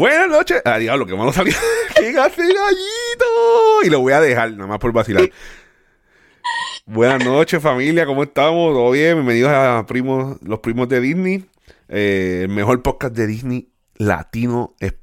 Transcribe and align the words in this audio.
Buenas 0.00 0.30
noches. 0.30 0.62
Ah, 0.64 0.78
diablo, 0.78 1.04
que 1.04 1.14
malo 1.14 1.30
salió. 1.30 1.52
¡Qué 1.94 2.12
gallito! 2.12 2.32
Y 3.84 3.90
lo 3.90 4.00
voy 4.00 4.14
a 4.14 4.20
dejar, 4.22 4.50
nada 4.52 4.66
más 4.66 4.78
por 4.78 4.94
vacilar. 4.94 5.30
Buenas 6.86 7.22
noches, 7.22 7.62
familia. 7.62 8.06
¿Cómo 8.06 8.22
estamos? 8.22 8.72
¿Todo 8.72 8.92
bien? 8.92 9.16
Bienvenidos 9.16 9.52
a 9.52 9.84
primos, 9.86 10.38
los 10.40 10.60
primos 10.60 10.88
de 10.88 11.02
Disney. 11.02 11.44
Eh, 11.90 12.44
el 12.44 12.48
mejor 12.48 12.80
podcast 12.80 13.14
de 13.14 13.26
Disney 13.26 13.68
latino, 13.96 14.74
es 14.80 14.94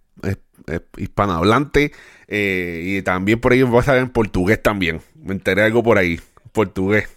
hispanohablante. 0.98 1.92
Eh, 2.28 2.82
y 2.84 3.02
también 3.04 3.40
por 3.40 3.52
ahí 3.52 3.62
va 3.62 3.78
a 3.78 3.82
estar 3.82 4.00
en 4.00 4.10
portugués 4.10 4.64
también. 4.64 5.02
Me 5.14 5.34
enteré 5.34 5.62
algo 5.62 5.84
por 5.84 6.00
ahí. 6.00 6.20
Portugués. 6.54 7.08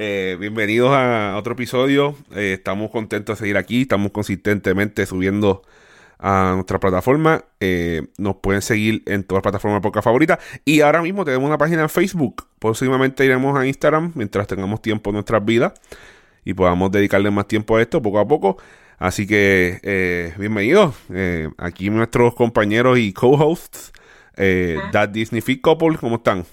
Eh, 0.00 0.36
bienvenidos 0.38 0.92
a 0.92 1.34
otro 1.36 1.54
episodio. 1.54 2.14
Eh, 2.32 2.52
estamos 2.52 2.92
contentos 2.92 3.36
de 3.36 3.40
seguir 3.40 3.56
aquí. 3.56 3.82
Estamos 3.82 4.12
consistentemente 4.12 5.04
subiendo 5.06 5.62
a 6.20 6.52
nuestra 6.54 6.78
plataforma. 6.78 7.46
Eh, 7.58 8.06
nos 8.16 8.36
pueden 8.36 8.62
seguir 8.62 9.02
en 9.06 9.24
todas 9.24 9.38
las 9.38 9.50
plataformas 9.50 9.78
de 9.78 9.82
podcast 9.82 10.04
favoritas. 10.04 10.38
Y 10.64 10.82
ahora 10.82 11.02
mismo 11.02 11.24
tenemos 11.24 11.48
una 11.48 11.58
página 11.58 11.82
en 11.82 11.88
Facebook. 11.88 12.46
Próximamente 12.60 13.24
iremos 13.24 13.58
a 13.58 13.66
Instagram 13.66 14.12
mientras 14.14 14.46
tengamos 14.46 14.80
tiempo 14.82 15.10
en 15.10 15.14
nuestras 15.14 15.44
vidas 15.44 15.72
y 16.44 16.54
podamos 16.54 16.92
dedicarle 16.92 17.32
más 17.32 17.48
tiempo 17.48 17.76
a 17.76 17.82
esto 17.82 18.00
poco 18.00 18.20
a 18.20 18.28
poco. 18.28 18.56
Así 18.98 19.26
que 19.26 19.80
eh, 19.82 20.32
bienvenidos. 20.38 20.94
Aquí 21.56 21.90
nuestros 21.90 22.36
compañeros 22.36 23.00
y 23.00 23.12
co-hosts. 23.12 23.92
That 24.36 25.08
Disney 25.08 25.40
Fit 25.40 25.60
Couple, 25.60 25.98
¿cómo 25.98 26.16
están? 26.16 26.44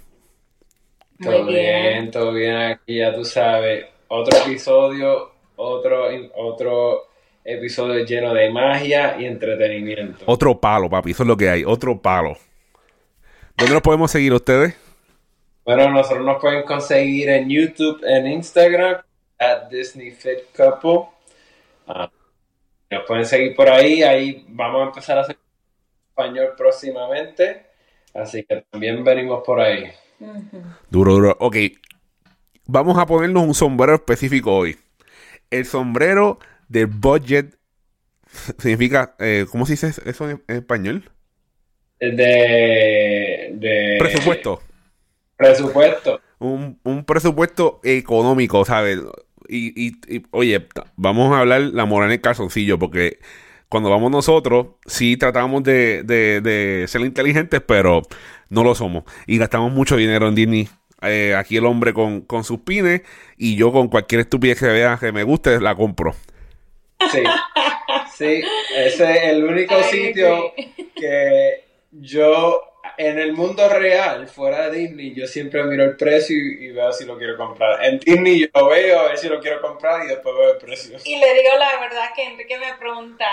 Muy 1.17 1.31
Todo 1.31 1.45
bien, 1.45 2.11
todo 2.11 2.33
bien 2.33 2.55
aquí, 2.55 2.97
ya 2.97 3.13
tú 3.13 3.23
sabes. 3.23 3.85
Otro 4.07 4.37
episodio, 4.39 5.31
otro, 5.55 6.07
otro 6.35 7.07
episodio 7.43 8.03
lleno 8.03 8.33
de 8.33 8.49
magia 8.49 9.15
y 9.19 9.25
entretenimiento. 9.25 10.25
Otro 10.27 10.59
palo, 10.59 10.89
papi. 10.89 11.11
Eso 11.11 11.23
es 11.23 11.27
lo 11.27 11.37
que 11.37 11.49
hay. 11.49 11.63
Otro 11.63 12.01
palo. 12.01 12.37
¿Dónde 13.57 13.73
nos 13.73 13.81
podemos 13.81 14.11
seguir 14.11 14.33
ustedes? 14.33 14.75
Bueno, 15.63 15.89
nosotros 15.89 16.25
nos 16.25 16.41
pueden 16.41 16.63
conseguir 16.63 17.29
en 17.29 17.49
YouTube, 17.49 18.03
en 18.03 18.27
Instagram, 18.27 19.01
at 19.39 19.69
Disney 19.69 20.11
Fit 20.11 20.51
Couple. 20.55 21.09
Ah, 21.87 22.11
nos 22.91 23.03
pueden 23.05 23.25
seguir 23.25 23.55
por 23.55 23.69
ahí, 23.69 24.03
ahí 24.03 24.45
vamos 24.49 24.81
a 24.81 24.85
empezar 24.87 25.17
a 25.17 25.21
hacer 25.21 25.37
español 26.09 26.53
próximamente. 26.57 27.65
Así 28.13 28.43
que 28.43 28.65
también 28.69 29.03
venimos 29.03 29.43
por 29.45 29.59
ahí. 29.59 29.91
Duro, 30.89 31.13
duro. 31.13 31.37
Ok. 31.39 31.57
Vamos 32.67 32.97
a 32.97 33.05
ponernos 33.05 33.43
un 33.43 33.53
sombrero 33.53 33.95
específico 33.95 34.55
hoy. 34.55 34.77
El 35.51 35.65
sombrero 35.65 36.39
del 36.67 36.87
budget 36.87 37.57
significa, 38.57 39.15
eh, 39.19 39.45
¿cómo 39.51 39.65
se 39.65 39.73
dice 39.73 39.91
eso 40.05 40.29
en, 40.29 40.43
en 40.47 40.55
español? 40.57 41.11
De, 41.99 43.51
de 43.53 43.95
Presupuesto. 43.99 44.61
Presupuesto. 45.37 46.21
Un, 46.39 46.79
un 46.83 47.05
presupuesto 47.05 47.79
económico, 47.83 48.65
¿sabes? 48.65 48.99
Y, 49.47 49.87
y- 49.87 49.95
y, 50.07 50.23
oye, 50.31 50.67
vamos 50.95 51.33
a 51.33 51.39
hablar 51.39 51.61
la 51.61 51.85
moral 51.85 52.09
en 52.09 52.13
el 52.13 52.21
calzoncillo, 52.21 52.79
porque 52.79 53.19
cuando 53.75 53.89
vamos 53.89 54.09
nosotros, 54.09 54.67
sí 54.85 55.17
tratamos 55.17 55.61
de, 55.63 56.03
de- 56.03 56.39
de 56.39 56.87
ser 56.87 57.01
inteligentes, 57.01 57.59
pero 57.67 58.03
no 58.47 58.63
lo 58.63 58.73
somos. 58.73 59.03
Y 59.27 59.37
gastamos 59.37 59.73
mucho 59.73 59.97
dinero 59.97 60.29
en 60.29 60.35
Disney. 60.35 60.69
Eh, 61.01 61.35
aquí 61.37 61.57
el 61.57 61.65
hombre 61.65 61.93
con, 61.93 62.21
con 62.21 62.45
sus 62.45 62.61
pines 62.61 63.01
y 63.37 63.57
yo 63.57 63.73
con 63.73 63.89
cualquier 63.89 64.21
estupidez 64.21 64.57
que 64.59 64.67
vea 64.67 64.97
que 64.97 65.11
me 65.11 65.23
guste, 65.23 65.59
la 65.59 65.75
compro. 65.75 66.15
Sí, 67.11 67.21
sí, 68.17 68.43
ese 68.77 69.11
es 69.11 69.23
el 69.25 69.43
único 69.43 69.75
Ay, 69.75 69.83
sitio 69.83 70.53
que 70.95 71.65
yo, 71.91 72.61
en 72.97 73.19
el 73.19 73.33
mundo 73.33 73.67
real, 73.67 74.27
fuera 74.27 74.69
de 74.69 74.79
Disney, 74.79 75.13
yo 75.13 75.27
siempre 75.27 75.63
miro 75.65 75.83
el 75.83 75.97
precio 75.97 76.35
y, 76.37 76.65
y 76.67 76.71
veo 76.71 76.91
si 76.93 77.05
lo 77.05 77.17
quiero 77.17 77.35
comprar. 77.37 77.83
En 77.83 77.99
Disney 77.99 78.39
yo 78.39 78.47
lo 78.55 78.69
veo, 78.69 78.99
a 79.01 79.07
ver 79.09 79.17
si 79.17 79.27
lo 79.27 79.39
quiero 79.41 79.61
comprar 79.61 80.05
y 80.05 80.07
después 80.07 80.33
veo 80.33 80.53
el 80.53 80.57
precio. 80.57 80.97
Y 81.03 81.17
le 81.19 81.33
digo 81.33 81.49
la 81.59 81.79
verdad 81.81 82.09
que 82.15 82.23
Enrique 82.23 82.57
me 82.57 82.73
pregunta 82.79 83.25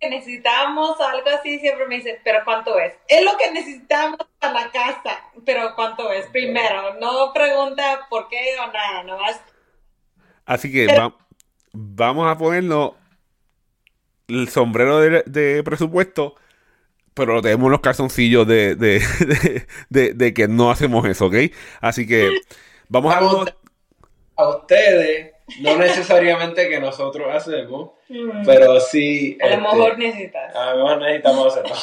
que 0.00 0.10
necesitamos 0.10 1.00
algo 1.00 1.28
así, 1.30 1.58
siempre 1.60 1.86
me 1.86 1.96
dice, 1.96 2.20
pero 2.24 2.40
¿cuánto 2.44 2.78
es? 2.78 2.94
Es 3.08 3.24
lo 3.24 3.36
que 3.38 3.50
necesitamos 3.52 4.18
para 4.38 4.52
la 4.52 4.70
casa, 4.70 5.22
pero 5.46 5.74
¿cuánto 5.74 6.12
es? 6.12 6.26
Primero, 6.26 6.94
no 7.00 7.32
pregunta 7.32 8.06
por 8.10 8.28
qué 8.28 8.56
o 8.62 8.66
nada, 8.72 9.02
nomás. 9.04 9.40
Así 10.46 10.70
que 10.70 10.86
va- 10.88 11.16
vamos 11.72 12.30
a 12.30 12.36
ponernos 12.36 12.92
el 14.28 14.48
sombrero 14.48 15.00
de, 15.00 15.22
de 15.26 15.62
presupuesto, 15.62 16.34
pero 17.14 17.42
tenemos 17.42 17.70
los 17.70 17.80
calzoncillos 17.80 18.46
de, 18.46 18.76
de, 18.76 19.00
de, 19.20 19.66
de- 19.90 20.14
de 20.14 20.34
que 20.34 20.48
no 20.48 20.70
hacemos 20.70 21.06
eso, 21.06 21.26
¿ok? 21.26 21.36
Así 21.80 22.06
que 22.06 22.40
vamos 22.88 23.14
a... 23.14 23.20
Vamos 23.20 23.54
A 24.36 24.48
ustedes, 24.48 25.33
no 25.60 25.76
necesariamente 25.76 26.68
que 26.68 26.80
nosotros 26.80 27.26
hacemos, 27.34 27.90
Mm. 28.08 28.44
pero 28.44 28.80
sí. 28.80 29.38
a 29.42 29.46
lo 29.46 29.52
este, 29.52 29.62
mejor 29.62 29.98
necesitas. 29.98 30.54
a 30.54 30.74
lo 30.74 30.84
mejor 30.84 30.98
necesitamos 31.02 31.46
hacerlo. 31.56 31.74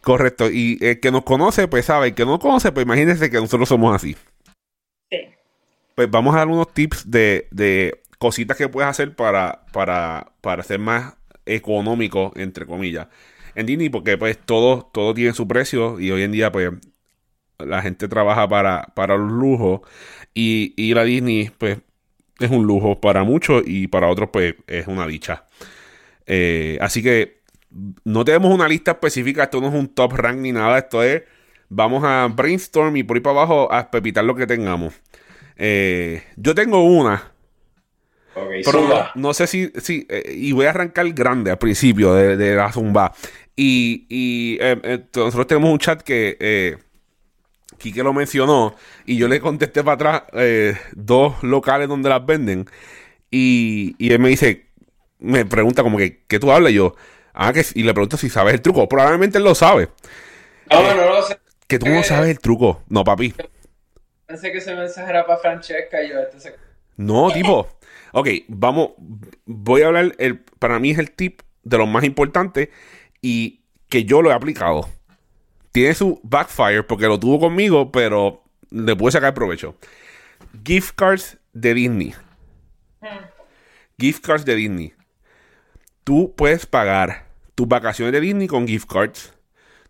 Correcto, 0.00 0.50
y 0.50 0.78
el 0.80 0.98
que 1.00 1.10
nos 1.12 1.22
conoce, 1.22 1.68
pues 1.68 1.84
sabe, 1.86 2.08
el 2.08 2.14
que 2.14 2.24
no 2.26 2.38
conoce, 2.40 2.72
pues 2.72 2.84
imagínense 2.84 3.30
que 3.30 3.36
nosotros 3.40 3.68
somos 3.68 3.94
así. 3.94 4.16
Sí. 5.10 5.18
Pues 5.94 6.10
vamos 6.10 6.34
a 6.34 6.38
dar 6.38 6.48
unos 6.48 6.72
tips 6.74 7.10
de, 7.10 7.46
de 7.52 8.00
cositas 8.18 8.56
que 8.56 8.68
puedes 8.68 8.88
hacer 8.90 9.14
para, 9.14 9.64
para, 9.72 10.32
para 10.40 10.62
ser 10.64 10.78
más 10.80 11.14
económico, 11.46 12.32
entre 12.36 12.66
comillas, 12.66 13.08
en 13.54 13.66
Disney, 13.66 13.90
porque 13.90 14.18
pues 14.18 14.38
todo, 14.38 14.88
todo 14.92 15.14
tiene 15.14 15.34
su 15.34 15.46
precio 15.46 16.00
y 16.00 16.10
hoy 16.10 16.22
en 16.22 16.32
día 16.32 16.50
pues 16.50 16.70
la 17.58 17.82
gente 17.82 18.08
trabaja 18.08 18.48
para, 18.48 18.86
para 18.94 19.16
los 19.16 19.30
lujos 19.30 19.80
y 20.34 20.72
ir 20.76 20.98
a 20.98 21.04
Disney 21.04 21.50
pues 21.58 21.78
es 22.46 22.52
un 22.52 22.66
lujo 22.66 23.00
para 23.00 23.24
muchos 23.24 23.62
y 23.66 23.86
para 23.88 24.08
otros 24.08 24.30
pues 24.32 24.54
es 24.66 24.86
una 24.86 25.06
dicha. 25.06 25.44
Eh, 26.26 26.78
así 26.80 27.02
que 27.02 27.42
no 28.04 28.24
tenemos 28.24 28.52
una 28.54 28.68
lista 28.68 28.92
específica, 28.92 29.44
esto 29.44 29.60
no 29.60 29.68
es 29.68 29.74
un 29.74 29.88
top 29.88 30.12
rank 30.12 30.38
ni 30.38 30.52
nada, 30.52 30.78
esto 30.78 31.02
es 31.02 31.22
vamos 31.68 32.04
a 32.04 32.28
brainstorm 32.28 32.96
y 32.96 33.02
por 33.02 33.16
ahí 33.16 33.22
para 33.22 33.36
abajo 33.36 33.72
a 33.72 33.90
pepitar 33.90 34.24
lo 34.24 34.34
que 34.34 34.46
tengamos. 34.46 34.94
Eh, 35.56 36.22
yo 36.36 36.54
tengo 36.54 36.84
una, 36.84 37.32
Ok, 38.34 38.48
pero 38.64 39.10
no, 39.14 39.34
sé 39.34 39.46
si, 39.46 39.70
si 39.76 40.06
eh, 40.08 40.32
y 40.34 40.52
voy 40.52 40.64
a 40.64 40.70
arrancar 40.70 41.10
grande 41.12 41.50
al 41.50 41.58
principio 41.58 42.14
de, 42.14 42.36
de 42.36 42.56
la 42.56 42.72
zumba. 42.72 43.12
Y, 43.54 44.06
y 44.08 44.58
nosotros 45.14 45.46
tenemos 45.46 45.70
un 45.70 45.78
chat 45.78 46.00
que 46.00 46.78
Quique 47.82 48.04
lo 48.04 48.12
mencionó 48.12 48.76
y 49.04 49.16
yo 49.16 49.26
le 49.26 49.40
contesté 49.40 49.82
para 49.82 49.94
atrás 49.94 50.22
eh, 50.34 50.78
dos 50.92 51.42
locales 51.42 51.88
donde 51.88 52.08
las 52.08 52.24
venden. 52.24 52.66
Y, 53.28 53.96
y 53.98 54.12
él 54.12 54.20
me 54.20 54.28
dice, 54.28 54.66
me 55.18 55.44
pregunta 55.44 55.82
como 55.82 55.98
que, 55.98 56.22
¿qué 56.28 56.38
tú 56.38 56.52
hablas? 56.52 56.70
Y 56.70 56.76
yo, 56.76 56.94
ah, 57.34 57.52
que, 57.52 57.66
y 57.74 57.82
le 57.82 57.92
pregunto 57.92 58.16
si 58.16 58.28
sabes 58.28 58.54
el 58.54 58.62
truco. 58.62 58.88
Probablemente 58.88 59.38
él 59.38 59.44
lo 59.44 59.56
sabe. 59.56 59.88
No, 60.70 60.94
no 60.94 61.14
lo 61.14 61.22
sé. 61.22 61.38
Que 61.66 61.80
tú 61.80 61.88
no 61.88 62.04
sabes 62.04 62.30
el 62.30 62.38
truco. 62.38 62.82
No, 62.88 63.02
papi. 63.02 63.34
Pensé 64.26 64.52
que 64.52 64.58
ese 64.58 64.76
mensaje 64.76 65.10
era 65.10 65.26
para 65.26 65.40
Francesca 65.40 66.02
y 66.02 66.10
yo 66.10 66.20
este 66.20 66.38
se... 66.38 66.54
No, 66.96 67.30
tipo. 67.32 67.66
Ok, 68.12 68.28
vamos. 68.46 68.90
Voy 69.44 69.82
a 69.82 69.88
hablar. 69.88 70.14
El, 70.18 70.38
para 70.38 70.78
mí 70.78 70.92
es 70.92 70.98
el 70.98 71.10
tip 71.10 71.42
de 71.64 71.78
lo 71.78 71.86
más 71.86 72.04
importante 72.04 72.70
y 73.20 73.64
que 73.88 74.04
yo 74.04 74.22
lo 74.22 74.30
he 74.30 74.34
aplicado. 74.34 74.88
Tiene 75.72 75.94
su 75.94 76.20
backfire 76.22 76.82
porque 76.82 77.06
lo 77.06 77.18
tuvo 77.18 77.40
conmigo, 77.40 77.90
pero 77.90 78.44
le 78.70 78.94
pude 78.94 79.12
sacar 79.12 79.34
provecho. 79.34 79.74
Gift 80.64 80.94
cards 80.94 81.38
de 81.52 81.74
Disney. 81.74 82.14
Gift 83.98 84.24
cards 84.24 84.44
de 84.44 84.54
Disney. 84.54 84.94
Tú 86.04 86.34
puedes 86.36 86.66
pagar 86.66 87.26
tus 87.54 87.68
vacaciones 87.68 88.12
de 88.12 88.20
Disney 88.20 88.48
con 88.48 88.66
gift 88.66 88.90
cards. 88.90 89.32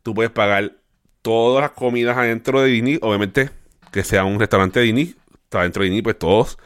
Tú 0.03 0.15
puedes 0.15 0.31
pagar 0.31 0.77
todas 1.23 1.63
las 1.63 1.73
comidas 1.73 2.17
adentro 2.17 2.61
de 2.61 2.69
Disney. 2.69 2.99
Obviamente, 3.03 3.51
que 3.91 4.05
sea 4.05 4.25
un 4.25 4.39
restaurante 4.39 4.81
de 4.81 4.87
Disney. 4.87 5.17
Está 5.45 5.63
dentro 5.63 5.83
de 5.83 5.89
Disney, 5.89 6.03
pues 6.03 6.19
todos 6.19 6.59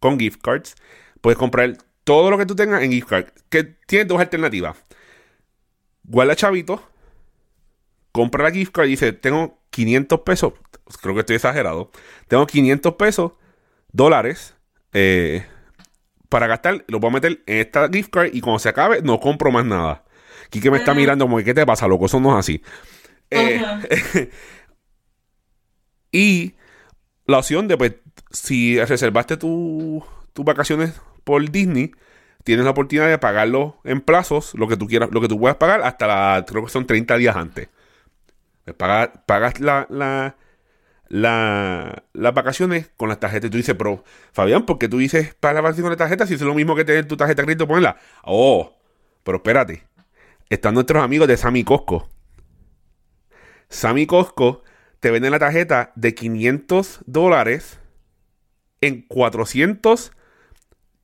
con 0.00 0.18
gift 0.18 0.40
cards. 0.42 0.74
Puedes 1.20 1.38
comprar 1.38 1.76
todo 2.04 2.30
lo 2.30 2.38
que 2.38 2.46
tú 2.46 2.54
tengas 2.54 2.82
en 2.82 2.92
gift 2.92 3.08
card. 3.08 3.26
Que 3.48 3.64
tienes 3.64 4.08
dos 4.08 4.20
alternativas. 4.20 4.76
Guarda 6.04 6.36
chavito. 6.36 6.82
Compra 8.14 8.44
la 8.44 8.52
gift 8.52 8.70
card 8.72 8.86
y 8.86 8.90
dice, 8.90 9.12
tengo 9.12 9.58
500 9.70 10.20
pesos. 10.20 10.52
Creo 11.02 11.14
que 11.14 11.20
estoy 11.20 11.34
exagerado. 11.34 11.90
Tengo 12.28 12.46
500 12.46 12.94
pesos, 12.94 13.32
dólares, 13.90 14.54
eh, 14.92 15.44
para 16.28 16.46
gastar. 16.46 16.84
Lo 16.86 17.00
voy 17.00 17.10
a 17.10 17.14
meter 17.14 17.42
en 17.46 17.58
esta 17.58 17.88
gift 17.88 18.10
card 18.10 18.30
y 18.32 18.40
cuando 18.40 18.60
se 18.60 18.68
acabe 18.68 19.02
no 19.02 19.18
compro 19.18 19.50
más 19.50 19.64
nada. 19.64 20.04
Quique 20.50 20.70
me 20.70 20.76
está 20.76 20.94
mirando 20.94 21.24
como, 21.24 21.38
¿qué 21.38 21.54
te 21.54 21.66
pasa, 21.66 21.88
loco? 21.88 22.06
Eso 22.06 22.20
no 22.20 22.30
es 22.30 22.36
así. 22.38 22.62
Eh, 23.30 23.60
y 26.12 26.54
la 27.26 27.38
opción 27.38 27.66
de, 27.68 27.76
pues, 27.76 27.94
si 28.30 28.78
reservaste 28.84 29.36
tu- 29.36 30.04
tus 30.32 30.44
vacaciones 30.44 30.92
por 31.24 31.50
Disney, 31.50 31.92
tienes 32.44 32.64
la 32.64 32.72
oportunidad 32.72 33.08
de 33.08 33.18
pagarlo 33.18 33.78
en 33.84 34.00
plazos, 34.00 34.54
lo 34.54 34.68
que 34.68 34.76
tú 34.76 34.86
quieras, 34.86 35.08
lo 35.12 35.20
que 35.20 35.28
tú 35.28 35.38
puedas 35.40 35.56
pagar, 35.56 35.82
hasta 35.82 36.06
la, 36.06 36.44
creo 36.46 36.64
que 36.64 36.70
son 36.70 36.86
30 36.86 37.16
días 37.16 37.34
antes. 37.36 37.68
Pagas, 38.72 39.10
pagas 39.26 39.60
la, 39.60 39.86
la, 39.90 40.36
la, 41.08 42.04
las 42.12 42.34
vacaciones 42.34 42.90
con 42.96 43.08
las 43.08 43.20
tarjetas. 43.20 43.48
Y 43.48 43.50
tú 43.50 43.56
dices, 43.58 43.74
pero 43.76 44.04
Fabián, 44.32 44.64
¿por 44.66 44.78
qué 44.78 44.88
tú 44.88 44.98
dices 44.98 45.34
para 45.34 45.54
la 45.54 45.60
vacaciones 45.60 45.84
con 45.84 45.90
la 45.90 45.96
tarjeta 45.96 46.26
si 46.26 46.34
es 46.34 46.40
lo 46.40 46.54
mismo 46.54 46.74
que 46.74 46.84
tener 46.84 47.06
tu 47.06 47.16
tarjeta 47.16 47.42
de 47.42 47.46
crédito 47.46 47.68
ponerla? 47.68 47.96
Oh, 48.22 48.76
pero 49.22 49.38
espérate. 49.38 49.84
Están 50.48 50.74
nuestros 50.74 51.02
amigos 51.02 51.28
de 51.28 51.36
Sammy 51.36 51.64
Costco. 51.64 52.08
Sammy 53.68 54.06
Costco 54.06 54.62
te 55.00 55.10
vende 55.10 55.30
la 55.30 55.38
tarjeta 55.38 55.92
de 55.96 56.14
500 56.14 57.00
dólares 57.06 57.80
en 58.80 59.02
400, 59.02 60.12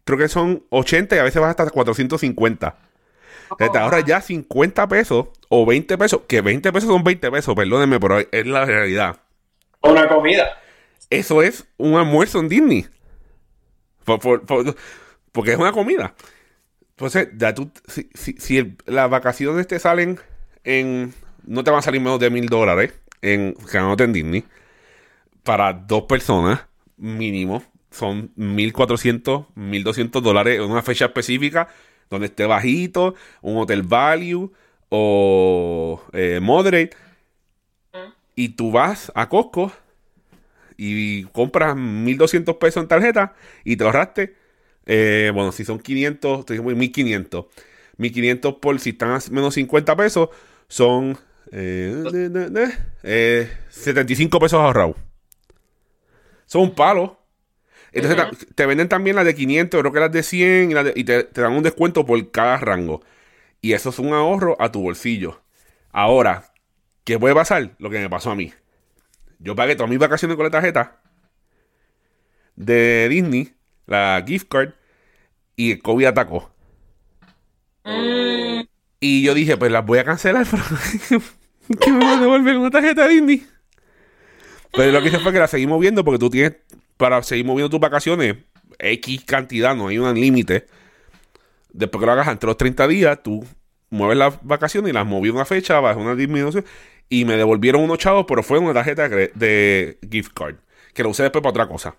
creo 0.05 0.19
que 0.19 0.29
son 0.29 0.65
80 0.71 1.17
y 1.17 1.19
a 1.19 1.23
veces 1.25 1.41
vas 1.41 1.51
hasta 1.51 1.69
450. 1.71 2.79
Te 3.57 3.79
ahorras 3.79 4.05
ya 4.05 4.21
50 4.21 4.89
pesos 4.89 5.27
o 5.49 5.67
20 5.67 5.99
pesos, 5.99 6.23
que 6.27 6.41
20 6.41 6.73
pesos 6.73 6.89
son 6.89 7.03
20 7.03 7.31
pesos, 7.31 7.55
perdónenme, 7.55 7.99
pero 7.99 8.19
es 8.19 8.47
la 8.47 8.65
realidad. 8.65 9.17
Una 9.83 10.09
comida. 10.09 10.61
Eso 11.09 11.43
es 11.43 11.67
un 11.77 11.97
almuerzo 11.97 12.39
en 12.39 12.49
Disney. 12.49 12.87
porque 14.05 15.53
es 15.53 15.59
una 15.59 15.73
comida. 15.73 16.15
Entonces, 16.91 17.29
ya 17.37 17.55
tú, 17.55 17.71
si, 17.87 18.09
si, 18.15 18.77
las 18.87 19.11
vacaciones 19.11 19.67
te 19.67 19.79
salen 19.79 20.21
en. 20.65 21.15
No 21.45 21.65
te 21.65 21.71
van 21.71 21.79
a 21.79 21.83
salir 21.83 22.01
menos 22.01 22.21
de 22.21 22.29
mil 22.31 22.47
dólares 22.47 22.93
en 23.23 23.55
quedándote 23.55 24.05
en 24.05 24.13
Disney. 24.13 24.45
Para 25.43 25.73
dos 25.73 26.03
personas, 26.03 26.67
mínimo. 26.97 27.65
Son 27.91 28.31
1400, 28.37 29.47
1200 29.57 30.23
dólares 30.23 30.61
en 30.61 30.71
una 30.71 30.83
fecha 30.83 31.07
específica 31.07 31.69
donde 32.11 32.27
esté 32.27 32.45
bajito, 32.45 33.15
un 33.41 33.57
hotel 33.57 33.83
value 33.83 34.51
o 34.89 36.03
eh, 36.13 36.41
moderate. 36.43 36.97
Y 38.35 38.51
tú 38.51 38.73
vas 38.73 39.13
a 39.15 39.29
Costco 39.29 39.73
y 40.77 41.25
compras 41.25 41.77
1200 41.77 42.57
pesos 42.57 42.83
en 42.83 42.89
tarjeta 42.89 43.35
y 43.65 43.77
te 43.77 43.85
ahorraste 43.85 44.41
eh, 44.93 45.31
bueno, 45.33 45.53
si 45.53 45.65
son 45.65 45.79
500, 45.79 46.41
estoy 46.41 46.61
1500. 46.61 47.47
1500 47.97 48.55
por 48.57 48.81
si 48.81 48.91
están 48.91 49.11
a 49.11 49.21
menos 49.31 49.55
50 49.55 49.95
pesos, 49.95 50.31
son 50.67 51.17
eh, 51.53 53.49
75 53.69 54.37
eh, 54.37 54.41
pesos 54.41 54.59
ahorrados. 54.59 54.97
Son 56.47 56.63
un 56.63 56.75
palo. 56.75 57.20
Entonces 57.93 58.47
te, 58.55 58.67
venden 58.67 58.89
también 58.89 59.17
las 59.17 59.25
de 59.25 59.35
500, 59.35 59.81
creo 59.81 59.93
que 59.93 60.01
las 60.01 60.13
de 60.13 60.23
100 60.23 60.75
y, 60.95 61.05
te, 61.05 61.29
dan 61.35 61.53
un 61.53 61.63
descuento 61.63 62.07
por 62.07 62.31
cada 62.31 62.57
rango. 62.59 63.03
Y 63.61 63.73
eso 63.73 63.91
es 63.91 63.99
un 63.99 64.13
ahorro 64.13 64.57
a 64.61 64.73
tu 64.73 64.83
bolsillo. 64.83 65.43
Ahora, 65.91 66.53
¿qué 67.05 67.19
puede 67.19 67.35
pasar? 67.35 67.73
Lo 67.79 67.91
que 67.91 67.99
me 67.99 68.09
pasó 68.09 68.31
a 68.31 68.37
mí. 68.37 68.53
Yo 69.39 69.57
pagué 69.57 69.75
todas 69.75 69.91
mis 69.91 69.99
vacaciones 69.99 70.37
con 70.37 70.45
la 70.45 70.51
tarjeta 70.51 71.01
de 72.57 73.09
Disney 73.09 73.55
la 73.91 74.23
gift 74.27 74.49
card, 74.49 74.71
y 75.57 75.73
el 75.73 75.83
COVID 75.83 76.07
atacó. 76.07 76.51
Mm. 77.85 78.61
Y 79.01 79.23
yo 79.23 79.35
dije, 79.35 79.57
pues 79.57 79.73
las 79.73 79.85
voy 79.85 79.99
a 79.99 80.05
cancelar, 80.05 80.47
pero 80.51 81.23
que 81.81 81.93
me 81.93 81.99
van 81.99 82.19
a 82.19 82.21
devolver 82.21 82.57
una 82.57 82.71
tarjeta 82.71 83.09
Disney. 83.09 83.47
Pero 84.73 84.93
lo 84.93 85.03
que 85.03 85.09
hice 85.09 85.19
fue 85.19 85.33
que 85.33 85.41
la 85.41 85.49
seguimos 85.49 85.77
moviendo 85.77 86.05
porque 86.05 86.21
tú 86.21 86.31
tienes, 86.31 86.57
para 87.01 87.23
seguir 87.23 87.47
moviendo 87.47 87.71
tus 87.71 87.81
vacaciones, 87.81 88.37
X 88.79 89.25
cantidad, 89.25 89.75
no 89.75 89.89
hay 89.89 89.99
un 89.99 90.15
límite. 90.15 90.67
Después 91.73 91.99
que 91.99 92.07
lo 92.07 92.13
hagas 92.13 92.29
entre 92.29 92.47
los 92.47 92.59
30 92.59 92.87
días, 92.89 93.23
tú 93.23 93.43
mueves 93.89 94.19
las 94.19 94.45
vacaciones 94.45 94.91
y 94.91 94.93
las 94.93 95.07
moví 95.07 95.31
una 95.31 95.47
fecha, 95.47 95.81
bajo 95.81 95.99
una 95.99 96.15
disminución. 96.15 96.63
Y 97.09 97.25
me 97.25 97.39
devolvieron 97.39 97.83
unos 97.83 97.97
chavos, 97.97 98.27
pero 98.29 98.43
fue 98.43 98.59
una 98.59 98.75
tarjeta 98.75 99.09
de 99.09 99.99
gift 100.11 100.35
card. 100.35 100.57
Que 100.93 101.03
lo 101.03 101.09
usé 101.09 101.23
después 101.23 101.43
para 101.43 101.51
otra 101.51 101.69
cosa. 101.69 101.97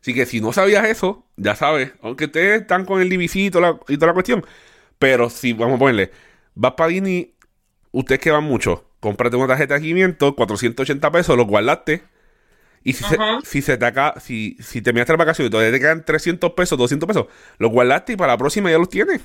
Así 0.00 0.14
que 0.14 0.24
si 0.24 0.40
no 0.40 0.52
sabías 0.52 0.86
eso, 0.86 1.26
ya 1.36 1.56
sabes, 1.56 1.92
aunque 2.02 2.26
ustedes 2.26 2.62
están 2.62 2.84
con 2.84 3.02
el 3.02 3.10
DVC 3.10 3.36
y 3.36 3.50
toda 3.50 3.80
la, 3.88 4.12
cuestión, 4.14 4.46
pero 5.00 5.28
si, 5.28 5.54
vamos 5.54 5.74
a 5.74 5.78
ponerle, 5.80 6.12
vas 6.54 6.74
para 6.74 6.88
Disney, 6.88 7.34
ustedes 7.90 8.20
que 8.20 8.30
van 8.30 8.44
mucho, 8.44 8.86
cómprate 9.00 9.36
una 9.36 9.48
tarjeta 9.48 9.74
de 9.74 9.80
500, 9.80 10.34
480 10.34 11.10
pesos, 11.10 11.36
lo 11.36 11.44
guardaste. 11.44 12.02
Y 12.82 12.94
si, 12.94 13.04
se, 13.04 13.16
si 13.44 13.62
se 13.62 13.76
te 13.76 13.84
acá, 13.84 14.14
si, 14.20 14.56
si 14.60 14.80
terminaste 14.80 15.12
la 15.12 15.18
vacación 15.18 15.46
y 15.46 15.50
todavía 15.50 15.72
te 15.72 15.80
quedan 15.80 16.04
300 16.04 16.52
pesos, 16.52 16.78
200 16.78 17.06
pesos, 17.06 17.26
los 17.58 17.70
guardaste 17.70 18.14
y 18.14 18.16
para 18.16 18.32
la 18.32 18.38
próxima 18.38 18.70
ya 18.70 18.78
los 18.78 18.88
tienes. 18.88 19.20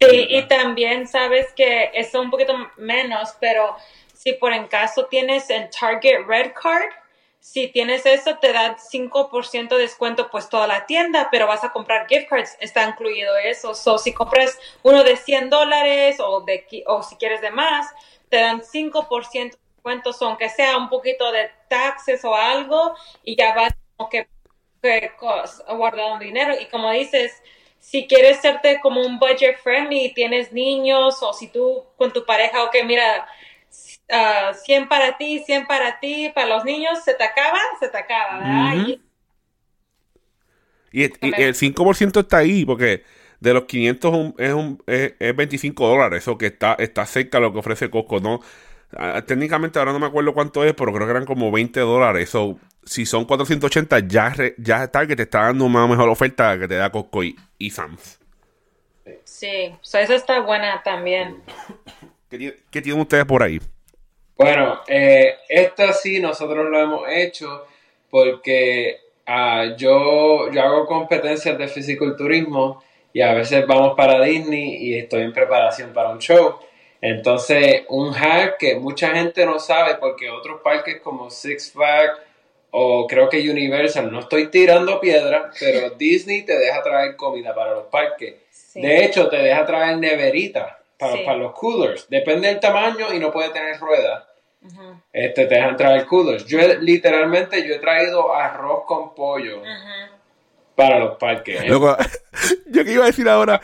Sí, 0.00 0.26
y 0.28 0.42
también 0.42 1.06
sabes 1.06 1.52
que 1.54 1.90
eso 1.94 2.20
un 2.20 2.30
poquito 2.30 2.54
menos, 2.76 3.34
pero 3.40 3.76
si 4.14 4.32
por 4.34 4.52
en 4.52 4.66
caso 4.66 5.06
tienes 5.06 5.48
el 5.50 5.68
Target 5.70 6.26
Red 6.26 6.52
Card, 6.60 6.90
si 7.46 7.68
tienes 7.68 8.04
eso, 8.06 8.36
te 8.38 8.52
dan 8.52 8.76
5% 8.76 9.68
de 9.68 9.82
descuento 9.82 10.28
pues 10.30 10.48
toda 10.48 10.66
la 10.66 10.84
tienda, 10.84 11.28
pero 11.30 11.46
vas 11.46 11.62
a 11.62 11.70
comprar 11.70 12.08
gift 12.08 12.28
cards, 12.28 12.56
está 12.60 12.88
incluido 12.88 13.36
eso. 13.36 13.72
So, 13.72 13.98
si 13.98 14.12
compras 14.12 14.58
uno 14.82 15.04
de 15.04 15.16
100 15.16 15.48
dólares 15.48 16.16
o, 16.18 16.40
de, 16.40 16.66
o 16.86 17.04
si 17.04 17.14
quieres 17.14 17.40
de 17.40 17.52
más, 17.52 17.86
te 18.28 18.38
dan 18.38 18.62
5% 18.62 19.56
descuento, 19.86 20.10
aunque 20.24 20.48
sea 20.48 20.76
un 20.76 20.88
poquito 20.88 21.30
de 21.30 21.50
taxes 21.68 22.24
o 22.24 22.34
algo, 22.34 22.94
y 23.22 23.36
ya 23.36 23.54
vas 23.54 23.74
como 23.96 24.08
que, 24.10 24.28
que 24.82 25.10
guardando 25.68 26.24
dinero. 26.24 26.54
Y 26.60 26.66
como 26.66 26.90
dices, 26.90 27.32
si 27.78 28.06
quieres 28.06 28.40
serte 28.40 28.80
como 28.80 29.00
un 29.00 29.18
budget 29.18 29.58
friendly 29.62 30.06
y 30.06 30.14
tienes 30.14 30.52
niños 30.52 31.22
o 31.22 31.32
si 31.32 31.48
tú 31.48 31.84
con 31.96 32.12
tu 32.12 32.24
pareja, 32.24 32.64
ok, 32.64 32.74
mira, 32.84 33.26
100 33.68 34.10
ah, 34.10 34.86
para 34.88 35.16
ti, 35.16 35.42
100 35.44 35.66
para 35.66 36.00
ti, 36.00 36.30
para 36.34 36.48
los 36.48 36.64
niños, 36.64 37.02
se 37.04 37.14
te 37.14 37.24
acaba, 37.24 37.60
se 37.80 37.88
te 37.88 37.98
acaba, 37.98 38.38
¿verdad? 38.38 38.98
y, 40.92 41.02
el 41.02 41.54
5% 41.54 42.20
está 42.20 42.38
ahí, 42.38 42.64
porque 42.64 43.04
de 43.40 43.52
los 43.52 43.64
500 43.64 44.34
es, 44.38 44.52
un, 44.54 44.82
es, 44.86 45.36
25 45.36 45.86
dólares, 45.86 46.22
eso 46.22 46.38
que 46.38 46.46
está, 46.46 46.74
está 46.78 47.04
cerca 47.04 47.38
de 47.38 47.42
lo 47.42 47.52
que 47.52 47.58
ofrece 47.58 47.90
Costco, 47.90 48.20
¿no? 48.20 48.40
Técnicamente 49.26 49.78
ahora 49.78 49.92
no 49.92 49.98
me 49.98 50.06
acuerdo 50.06 50.32
cuánto 50.32 50.64
es, 50.64 50.74
pero 50.74 50.92
creo 50.92 51.06
que 51.06 51.10
eran 51.10 51.26
como 51.26 51.50
20 51.50 51.80
dólares. 51.80 52.30
So, 52.30 52.58
si 52.84 53.04
son 53.04 53.24
480, 53.24 54.00
ya, 54.08 54.34
ya 54.58 54.90
que 54.90 55.16
te 55.16 55.22
está 55.24 55.42
dando 55.42 55.64
una 55.64 55.86
mejor 55.86 56.08
oferta 56.08 56.58
que 56.58 56.68
te 56.68 56.76
da 56.76 56.90
Costco 56.90 57.24
y, 57.24 57.36
y 57.58 57.70
Sam's. 57.70 58.18
Sí, 59.24 59.72
so 59.82 59.98
esa 59.98 60.14
está 60.14 60.40
buena 60.40 60.82
también. 60.82 61.42
¿Qué, 62.30 62.56
¿Qué 62.70 62.82
tienen 62.82 63.00
ustedes 63.00 63.24
por 63.24 63.42
ahí? 63.42 63.60
Bueno, 64.36 64.80
eh, 64.86 65.36
esto 65.48 65.92
sí 65.92 66.20
nosotros 66.20 66.68
lo 66.68 66.78
hemos 66.78 67.08
hecho 67.08 67.66
porque 68.10 68.98
ah, 69.26 69.74
yo, 69.76 70.50
yo 70.50 70.62
hago 70.62 70.86
competencias 70.86 71.56
de 71.56 71.68
fisiculturismo 71.68 72.82
y 73.12 73.22
a 73.22 73.32
veces 73.32 73.66
vamos 73.66 73.94
para 73.96 74.20
Disney 74.22 74.76
y 74.76 74.98
estoy 74.98 75.22
en 75.22 75.32
preparación 75.32 75.92
para 75.92 76.10
un 76.10 76.18
show. 76.18 76.56
Entonces, 77.00 77.84
un 77.88 78.12
hack 78.12 78.58
que 78.58 78.76
mucha 78.76 79.10
gente 79.10 79.44
no 79.44 79.58
sabe 79.58 79.96
porque 79.96 80.30
otros 80.30 80.60
parques 80.62 81.00
como 81.00 81.30
Six 81.30 81.72
Flags 81.72 82.18
o 82.70 83.06
creo 83.06 83.28
que 83.28 83.50
Universal, 83.50 84.12
no 84.12 84.20
estoy 84.20 84.48
tirando 84.48 85.00
piedra, 85.00 85.50
pero 85.58 85.90
Disney 85.98 86.42
te 86.42 86.58
deja 86.58 86.82
traer 86.82 87.16
comida 87.16 87.54
para 87.54 87.72
los 87.72 87.86
parques. 87.86 88.34
De 88.74 89.04
hecho, 89.04 89.28
te 89.28 89.36
deja 89.36 89.64
traer 89.64 89.96
neverita 89.96 90.78
para, 90.98 91.36
los 91.36 91.52
coolers. 91.52 92.08
Depende 92.08 92.48
del 92.48 92.60
tamaño 92.60 93.12
y 93.14 93.18
no 93.18 93.30
puede 93.30 93.50
tener 93.50 93.78
ruedas. 93.78 94.24
este, 95.12 95.46
te 95.46 95.54
dejan 95.54 95.76
traer 95.76 96.04
coolers. 96.04 96.44
Yo 96.44 96.58
literalmente 96.80 97.66
yo 97.66 97.74
he 97.74 97.78
traído 97.78 98.34
arroz 98.34 98.84
con 98.86 99.14
pollo 99.14 99.62
para 100.74 100.98
los 100.98 101.16
parques. 101.16 101.64
yo 102.66 102.84
que 102.84 102.92
iba 102.92 103.04
a 103.04 103.06
decir 103.06 103.28
ahora, 103.28 103.60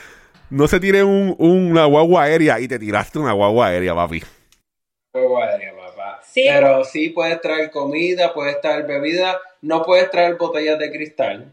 no 0.52 0.68
se 0.68 0.78
tire 0.80 1.02
un, 1.02 1.34
una 1.38 1.86
guagua 1.86 2.24
aérea 2.24 2.60
y 2.60 2.68
te 2.68 2.78
tiraste 2.78 3.18
una 3.18 3.32
guagua 3.32 3.68
aérea, 3.68 3.94
papi. 3.94 4.22
Guagua 5.14 5.46
aérea, 5.46 5.72
papá. 5.74 6.20
Pero 6.34 6.84
sí 6.84 7.08
puedes 7.08 7.40
traer 7.40 7.70
comida, 7.70 8.34
puedes 8.34 8.60
traer 8.60 8.86
bebida, 8.86 9.40
no 9.62 9.82
puedes 9.82 10.10
traer 10.10 10.36
botellas 10.36 10.78
de 10.78 10.92
cristal. 10.92 11.50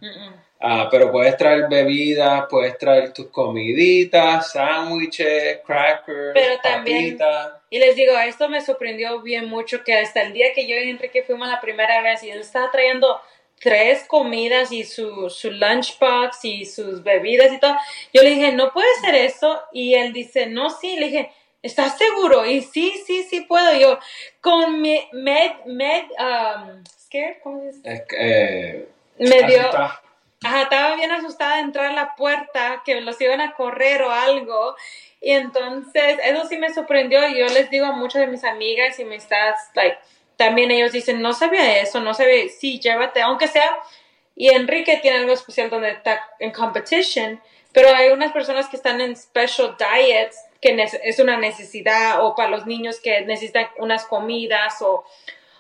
Ah, 0.60 0.90
pero 0.92 1.14
puedes 1.14 1.38
traer 1.38 1.70
bebidas, 1.70 2.46
puedes 2.50 2.78
traer 2.78 3.14
tus 3.14 3.28
comiditas, 3.28 4.52
sándwiches, 4.52 5.60
crackers, 5.66 6.32
pero 6.34 6.60
también, 6.62 7.18
Y 7.70 7.80
les 7.80 7.96
digo, 7.96 8.12
esto 8.18 8.50
me 8.50 8.60
sorprendió 8.60 9.22
bien 9.22 9.48
mucho 9.48 9.82
que 9.86 9.96
hasta 9.96 10.24
el 10.24 10.34
día 10.34 10.48
que 10.54 10.68
yo 10.68 10.76
y 10.76 10.90
Enrique 10.90 11.24
fuimos 11.24 11.48
la 11.48 11.62
primera 11.62 12.02
vez 12.02 12.22
y 12.24 12.32
él 12.32 12.42
estaba 12.42 12.70
trayendo 12.72 13.22
tres 13.60 14.06
comidas 14.06 14.72
y 14.72 14.84
su, 14.84 15.30
su 15.30 15.52
lunchbox 15.52 16.46
y 16.46 16.66
sus 16.66 17.04
bebidas 17.04 17.52
y 17.52 17.60
todo, 17.60 17.76
yo 18.14 18.24
le 18.24 18.32
dije, 18.32 18.52
no 18.54 18.72
puede 18.72 18.88
ser 19.02 19.16
eso. 19.16 19.62
Y 19.72 19.96
él 19.96 20.14
dice, 20.14 20.48
no, 20.48 20.70
sí, 20.70 20.96
le 20.98 21.08
dije, 21.08 21.32
¿estás 21.62 21.98
seguro? 21.98 22.46
Y 22.46 22.62
sí, 22.62 22.94
sí, 23.06 23.24
sí 23.24 23.42
puedo. 23.42 23.78
Yo, 23.78 24.00
con 24.42 24.82
med, 24.82 25.04
med, 25.66 26.04
um, 26.20 26.84
scared, 26.88 27.38
¿cómo 27.44 27.64
es? 27.64 27.78
Eh, 27.86 28.88
me 29.18 29.44
dio 29.44 29.70
Ajá, 30.42 30.62
estaba 30.62 30.96
bien 30.96 31.12
asustada 31.12 31.56
de 31.58 31.64
entrar 31.64 31.88
a 31.88 31.94
la 31.94 32.16
puerta, 32.16 32.82
que 32.86 33.02
los 33.02 33.20
iban 33.20 33.42
a 33.42 33.54
correr 33.56 34.02
o 34.04 34.12
algo. 34.12 34.76
Y 35.20 35.32
entonces, 35.32 36.18
eso 36.24 36.48
sí 36.48 36.58
me 36.58 36.74
sorprendió. 36.74 37.28
Y 37.28 37.40
yo 37.40 37.48
les 37.48 37.70
digo 37.70 37.86
a 37.86 37.92
muchas 37.92 38.22
de 38.22 38.28
mis 38.28 38.46
amigas 38.46 38.98
y 39.00 39.06
mis 39.06 39.24
estás, 39.24 39.70
like, 39.74 39.98
también 40.40 40.72
ellos 40.72 40.94
dicen, 40.94 41.22
no 41.22 41.34
sabía 41.34 41.82
eso, 41.82 42.00
no 42.00 42.14
sabía. 42.14 42.48
Sí, 42.48 42.80
llévate, 42.80 43.22
aunque 43.22 43.50
sea. 43.50 43.70
Y 44.38 44.48
Enrique 44.48 44.98
tiene 45.02 45.18
algo 45.18 45.34
especial 45.34 45.70
donde 45.70 45.92
está 45.92 46.22
en 46.40 46.54
competition, 46.54 47.42
pero 47.74 47.94
hay 47.94 48.10
unas 48.12 48.32
personas 48.32 48.70
que 48.70 48.78
están 48.78 49.02
en 49.02 49.18
special 49.18 49.76
diets, 49.78 50.38
que 50.62 50.88
es 51.04 51.20
una 51.20 51.38
necesidad, 51.38 52.24
o 52.24 52.36
para 52.36 52.50
los 52.50 52.66
niños 52.66 53.02
que 53.04 53.20
necesitan 53.26 53.68
unas 53.80 54.06
comidas, 54.06 54.82
o 54.82 55.04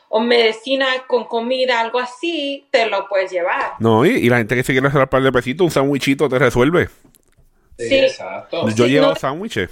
o 0.10 0.20
medicina 0.20 0.88
con 1.08 1.26
comida, 1.26 1.80
algo 1.80 2.00
así, 2.00 2.68
te 2.72 2.88
lo 2.88 3.08
puedes 3.08 3.32
llevar. 3.32 3.74
No, 3.80 4.06
y, 4.06 4.28
la 4.28 4.38
gente 4.38 4.56
que 4.56 4.64
se 4.64 4.74
quiere 4.74 4.88
hacer 4.88 5.02
un 5.02 5.08
par 5.08 5.22
de 5.22 5.32
pesitos, 5.32 5.66
un 5.66 5.72
sándwichito 5.72 6.28
te 6.28 6.40
resuelve. 6.40 6.90
Sí, 7.78 7.96
exacto. 7.96 8.68
Yo 8.70 8.88
llevo 8.88 9.16
sándwiches. 9.16 9.70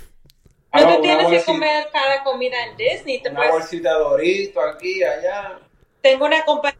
No 0.74 0.88
te 0.88 1.02
tienes 1.02 1.28
que 1.28 1.44
comer 1.44 1.90
cada 1.92 2.24
comida 2.24 2.64
en 2.66 2.78
Disney. 2.78 3.22
Te 3.22 3.30
una 3.30 3.50
bolsita 3.52 3.94
de 3.94 4.00
dorito 4.00 4.62
aquí, 4.62 5.04
allá. 5.04 5.60
Tengo 6.02 6.26
una 6.26 6.44
compañera 6.46 6.80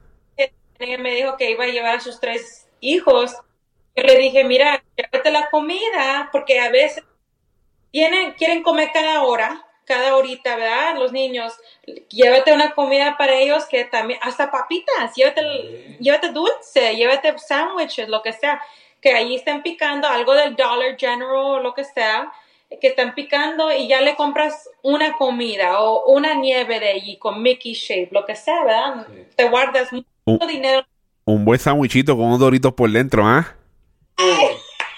que 0.78 0.98
me 0.98 1.16
dijo 1.16 1.38
que 1.38 1.52
iba 1.52 1.64
a 1.64 1.68
llevar 1.68 1.96
a 1.96 2.00
sus 2.00 2.20
tres 2.20 2.68
hijos. 2.80 3.36
Yo 3.96 4.04
le 4.04 4.18
dije, 4.18 4.44
mira, 4.44 4.84
llévate 4.96 5.32
la 5.32 5.50
comida, 5.50 6.30
porque 6.32 6.60
a 6.60 6.70
veces 6.70 7.04
tienen, 7.92 8.34
quieren 8.34 8.62
comer 8.62 8.92
cada 8.94 9.24
hora 9.24 9.68
cada 9.88 10.18
horita, 10.18 10.58
¿verdad? 10.58 10.98
Los 10.98 11.14
niños, 11.14 11.58
llévate 12.10 12.54
una 12.54 12.74
comida 12.74 13.16
para 13.18 13.34
ellos 13.36 13.66
que 13.66 13.86
también, 13.86 14.20
hasta 14.22 14.52
papitas, 14.52 15.16
llévate, 15.16 15.98
llévate 16.00 16.32
dulce, 16.34 16.96
llévate 16.96 17.40
sándwiches, 17.40 18.10
lo 18.10 18.22
que 18.22 18.34
sea, 18.34 18.62
que 19.02 19.14
ahí 19.14 19.36
estén 19.36 19.64
picando 19.64 20.08
algo 20.08 20.34
del 20.34 20.58
Dollar 20.58 20.98
General 21.00 21.36
o 21.36 21.60
lo 21.60 21.74
que 21.74 21.86
sea, 21.86 22.32
que 22.70 22.88
están 22.88 23.16
picando 23.16 23.72
y 23.72 23.88
ya 23.88 24.02
le 24.02 24.16
compras 24.16 24.70
una 24.84 25.14
comida 25.14 25.80
o 25.80 26.12
una 26.12 26.36
nieve 26.36 26.80
de 26.80 26.90
allí 26.90 27.18
con 27.18 27.42
Mickey 27.42 27.74
Shape, 27.74 28.10
lo 28.12 28.26
que 28.26 28.36
sea, 28.36 28.64
¿verdad? 28.64 29.08
Te 29.36 29.50
guardas 29.50 29.90
mucho 29.92 30.48
dinero. 30.48 30.86
Un 31.26 31.46
buen 31.46 31.60
sándwichito 31.60 32.16
con 32.16 32.26
unos 32.26 32.40
doritos 32.40 32.74
por 32.74 32.90
dentro, 32.90 33.26
¿ah? 33.26 33.56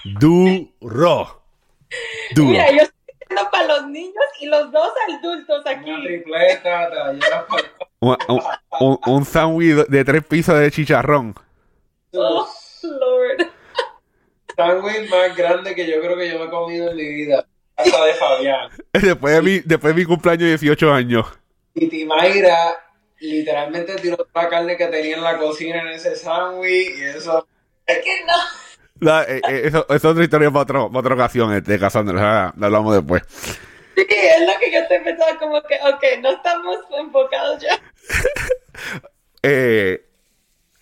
Duro. 0.04 1.42
Duro. 2.34 2.50
Mira, 2.50 2.70
yo 2.72 2.82
para 3.50 3.66
los 3.66 3.88
niños 3.88 4.24
y 4.40 4.46
los 4.46 4.70
dos 4.72 4.90
adultos 5.08 5.62
aquí. 5.66 5.90
Una 5.90 6.02
tripleta, 6.02 6.90
un, 8.00 8.16
un, 8.80 8.98
un 9.06 9.24
sándwich 9.24 9.86
de 9.86 10.04
tres 10.04 10.24
pisos 10.24 10.58
de 10.58 10.70
chicharrón. 10.70 11.34
Oh, 12.12 12.48
Lord. 12.82 13.50
Sándwich 14.56 15.10
más 15.10 15.36
grande 15.36 15.74
que 15.74 15.86
yo 15.86 16.00
creo 16.00 16.16
que 16.16 16.30
yo 16.30 16.38
me 16.38 16.46
he 16.46 16.50
comido 16.50 16.90
en 16.90 16.96
mi 16.96 17.06
vida. 17.06 17.46
Casa 17.82 18.04
de 18.04 18.14
Fabián. 18.14 18.70
Después 18.92 19.34
de 19.34 19.42
mi, 19.42 19.58
después 19.60 19.94
de 19.94 20.00
mi 20.00 20.06
cumpleaños 20.06 20.42
de 20.42 20.48
18 20.48 20.92
años. 20.92 21.26
Y 21.74 21.88
Timaira 21.88 22.76
literalmente 23.20 23.96
tiró 23.96 24.26
la 24.34 24.48
carne 24.48 24.76
que 24.76 24.86
tenía 24.86 25.16
en 25.16 25.22
la 25.22 25.38
cocina 25.38 25.82
en 25.82 25.88
ese 25.88 26.16
sándwich 26.16 26.98
y 26.98 27.02
eso. 27.02 27.46
Es 27.86 27.98
que 27.98 28.24
no. 28.24 28.34
Eh, 29.22 29.40
eh, 29.48 29.62
eso, 29.64 29.86
es 29.88 30.04
otra 30.04 30.22
historia 30.22 30.50
para, 30.50 30.62
otro, 30.62 30.90
otra 30.92 31.14
ocasión, 31.14 31.54
este, 31.54 31.78
Cassandra. 31.78 32.52
La 32.56 32.66
hablamos 32.66 32.94
después. 32.94 33.22
Sí, 33.96 34.06
es 34.08 34.40
lo 34.46 34.58
que 34.58 34.72
yo 34.72 34.78
estoy 34.80 34.98
pensando, 35.00 35.38
como 35.38 35.62
que, 35.62 35.76
ok, 35.76 36.22
no 36.22 36.30
estamos 36.32 36.78
enfocados 36.98 37.62
ya. 37.62 37.80
eh, 39.42 40.04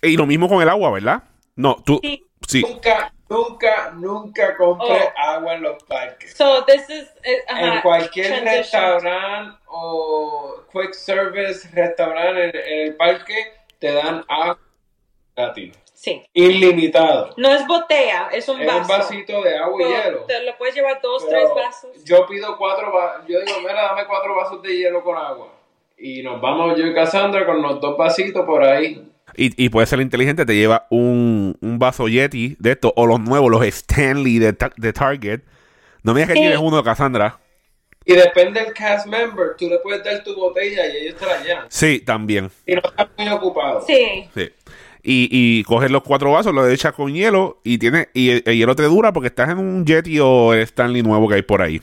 y 0.01 0.17
lo 0.17 0.25
mismo 0.25 0.47
con 0.47 0.61
el 0.61 0.69
agua, 0.69 0.91
¿verdad? 0.91 1.23
No, 1.55 1.81
tú. 1.85 1.99
Sí. 2.47 2.61
Nunca, 2.61 3.13
nunca, 3.29 3.91
nunca 3.91 4.57
compré 4.57 5.13
oh. 5.15 5.19
agua 5.19 5.53
en 5.53 5.61
los 5.61 5.83
parques. 5.83 6.35
So, 6.35 6.65
this 6.65 6.89
is, 6.89 7.07
eh, 7.23 7.43
en 7.47 7.81
cualquier 7.81 8.43
restaurante 8.43 9.57
o 9.67 10.63
quick 10.71 10.93
service 10.93 11.69
restaurante 11.73 12.49
en 12.49 12.87
el 12.87 12.95
parque, 12.95 13.53
te 13.79 13.91
dan 13.93 14.25
agua 14.27 14.59
gratis. 15.35 15.77
Sí. 15.93 16.23
Ilimitado. 16.33 17.33
No 17.35 17.49
es 17.49 17.67
botella, 17.67 18.29
es 18.31 18.47
un 18.47 18.65
vaso. 18.65 18.79
Es 18.79 18.81
un 18.81 18.87
vasito 18.87 19.41
de 19.43 19.57
agua 19.57 19.81
y 19.81 19.85
hielo. 19.85 20.23
Te 20.23 20.43
lo 20.43 20.57
puedes 20.57 20.73
llevar 20.73 21.01
dos, 21.01 21.27
tres 21.27 21.49
vasos. 21.53 22.05
Yo 22.05 22.25
pido 22.25 22.57
cuatro 22.57 22.89
vasos. 22.93 23.25
Yo 23.27 23.41
digo, 23.41 23.59
mira, 23.59 23.83
dame 23.83 24.05
cuatro 24.07 24.33
vasos 24.33 24.61
de 24.61 24.77
hielo 24.77 25.03
con 25.03 25.17
agua. 25.17 25.49
Y 25.97 26.23
nos 26.23 26.39
vamos 26.39 26.77
yo 26.77 26.87
y 26.87 26.93
Cassandra 26.93 27.45
con 27.45 27.61
los 27.61 27.81
dos 27.81 27.97
vasitos 27.97 28.45
por 28.45 28.63
ahí. 28.63 29.11
Y, 29.35 29.63
y 29.63 29.69
puede 29.69 29.87
ser 29.87 30.01
inteligente, 30.01 30.45
te 30.45 30.55
lleva 30.55 30.87
un, 30.89 31.57
un 31.61 31.79
vaso 31.79 32.07
Yeti 32.07 32.55
de 32.59 32.71
estos, 32.71 32.91
o 32.95 33.05
los 33.05 33.19
nuevos, 33.19 33.51
los 33.51 33.65
Stanley 33.65 34.39
de, 34.39 34.55
de 34.77 34.93
Target. 34.93 35.41
No 36.03 36.13
me 36.13 36.21
digas 36.21 36.33
que 36.33 36.39
tienes 36.39 36.59
uno 36.59 36.77
de 36.77 36.83
Cassandra. 36.83 37.39
Y 38.05 38.13
depende 38.13 38.61
del 38.61 38.73
cast 38.73 39.05
member, 39.05 39.55
tú 39.57 39.69
le 39.69 39.77
puedes 39.79 40.03
dar 40.03 40.23
tu 40.23 40.35
botella 40.35 40.87
y 40.87 41.05
ellos 41.05 41.15
te 41.19 41.25
la 41.25 41.43
llevan. 41.43 41.65
Sí, 41.69 41.99
también. 41.99 42.49
Y 42.65 42.73
no 42.73 42.81
estás 42.83 43.07
muy 43.17 43.29
ocupado. 43.29 43.83
Sí. 43.85 44.25
Sí 44.33 44.49
y, 45.03 45.29
y 45.31 45.63
coges 45.63 45.91
los 45.91 46.03
cuatro 46.03 46.31
vasos, 46.31 46.53
los 46.53 46.69
echas 46.69 46.93
con 46.93 47.13
hielo 47.13 47.59
y 47.63 47.77
tiene 47.77 48.09
y 48.13 48.29
el, 48.29 48.43
hielo 48.43 48.75
te 48.75 48.83
dura 48.83 49.13
porque 49.13 49.27
estás 49.27 49.49
en 49.49 49.57
un 49.57 49.85
Yeti 49.85 50.19
o 50.19 50.53
el 50.53 50.61
Stanley 50.61 51.01
nuevo 51.01 51.27
que 51.27 51.35
hay 51.35 51.41
por 51.41 51.61
ahí. 51.61 51.81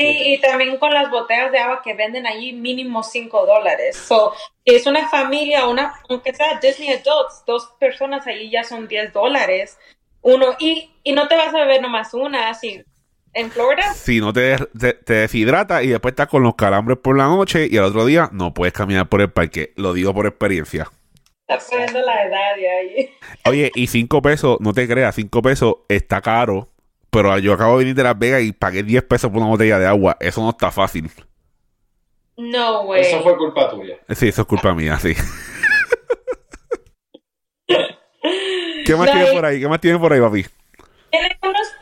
Y, 0.00 0.34
y 0.34 0.40
también 0.40 0.78
con 0.78 0.94
las 0.94 1.10
botellas 1.10 1.50
de 1.50 1.58
agua 1.58 1.82
que 1.82 1.92
venden 1.92 2.26
allí 2.26 2.52
mínimo 2.52 3.02
5 3.02 3.46
dólares. 3.46 3.96
So, 3.96 4.32
es 4.64 4.86
una 4.86 5.08
familia, 5.08 5.66
una, 5.66 5.92
aunque 6.08 6.32
sea 6.32 6.60
Disney 6.60 6.90
Adults, 6.90 7.42
dos 7.46 7.74
personas 7.80 8.26
allí 8.26 8.48
ya 8.48 8.62
son 8.62 8.86
10 8.86 9.12
dólares. 9.12 9.76
Uno, 10.22 10.54
y, 10.58 10.90
y 11.02 11.12
no 11.12 11.26
te 11.26 11.36
vas 11.36 11.52
a 11.52 11.58
beber 11.58 11.82
nomás 11.82 12.14
una, 12.14 12.48
así 12.48 12.82
en 13.34 13.50
Florida. 13.50 13.92
Si 13.94 14.20
no 14.20 14.32
te, 14.32 14.56
te, 15.04 15.14
deshidrata 15.14 15.82
y 15.82 15.88
después 15.88 16.12
estás 16.12 16.28
con 16.28 16.42
los 16.42 16.54
calambres 16.54 16.98
por 16.98 17.16
la 17.16 17.24
noche 17.24 17.68
y 17.70 17.76
al 17.76 17.84
otro 17.84 18.06
día 18.06 18.28
no 18.32 18.54
puedes 18.54 18.72
caminar 18.72 19.08
por 19.08 19.20
el 19.20 19.30
parque. 19.30 19.72
Lo 19.76 19.92
digo 19.92 20.14
por 20.14 20.26
experiencia. 20.26 20.90
Está 21.46 21.64
poniendo 21.70 22.00
la 22.02 22.24
edad 22.24 22.56
de 22.56 22.70
ahí. 22.70 23.10
Oye, 23.46 23.72
y 23.74 23.86
cinco 23.86 24.20
pesos, 24.20 24.58
no 24.60 24.72
te 24.72 24.86
creas, 24.86 25.14
cinco 25.14 25.40
pesos 25.40 25.76
está 25.88 26.20
caro. 26.20 26.68
Pero 27.10 27.38
yo 27.38 27.54
acabo 27.54 27.72
de 27.72 27.84
venir 27.84 27.94
de 27.94 28.02
Las 28.02 28.18
Vegas 28.18 28.42
y 28.42 28.52
pagué 28.52 28.82
10 28.82 29.02
pesos 29.04 29.30
por 29.30 29.40
una 29.40 29.50
botella 29.50 29.78
de 29.78 29.86
agua. 29.86 30.16
Eso 30.20 30.42
no 30.42 30.50
está 30.50 30.70
fácil. 30.70 31.10
No, 32.36 32.84
güey. 32.84 33.00
Eso 33.00 33.22
fue 33.22 33.36
culpa 33.36 33.70
tuya. 33.70 33.96
Sí, 34.10 34.28
eso 34.28 34.42
es 34.42 34.48
culpa 34.48 34.74
mía, 34.74 34.98
sí. 34.98 35.14
¿Qué 38.86 38.96
más 38.96 39.10
tiene 39.10 39.32
por 39.32 39.44
ahí? 39.44 39.60
¿Qué 39.60 39.68
más 39.68 39.80
tiene 39.80 39.98
por 39.98 40.12
ahí, 40.12 40.20
papi? 40.20 40.46
Tiene 41.10 41.38
unos, 41.42 41.74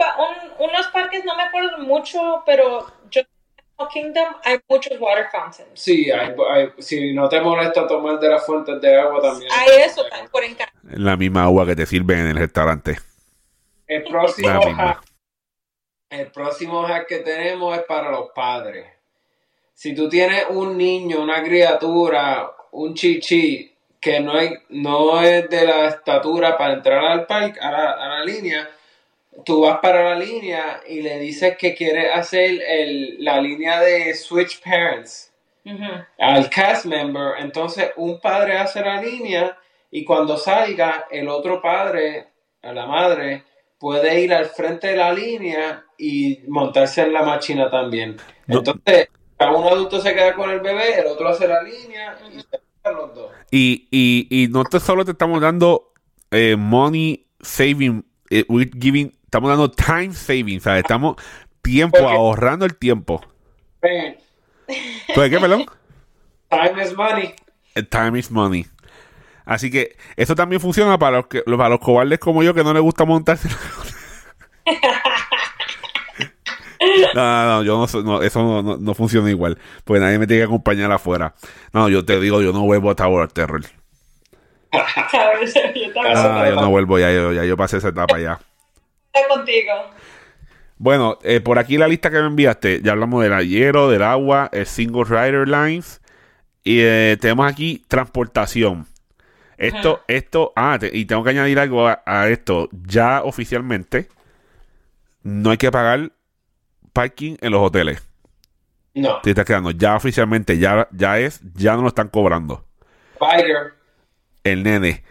unos 0.59 0.87
parques, 0.89 1.25
no 1.25 1.37
me 1.37 1.43
acuerdo 1.43 1.79
mucho, 1.79 2.43
pero 2.47 2.87
yo 3.11 3.23
Kingdom 3.93 4.35
hay 4.45 4.59
muchos 4.69 4.99
water 4.99 5.27
fountains. 5.31 5.69
Sí, 5.75 6.11
hay, 6.11 6.35
si 6.79 7.13
no 7.13 7.29
te 7.29 7.41
molesta 7.41 7.87
tomar 7.87 8.19
de 8.19 8.31
las 8.31 8.45
fuentes 8.47 8.81
de 8.81 8.99
agua 8.99 9.21
también. 9.21 9.51
Hay 9.53 9.83
eso 9.83 10.03
por 10.33 10.43
encargo. 10.43 10.73
La 10.83 11.17
misma 11.17 11.45
agua 11.45 11.67
que 11.67 11.77
te 11.77 11.85
sirven 11.85 12.21
en 12.21 12.29
el 12.29 12.37
restaurante. 12.37 12.97
El 13.87 14.05
próximo, 14.05 14.49
hack, 14.49 15.03
el 16.11 16.31
próximo 16.31 16.83
hack 16.83 17.07
que 17.07 17.19
tenemos 17.19 17.77
es 17.77 17.85
para 17.85 18.11
los 18.11 18.31
padres. 18.31 18.87
Si 19.75 19.95
tú 19.95 20.09
tienes 20.09 20.45
un 20.51 20.77
niño, 20.77 21.21
una 21.21 21.43
criatura, 21.43 22.51
un 22.73 22.95
chichi 22.95 23.73
que 24.01 24.21
no, 24.21 24.33
hay, 24.33 24.55
no 24.71 25.21
es 25.21 25.49
de 25.51 25.67
la 25.67 25.87
estatura 25.87 26.57
para 26.57 26.75
entrar 26.75 27.05
al 27.05 27.27
parque, 27.27 27.59
a 27.61 27.71
la, 27.71 27.91
a 27.93 28.09
la 28.09 28.25
línea, 28.25 28.71
tú 29.45 29.63
vas 29.63 29.79
para 29.81 30.03
la 30.05 30.19
línea 30.19 30.81
y 30.87 31.03
le 31.03 31.19
dices 31.19 31.57
que 31.59 31.75
quieres 31.75 32.11
hacer 32.15 32.63
el, 32.67 33.23
la 33.23 33.41
línea 33.41 33.81
de 33.81 34.15
Switch 34.15 34.63
Parents 34.63 35.33
al 36.19 36.49
cast 36.49 36.87
member. 36.87 37.35
Entonces, 37.39 37.91
un 37.97 38.21
padre 38.21 38.57
hace 38.57 38.81
la 38.81 39.01
línea 39.01 39.59
y 39.91 40.05
cuando 40.05 40.37
salga, 40.37 41.07
el 41.11 41.29
otro 41.29 41.61
padre, 41.61 42.29
a 42.63 42.73
la 42.73 42.87
madre, 42.87 43.45
puede 43.79 44.21
ir 44.21 44.33
al 44.33 44.47
frente 44.47 44.89
de 44.89 44.97
la 44.97 45.13
línea 45.13 45.86
y 45.99 46.41
montarse 46.49 47.03
en 47.03 47.13
la 47.13 47.23
máquina 47.23 47.71
también. 47.71 48.17
Entonces, 48.47 49.09
un 49.39 49.67
adulto 49.67 50.01
se 50.01 50.15
queda 50.15 50.35
con 50.35 50.51
el 50.51 50.61
bebé, 50.61 51.01
el 51.01 51.07
otro 51.07 51.29
hace 51.29 51.47
la 51.47 51.63
línea 51.63 52.19
y 52.33 52.41
se 52.41 52.47
quedan 52.83 52.97
los 52.97 53.15
dos. 53.15 53.31
Y, 53.51 53.89
y, 53.91 54.29
y 54.31 54.49
no 54.49 54.65
solo 54.81 55.05
te 55.05 55.13
estamos 55.13 55.41
dando 55.41 55.93
eh, 56.31 56.57
money 56.57 57.27
saving, 57.41 58.05
eh, 58.31 58.45
we're 58.49 58.71
giving 58.79 59.13
estamos 59.27 59.51
dando 59.51 59.71
time 59.71 60.15
saving, 60.15 60.61
¿sabes? 60.61 60.83
Estamos 60.83 61.17
tiempo, 61.63 62.09
ahorrando 62.09 62.65
el 62.65 62.77
tiempo. 62.77 63.21
¿Pues 63.81 65.31
qué, 65.31 65.39
perdón? 65.39 65.67
Time 66.51 66.83
is 66.83 66.97
money. 66.97 67.35
Eh, 67.75 67.83
time 67.83 68.19
is 68.19 68.31
money. 68.31 68.67
Así 69.45 69.71
que 69.71 69.97
eso 70.17 70.35
también 70.35 70.61
funciona 70.61 70.97
para 70.97 71.19
los, 71.19 71.27
que, 71.27 71.43
para 71.43 71.69
los 71.69 71.81
cobardes 71.81 72.21
como 72.21 72.43
yo 72.43 72.55
que 72.55 72.63
no 72.63 72.73
les 72.73 72.83
gusta 72.83 73.05
montarse. 73.05 73.49
No, 77.15 77.45
no, 77.45 77.47
no, 77.47 77.63
yo 77.63 77.87
no, 78.03 78.23
eso 78.23 78.63
no, 78.63 78.77
no, 78.79 78.95
funciona 78.95 79.31
igual. 79.31 79.59
Porque 79.85 80.01
nadie 80.01 80.19
me 80.19 80.27
tiene 80.27 80.41
que 80.43 80.47
acompañar 80.47 80.91
afuera. 80.93 81.35
No, 81.73 81.89
yo 81.89 82.05
te 82.05 82.19
digo, 82.21 82.41
yo 82.43 82.53
no 82.53 82.63
vuelvo 82.63 82.91
a 82.91 82.95
Tower 82.95 83.29
Terror. 83.31 83.63
Yo 84.73 84.81
Ah, 86.05 86.47
yo 86.49 86.57
no 86.57 86.71
vuelvo, 86.71 86.99
ya 86.99 87.11
yo, 87.13 87.33
ya 87.33 87.45
yo 87.45 87.57
pasé 87.57 87.79
esa 87.79 87.89
etapa 87.89 88.19
ya. 88.19 88.39
estoy 89.13 89.29
contigo. 89.37 89.73
Bueno, 90.79 91.19
eh, 91.23 91.41
por 91.41 91.59
aquí 91.59 91.79
la 91.79 91.89
lista 91.89 92.11
que 92.11 92.19
me 92.21 92.27
enviaste, 92.27 92.83
ya 92.83 92.93
hablamos 92.93 93.23
del 93.23 93.49
hielo, 93.49 93.89
del 93.89 94.03
agua, 94.03 94.51
el 94.53 94.67
Single 94.67 95.05
Rider 95.05 95.49
Lines. 95.49 96.03
Y 96.65 96.81
eh, 96.81 97.17
tenemos 97.21 97.51
aquí 97.51 97.83
transportación. 97.89 98.87
Esto, 99.57 99.95
Ajá. 99.95 100.05
esto, 100.09 100.53
ah, 100.57 100.77
te- 100.79 100.91
y 100.95 101.07
tengo 101.07 101.25
que 101.25 101.31
añadir 101.31 101.59
algo 101.59 101.87
a, 101.89 102.03
a 102.05 102.29
esto. 102.29 102.69
Ya 102.73 103.23
oficialmente 103.23 104.09
no 105.23 105.51
hay 105.51 105.57
que 105.57 105.71
pagar 105.71 106.11
parking 106.97 107.37
en 107.41 107.53
los 107.53 107.61
hoteles. 107.63 108.03
No. 108.95 109.21
Te 109.21 109.31
estás 109.31 109.45
quedando. 109.45 109.71
Ya 109.73 109.95
oficialmente, 109.95 110.59
ya, 110.59 110.89
ya 110.93 111.19
es, 111.19 111.41
ya 111.55 111.77
no 111.77 111.83
lo 111.83 111.89
están 111.89 112.09
cobrando. 112.09 112.65
Spider. 113.21 113.75
El 114.43 114.63
nene. 114.63 115.05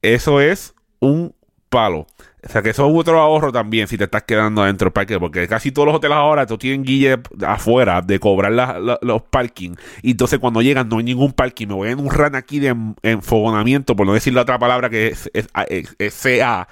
Eso 0.00 0.40
es 0.40 0.74
un 1.00 1.34
palo. 1.68 2.06
O 2.44 2.48
sea 2.48 2.60
que 2.62 2.70
eso 2.70 2.86
es 2.88 2.92
otro 2.94 3.20
ahorro 3.20 3.50
también 3.52 3.86
si 3.88 3.96
te 3.96 4.04
estás 4.04 4.24
quedando 4.24 4.62
adentro 4.62 4.86
del 4.86 4.92
parque. 4.92 5.18
Porque 5.18 5.46
casi 5.48 5.72
todos 5.72 5.86
los 5.86 5.96
hoteles 5.96 6.16
ahora 6.16 6.46
tú 6.46 6.56
tienen 6.58 6.82
guille 6.84 7.18
afuera 7.46 8.00
de 8.02 8.18
cobrar 8.20 8.52
la- 8.52 8.78
la- 8.78 8.98
los 9.02 9.22
parking. 9.22 9.74
Y 10.02 10.12
entonces 10.12 10.38
cuando 10.38 10.60
llegan 10.62 10.88
no 10.88 10.98
hay 10.98 11.04
ningún 11.04 11.32
parking. 11.32 11.66
Me 11.68 11.74
voy 11.74 11.90
en 11.90 11.98
un 12.00 12.10
run 12.10 12.34
aquí 12.36 12.58
de 12.60 12.68
en- 12.68 12.94
enfogonamiento, 13.02 13.96
por 13.96 14.06
no 14.06 14.12
decir 14.14 14.34
la 14.34 14.42
otra 14.42 14.58
palabra 14.58 14.88
que 14.90 15.08
es, 15.08 15.30
es, 15.34 15.48
es- 15.68 15.96
es 15.98 16.14
CA. 16.14 16.68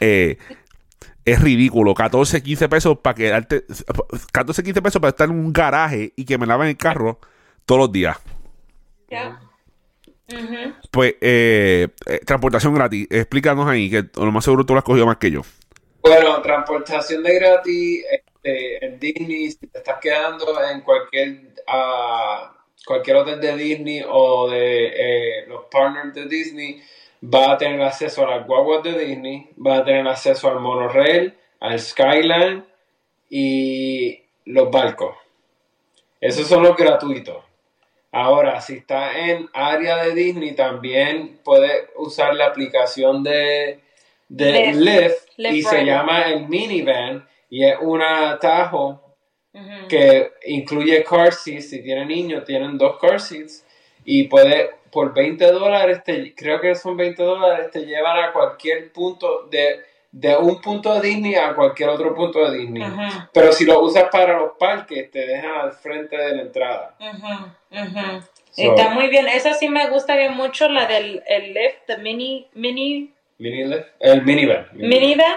Eh, 0.00 0.38
es 1.32 1.40
ridículo. 1.40 1.94
14, 1.94 2.42
15 2.42 2.68
pesos 2.68 2.98
para 2.98 3.14
quedarte. 3.14 3.64
14, 4.32 4.62
15 4.62 4.82
pesos 4.82 5.00
para 5.00 5.10
estar 5.10 5.28
en 5.28 5.34
un 5.34 5.52
garaje 5.52 6.12
y 6.16 6.24
que 6.24 6.38
me 6.38 6.46
laven 6.46 6.68
el 6.68 6.76
carro 6.76 7.18
todos 7.64 7.80
los 7.80 7.92
días. 7.92 8.16
Ya. 9.10 9.40
Ujú. 10.32 10.74
Pues, 10.90 11.14
eh, 11.20 11.88
eh, 12.06 12.20
transportación 12.24 12.74
gratis. 12.74 13.06
Explícanos 13.10 13.68
ahí, 13.68 13.90
que 13.90 14.04
lo 14.16 14.32
más 14.32 14.44
seguro 14.44 14.64
tú 14.64 14.74
lo 14.74 14.78
has 14.78 14.84
cogido 14.84 15.06
más 15.06 15.16
que 15.16 15.30
yo. 15.30 15.42
Bueno, 16.02 16.40
transportación 16.42 17.22
de 17.22 17.34
gratis 17.34 18.04
este, 18.10 18.84
en 18.84 19.00
Disney, 19.00 19.50
si 19.50 19.66
te 19.66 19.78
estás 19.78 19.98
quedando 20.00 20.46
en 20.70 20.80
cualquier, 20.82 21.54
ah, 21.66 22.54
cualquier 22.86 23.16
hotel 23.16 23.40
de 23.40 23.56
Disney 23.56 24.02
o 24.08 24.48
de 24.48 24.86
eh, 24.86 25.46
los 25.48 25.64
partners 25.70 26.14
de 26.14 26.26
Disney, 26.26 26.82
va 27.22 27.52
a 27.52 27.58
tener 27.58 27.80
acceso 27.82 28.26
a 28.26 28.36
las 28.36 28.46
guaguas 28.46 28.82
de 28.82 28.98
Disney, 28.98 29.48
va 29.64 29.78
a 29.78 29.84
tener 29.84 30.06
acceso 30.06 30.48
al 30.48 30.60
monorail, 30.60 31.34
al 31.60 31.78
Skyline 31.78 32.64
y 33.28 34.20
los 34.44 34.70
barcos. 34.70 35.16
Esos 36.20 36.46
son 36.48 36.62
los 36.62 36.76
gratuitos. 36.76 37.44
Ahora, 38.10 38.60
si 38.60 38.74
está 38.74 39.18
en 39.18 39.48
área 39.52 40.04
de 40.04 40.14
Disney, 40.14 40.54
también 40.54 41.40
puede 41.44 41.88
usar 41.96 42.34
la 42.34 42.46
aplicación 42.46 43.22
de, 43.22 43.80
de 44.28 44.72
Lyft. 44.72 44.76
Lyft, 44.76 45.28
Lyft 45.36 45.54
y 45.54 45.62
se 45.62 45.84
llama 45.84 46.22
el 46.22 46.48
minivan 46.48 47.28
y 47.50 47.64
es 47.64 47.76
un 47.80 48.02
atajo 48.02 49.02
que 49.88 50.32
incluye 50.46 51.02
car 51.04 51.32
seats. 51.32 51.70
Si 51.70 51.82
tiene 51.82 52.06
niños, 52.06 52.44
tienen 52.44 52.78
dos 52.78 52.98
car 52.98 53.20
seats 53.20 53.64
y 54.04 54.24
puede 54.24 54.70
por 54.90 55.12
20 55.14 55.44
dólares, 55.52 56.02
te- 56.04 56.34
creo 56.34 56.60
que 56.60 56.74
son 56.74 56.96
20 56.96 57.22
dólares, 57.22 57.70
te 57.70 57.84
llevan 57.86 58.18
a 58.24 58.32
cualquier 58.32 58.92
punto 58.92 59.42
de, 59.50 59.80
de 60.10 60.36
un 60.36 60.60
punto 60.60 60.94
de 60.94 61.00
Disney 61.08 61.34
a 61.34 61.54
cualquier 61.54 61.88
otro 61.90 62.14
punto 62.14 62.50
de 62.50 62.58
Disney. 62.58 62.82
Pero 63.32 63.52
si 63.52 63.64
lo 63.64 63.80
usas 63.80 64.04
para 64.10 64.38
los 64.38 64.52
parques, 64.58 65.10
te 65.10 65.26
dejan 65.26 65.50
al 65.60 65.72
frente 65.72 66.16
de 66.16 66.36
la 66.36 66.42
entrada. 66.42 66.96
Ujú, 67.00 67.82
ujú. 67.82 68.22
So- 68.50 68.62
Está 68.74 68.88
muy 68.90 69.08
bien. 69.08 69.28
Esa 69.28 69.54
sí 69.54 69.68
me 69.68 69.88
gustaría 69.90 70.30
mucho, 70.30 70.68
la 70.68 70.86
del 70.86 71.22
el 71.28 71.54
lift, 71.54 71.86
the 71.86 71.98
mini, 71.98 72.48
mini, 72.54 73.12
Mini 73.38 73.64
Lyft, 73.66 73.86
el 74.00 74.22
minivan. 74.24 74.66
minivan, 74.72 75.36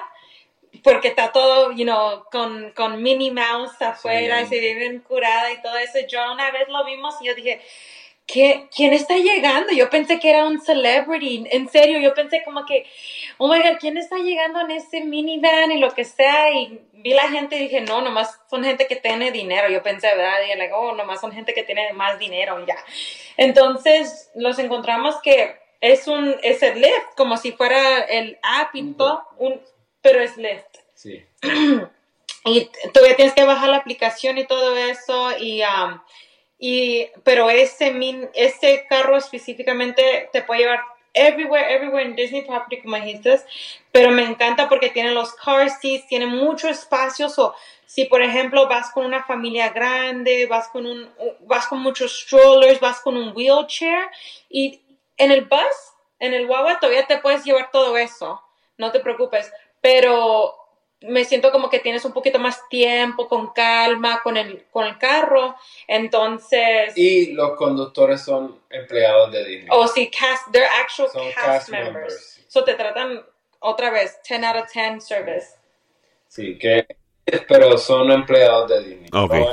porque 0.83 1.09
está 1.09 1.31
todo, 1.31 1.71
you 1.73 1.83
know, 1.83 2.23
con, 2.31 2.71
con 2.71 3.03
Minnie 3.03 3.29
Mouse 3.31 3.79
afuera 3.79 4.39
Sí. 4.39 4.43
y 4.45 4.47
se 4.47 4.59
ve 4.59 4.73
bien 4.79 4.99
curada 5.01 5.51
y 5.51 5.61
todo 5.61 5.77
eso. 5.77 5.99
Yo 6.07 6.31
una 6.33 6.49
vez 6.51 6.67
lo 6.69 6.83
vimos 6.83 7.13
y 7.21 7.27
yo 7.27 7.35
dije, 7.35 7.61
¿qué, 8.25 8.67
¿quién 8.75 8.93
está 8.93 9.17
llegando? 9.17 9.73
Yo 9.73 9.89
pensé 9.89 10.19
que 10.19 10.29
era 10.29 10.45
un 10.45 10.59
celebrity. 10.61 11.45
En 11.51 11.69
serio, 11.69 11.99
yo 11.99 12.13
pensé 12.13 12.43
como 12.43 12.65
que, 12.65 12.85
oh 13.37 13.47
my 13.47 13.59
God, 13.59 13.77
¿quién 13.79 13.97
está 13.97 14.17
llegando 14.17 14.61
en 14.61 14.71
ese 14.71 15.01
minivan 15.01 15.71
y 15.71 15.79
lo 15.79 15.91
que 15.91 16.05
sea? 16.05 16.51
Y 16.51 16.81
vi 16.93 17.13
la 17.13 17.29
gente 17.29 17.57
y 17.57 17.59
dije, 17.59 17.81
no, 17.81 18.01
nomás 18.01 18.39
son 18.49 18.63
gente 18.63 18.87
que 18.87 18.95
tiene 18.95 19.31
dinero. 19.31 19.69
Yo 19.69 19.83
pensé, 19.83 20.07
¿verdad? 20.15 20.39
Y 20.45 20.57
like, 20.57 20.73
oh, 20.73 20.93
nomás 20.95 21.21
son 21.21 21.31
gente 21.31 21.53
que 21.53 21.63
tiene 21.63 21.93
más 21.93 22.19
dinero 22.19 22.61
y 22.61 22.65
ya. 22.65 22.77
Entonces, 23.37 24.31
los 24.35 24.59
encontramos 24.59 25.21
que 25.21 25.59
es 25.81 26.07
un, 26.07 26.35
es 26.43 26.61
el 26.63 26.79
Lyft, 26.79 27.15
como 27.17 27.37
si 27.37 27.51
fuera 27.51 28.01
el 28.01 28.37
app 28.43 28.75
y 28.75 28.93
todo, 28.93 29.23
un, 29.37 29.61
pero 30.01 30.21
es 30.21 30.37
Lyft. 30.37 30.77
Sí. 30.93 31.23
Y 32.43 32.71
todavía 32.91 33.15
tienes 33.15 33.35
que 33.35 33.43
bajar 33.43 33.69
la 33.69 33.77
aplicación 33.77 34.39
y 34.39 34.47
todo 34.47 34.75
eso. 34.75 35.37
Y, 35.37 35.61
um, 35.61 36.01
y, 36.63 37.09
pero 37.23 37.49
ese, 37.49 37.89
min, 37.89 38.29
ese 38.35 38.85
carro 38.87 39.17
específicamente 39.17 40.29
te 40.31 40.43
puede 40.43 40.61
llevar 40.61 40.81
everywhere, 41.11 41.73
everywhere 41.73 42.05
en 42.05 42.15
Disney 42.15 42.43
Property, 42.43 42.83
como 42.83 42.97
dijiste. 42.97 43.41
Pero 43.91 44.11
me 44.11 44.23
encanta 44.23 44.69
porque 44.69 44.91
tiene 44.91 45.11
los 45.11 45.33
car 45.33 45.67
seats, 45.71 46.05
tiene 46.05 46.27
mucho 46.27 46.69
espacio. 46.69 47.29
So, 47.29 47.55
si, 47.87 48.05
por 48.05 48.21
ejemplo, 48.21 48.67
vas 48.67 48.91
con 48.91 49.07
una 49.07 49.23
familia 49.23 49.69
grande, 49.69 50.45
vas 50.45 50.67
con, 50.67 50.85
un, 50.85 51.09
vas 51.39 51.65
con 51.65 51.79
muchos 51.79 52.19
strollers, 52.19 52.79
vas 52.79 52.99
con 52.99 53.17
un 53.17 53.35
wheelchair 53.35 54.05
y 54.47 54.79
en 55.17 55.31
el 55.31 55.45
bus, 55.45 55.59
en 56.19 56.35
el 56.35 56.45
guagua, 56.45 56.79
todavía 56.79 57.07
te 57.07 57.17
puedes 57.17 57.43
llevar 57.43 57.71
todo 57.71 57.97
eso. 57.97 58.39
No 58.77 58.91
te 58.91 58.99
preocupes. 58.99 59.51
Pero 59.81 60.60
me 61.01 61.25
siento 61.25 61.51
como 61.51 61.69
que 61.69 61.79
tienes 61.79 62.05
un 62.05 62.13
poquito 62.13 62.37
más 62.39 62.67
tiempo, 62.69 63.27
con 63.27 63.47
calma, 63.53 64.21
con 64.23 64.37
el, 64.37 64.65
con 64.71 64.85
el 64.85 64.97
carro. 64.97 65.55
Entonces, 65.87 66.95
Y 66.95 67.33
los 67.33 67.55
conductores 67.57 68.21
son 68.21 68.59
empleados 68.69 69.31
de 69.31 69.43
Disney. 69.45 69.67
o 69.71 69.87
si 69.87 70.09
cast, 70.09 70.51
they're 70.51 70.67
actual 70.81 71.09
Son 71.09 71.23
cast, 71.33 71.45
cast 71.45 71.69
members. 71.69 71.93
members. 71.93 72.45
So 72.47 72.63
te 72.63 72.75
tratan 72.75 73.21
otra 73.59 73.89
vez, 73.91 74.19
10 74.27 74.43
out 74.43 74.55
of 74.63 74.71
10 74.71 75.03
service. 75.03 75.47
Sí, 76.27 76.57
que 76.57 76.85
pero 77.47 77.77
son 77.77 78.11
empleados 78.11 78.69
de 78.69 78.83
Disney. 78.83 79.09
Ok. 79.13 79.33
No 79.33 79.51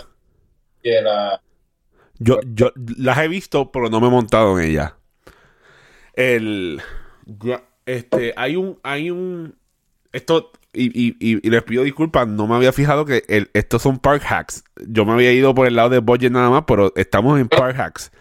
que 0.82 1.00
la- 1.02 1.40
Yo, 2.18 2.40
yo 2.54 2.72
las 2.96 3.18
he 3.18 3.28
visto, 3.28 3.70
pero 3.72 3.88
no 3.88 4.00
me 4.00 4.06
he 4.08 4.10
montado 4.10 4.58
en 4.58 4.70
ellas. 4.70 4.92
El. 6.14 6.82
Este, 7.86 8.32
hay 8.36 8.56
un. 8.56 8.78
Hay 8.82 9.10
un. 9.10 9.56
Esto. 10.12 10.52
Y, 10.72 10.86
y, 10.86 11.16
y, 11.18 11.46
y 11.46 11.50
les 11.50 11.62
pido 11.62 11.82
disculpas, 11.82 12.28
no 12.28 12.46
me 12.46 12.54
había 12.54 12.72
fijado 12.72 13.04
que 13.06 13.24
el- 13.28 13.50
estos 13.54 13.82
son 13.82 13.98
park 13.98 14.22
hacks. 14.28 14.64
Yo 14.86 15.04
me 15.06 15.12
había 15.12 15.32
ido 15.32 15.54
por 15.54 15.66
el 15.66 15.74
lado 15.76 15.88
de 15.90 15.98
budget 16.00 16.30
nada 16.30 16.50
más, 16.50 16.64
pero 16.66 16.92
estamos 16.96 17.40
en 17.40 17.48
park 17.48 17.78
hacks. 17.78 18.12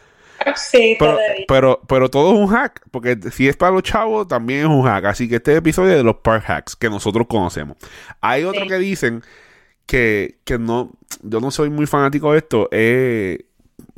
Sí, 0.56 0.96
Pero, 1.00 1.14
todavía. 1.14 1.46
pero, 1.48 1.82
pero 1.88 2.10
todo 2.10 2.32
es 2.34 2.40
un 2.40 2.48
hack, 2.48 2.82
porque 2.92 3.18
si 3.32 3.48
es 3.48 3.58
para 3.58 3.72
los 3.72 3.82
chavos, 3.84 4.28
también 4.28 4.62
es 4.62 4.66
un 4.68 4.84
hack. 4.84 5.06
Así 5.06 5.28
que 5.28 5.38
este 5.38 5.56
episodio 5.56 5.92
es 5.92 5.98
de 5.98 6.04
los 6.04 6.18
park 6.18 6.44
hacks 6.48 6.76
que 6.76 6.90
nosotros 6.90 7.26
conocemos. 7.28 7.76
Hay 8.22 8.44
otro 8.44 8.62
Sí. 8.62 8.68
que 8.68 8.78
dicen 8.78 9.24
que, 9.88 10.38
que 10.46 10.58
no, 10.60 10.92
yo 11.24 11.40
no 11.42 11.50
soy 11.52 11.70
muy 11.70 11.86
fanático 11.88 12.32
de 12.32 12.38
esto, 12.38 12.70
es 12.72 13.40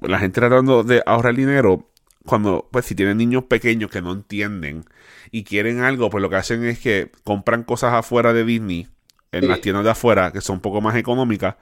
la 0.02 0.18
gente 0.18 0.40
tratando 0.40 0.84
de 0.84 1.04
ahorrar 1.06 1.36
dinero 1.36 1.90
cuando, 2.26 2.68
pues 2.72 2.86
si 2.86 2.96
tienen 2.96 3.18
niños 3.18 3.46
pequeños 3.46 3.90
que 3.90 4.02
no 4.02 4.12
entienden 4.14 4.86
y 5.32 5.44
quieren 5.44 5.82
algo, 5.82 6.10
pues 6.10 6.22
lo 6.22 6.30
que 6.30 6.36
hacen 6.38 6.64
es 6.66 6.80
que 6.80 7.12
compran 7.24 7.64
cosas 7.64 7.94
afuera 7.94 8.34
de 8.34 8.44
Disney, 8.46 8.88
en 9.32 9.42
Sí. 9.42 9.48
las 9.48 9.62
tiendas 9.62 9.84
de 9.86 9.92
afuera, 9.92 10.32
que 10.32 10.42
son 10.42 10.56
un 10.58 10.62
poco 10.62 10.82
más 10.82 10.96
económicas, 10.96 11.56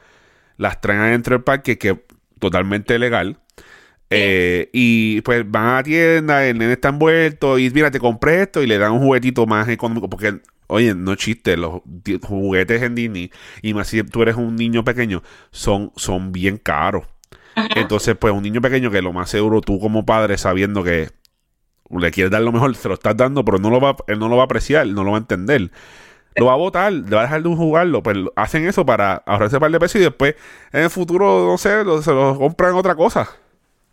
las 0.58 0.82
traen 0.82 1.02
adentro 1.02 1.36
del 1.36 1.44
parque, 1.44 1.78
que 1.78 1.90
es 1.92 1.98
totalmente 2.40 2.98
legal. 3.00 3.40
Eh, 4.10 4.70
y 4.74 5.20
pues 5.22 5.44
van 5.50 5.66
a 5.66 5.74
la 5.76 5.84
tienda, 5.84 6.46
el 6.48 6.58
nene 6.58 6.74
está 6.74 6.90
envuelto 6.90 7.60
y 7.60 7.70
mira, 7.72 7.92
te 7.92 8.00
compré 8.00 8.42
esto 8.44 8.64
y 8.64 8.68
le 8.68 8.78
dan 8.78 8.94
un 8.94 9.00
juguetito 9.00 9.46
más 9.46 9.68
económico 9.68 10.10
porque, 10.10 10.40
oye, 10.68 10.96
no 10.96 11.16
chiste, 11.16 11.58
los 11.58 11.82
juguetes 12.24 12.84
en 12.84 12.96
Disney 12.96 13.32
y 13.62 13.74
más 13.74 13.88
si 13.90 14.02
tú 14.04 14.22
eres 14.22 14.38
un 14.38 14.56
niño 14.56 14.86
pequeño, 14.86 15.24
son, 15.52 15.92
son 15.98 16.32
bien 16.32 16.58
caros. 16.58 17.06
Entonces, 17.76 18.16
pues 18.20 18.34
un 18.34 18.44
niño 18.44 18.62
pequeño 18.62 18.92
que 18.92 19.02
lo 19.02 19.14
más 19.14 19.30
seguro 19.30 19.62
tú 19.62 19.80
como 19.80 20.06
padre 20.06 20.38
sabiendo 20.38 20.84
que 20.84 21.10
le 21.90 22.12
quieres 22.12 22.32
dar 22.32 22.42
lo 22.42 22.52
mejor, 22.52 22.76
se 22.76 22.88
lo 22.88 22.94
estás 22.96 23.16
dando, 23.16 23.44
pero 23.46 23.58
no 23.60 23.70
lo 23.70 23.80
va, 23.80 23.96
él 24.08 24.20
no 24.20 24.28
lo 24.28 24.36
va 24.36 24.44
a 24.44 24.46
apreciar, 24.46 24.86
no 24.88 25.04
lo 25.04 25.12
va 25.12 25.18
a 25.18 25.22
entender. 25.22 25.72
Lo 26.36 26.46
va 26.48 26.54
a 26.54 26.58
botar, 26.58 26.94
le 26.94 27.16
va 27.16 27.22
a 27.22 27.24
dejar 27.24 27.42
de 27.42 27.50
jugarlo. 27.56 28.04
Pues 28.04 28.16
hacen 28.36 28.68
eso 28.68 28.86
para 28.86 29.24
ahorrarse 29.26 29.56
un 29.56 29.60
par 29.62 29.72
de 29.72 29.80
pesos 29.80 30.00
y 30.00 30.04
después 30.04 30.36
en 30.72 30.84
el 30.84 30.90
futuro, 30.92 31.48
no 31.48 31.58
sé, 31.58 31.84
lo- 31.84 32.02
se 32.04 32.12
lo 32.12 32.38
compran 32.38 32.76
otra 32.76 32.94
cosa. 32.94 33.28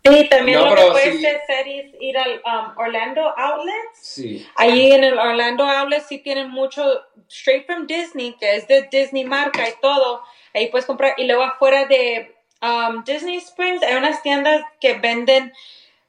Sí, 0.03 0.27
también 0.29 0.59
No, 0.59 0.69
lo 0.69 0.75
que 0.75 0.81
puedes 0.91 1.17
sí. 1.17 1.25
hacer 1.25 1.67
es 1.67 1.95
ir 1.99 2.15
al 2.15 2.33
um, 2.45 2.77
Orlando 2.77 3.21
Outlets. 3.35 3.97
Sí. 3.99 4.45
Allí 4.57 4.91
en 4.91 5.03
el 5.03 5.17
Orlando 5.17 5.63
Outlet 5.67 6.03
sí 6.07 6.19
tienen 6.19 6.51
mucho 6.51 6.83
straight 7.27 7.65
from 7.65 7.87
Disney, 7.87 8.35
que 8.39 8.57
es 8.57 8.67
de 8.67 8.87
Disney 8.91 9.25
marca 9.25 9.67
y 9.67 9.73
todo. 9.81 10.21
Ahí 10.53 10.67
puedes 10.69 10.85
comprar. 10.85 11.15
Y 11.17 11.25
luego 11.25 11.41
afuera 11.41 11.85
de 11.87 12.34
um, 12.65 13.03
Disney 13.03 13.37
Springs 13.37 13.83
hay 13.83 13.95
unas 13.95 14.21
tiendas 14.21 14.63
que 14.79 14.93
venden 14.95 15.53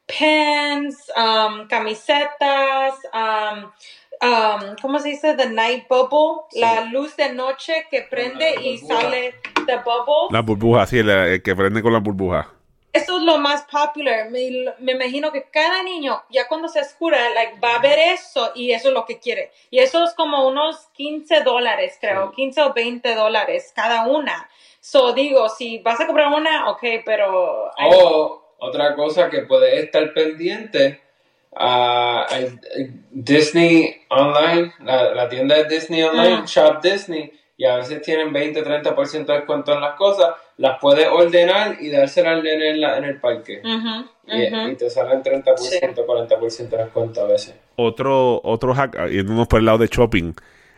pens, 0.07 1.11
um, 1.17 1.67
camisetas, 1.69 2.95
um, 3.13 3.65
um, 4.23 4.77
¿cómo 4.81 4.99
se 4.99 5.11
dice? 5.11 5.35
The 5.35 5.51
night 5.51 5.89
bubble, 5.89 6.45
la 6.53 6.85
luz 6.87 7.17
de 7.17 7.33
noche 7.33 7.87
que 7.91 8.03
prende 8.03 8.55
la 8.55 8.61
y 8.61 8.79
burbuja. 8.79 9.01
sale 9.01 9.35
the 9.67 9.77
bubble. 9.79 10.29
La 10.31 10.43
burbuja, 10.43 10.87
sí, 10.87 10.99
el, 10.99 11.11
el 11.11 11.43
que 11.43 11.55
prende 11.55 11.83
con 11.83 11.93
la 11.93 11.99
burbuja. 11.99 12.53
Eso 12.93 13.19
es 13.19 13.25
lo 13.25 13.37
más 13.37 13.63
popular. 13.65 14.31
Me, 14.31 14.49
me 14.79 14.93
imagino 14.93 15.31
que 15.31 15.43
cada 15.51 15.83
niño, 15.83 16.23
ya 16.31 16.49
cuando 16.49 16.67
se 16.69 16.81
oscura, 16.81 17.29
like, 17.35 17.61
va 17.61 17.75
a 17.75 17.79
ver 17.79 17.99
eso 17.99 18.53
y 18.55 18.71
eso 18.71 18.89
es 18.89 18.95
lo 18.95 19.05
que 19.05 19.19
quiere. 19.19 19.51
Y 19.71 19.81
eso 19.81 20.03
es 20.03 20.15
como 20.15 20.49
unos 20.49 20.89
15 20.95 21.43
dólares, 21.43 21.99
creo, 22.01 22.33
15 22.33 22.63
o 22.63 22.73
20 22.73 23.15
dólares 23.15 23.71
cada 23.77 24.07
una. 24.07 24.49
So 24.89 25.13
digo, 25.13 25.49
si 25.49 25.79
vas 25.81 26.01
a 26.01 26.07
comprar 26.07 26.29
una, 26.33 26.71
ok, 26.71 26.83
pero... 27.05 27.71
O 27.77 28.55
otra 28.59 28.95
cosa 28.95 29.29
que 29.29 29.41
puedes 29.43 29.83
estar 29.83 30.15
pendiente, 30.15 31.01
el- 32.31 32.61
el 32.77 32.93
Disney 33.11 33.97
Online, 34.11 34.73
la, 34.85 35.13
la 35.15 35.29
tienda 35.29 35.57
de 35.57 35.65
Disney 35.65 36.03
Online. 36.03 36.43
Shop 36.47 36.81
Disney, 36.81 37.33
y 37.57 37.65
a 37.65 37.77
veces 37.79 38.01
tienen 38.03 38.33
20-30% 38.33 39.27
de 39.27 39.35
descuento 39.35 39.73
en 39.73 39.81
las 39.81 39.97
cosas, 39.97 40.35
las 40.59 40.79
puedes 40.81 41.09
ordenar 41.09 41.79
y 41.81 41.91
dárselas 41.91 42.35
al 42.35 42.43
nene 42.45 42.71
en, 42.71 42.81
la- 42.81 42.97
en 42.99 43.05
el 43.05 43.19
parque. 43.21 43.61
Y, 44.29 44.77
te 44.77 44.89
salen 44.89 45.21
30%, 45.23 46.07
40% 46.07 46.69
de 46.69 46.77
descuento 46.77 47.23
a 47.23 47.27
veces. 47.27 47.57
Otro, 47.75 48.41
otro 48.45 48.73
hack, 48.73 48.97
ah, 49.01 49.09
yéndonos 49.09 49.49
por 49.49 49.59
el 49.59 49.67
lado 49.67 49.79
de 49.79 49.89
shopping, 49.89 50.33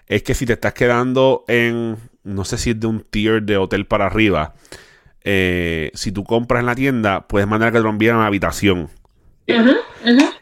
es 0.07 0.23
que 0.23 0.33
si 0.35 0.47
te 0.47 0.55
estás 0.55 0.73
quedando 0.73 1.45
en, 1.47 1.97
no 2.29 2.45
sé 2.45 2.59
si 2.59 2.71
es 2.71 2.81
de 2.81 2.87
un 2.87 3.01
tier 3.01 3.43
de 3.43 3.57
hotel 3.57 3.87
para 3.87 4.07
arriba, 4.07 4.55
eh, 5.25 5.91
si 5.95 6.13
tú 6.13 6.25
compras 6.25 6.61
en 6.61 6.67
la 6.67 6.75
tienda, 6.75 7.27
puedes 7.27 7.49
mandar 7.49 7.73
que 7.73 7.79
te 7.79 7.83
lo 7.85 7.91
envíen 7.91 8.15
a 8.17 8.19
la 8.21 8.27
habitación. 8.27 8.89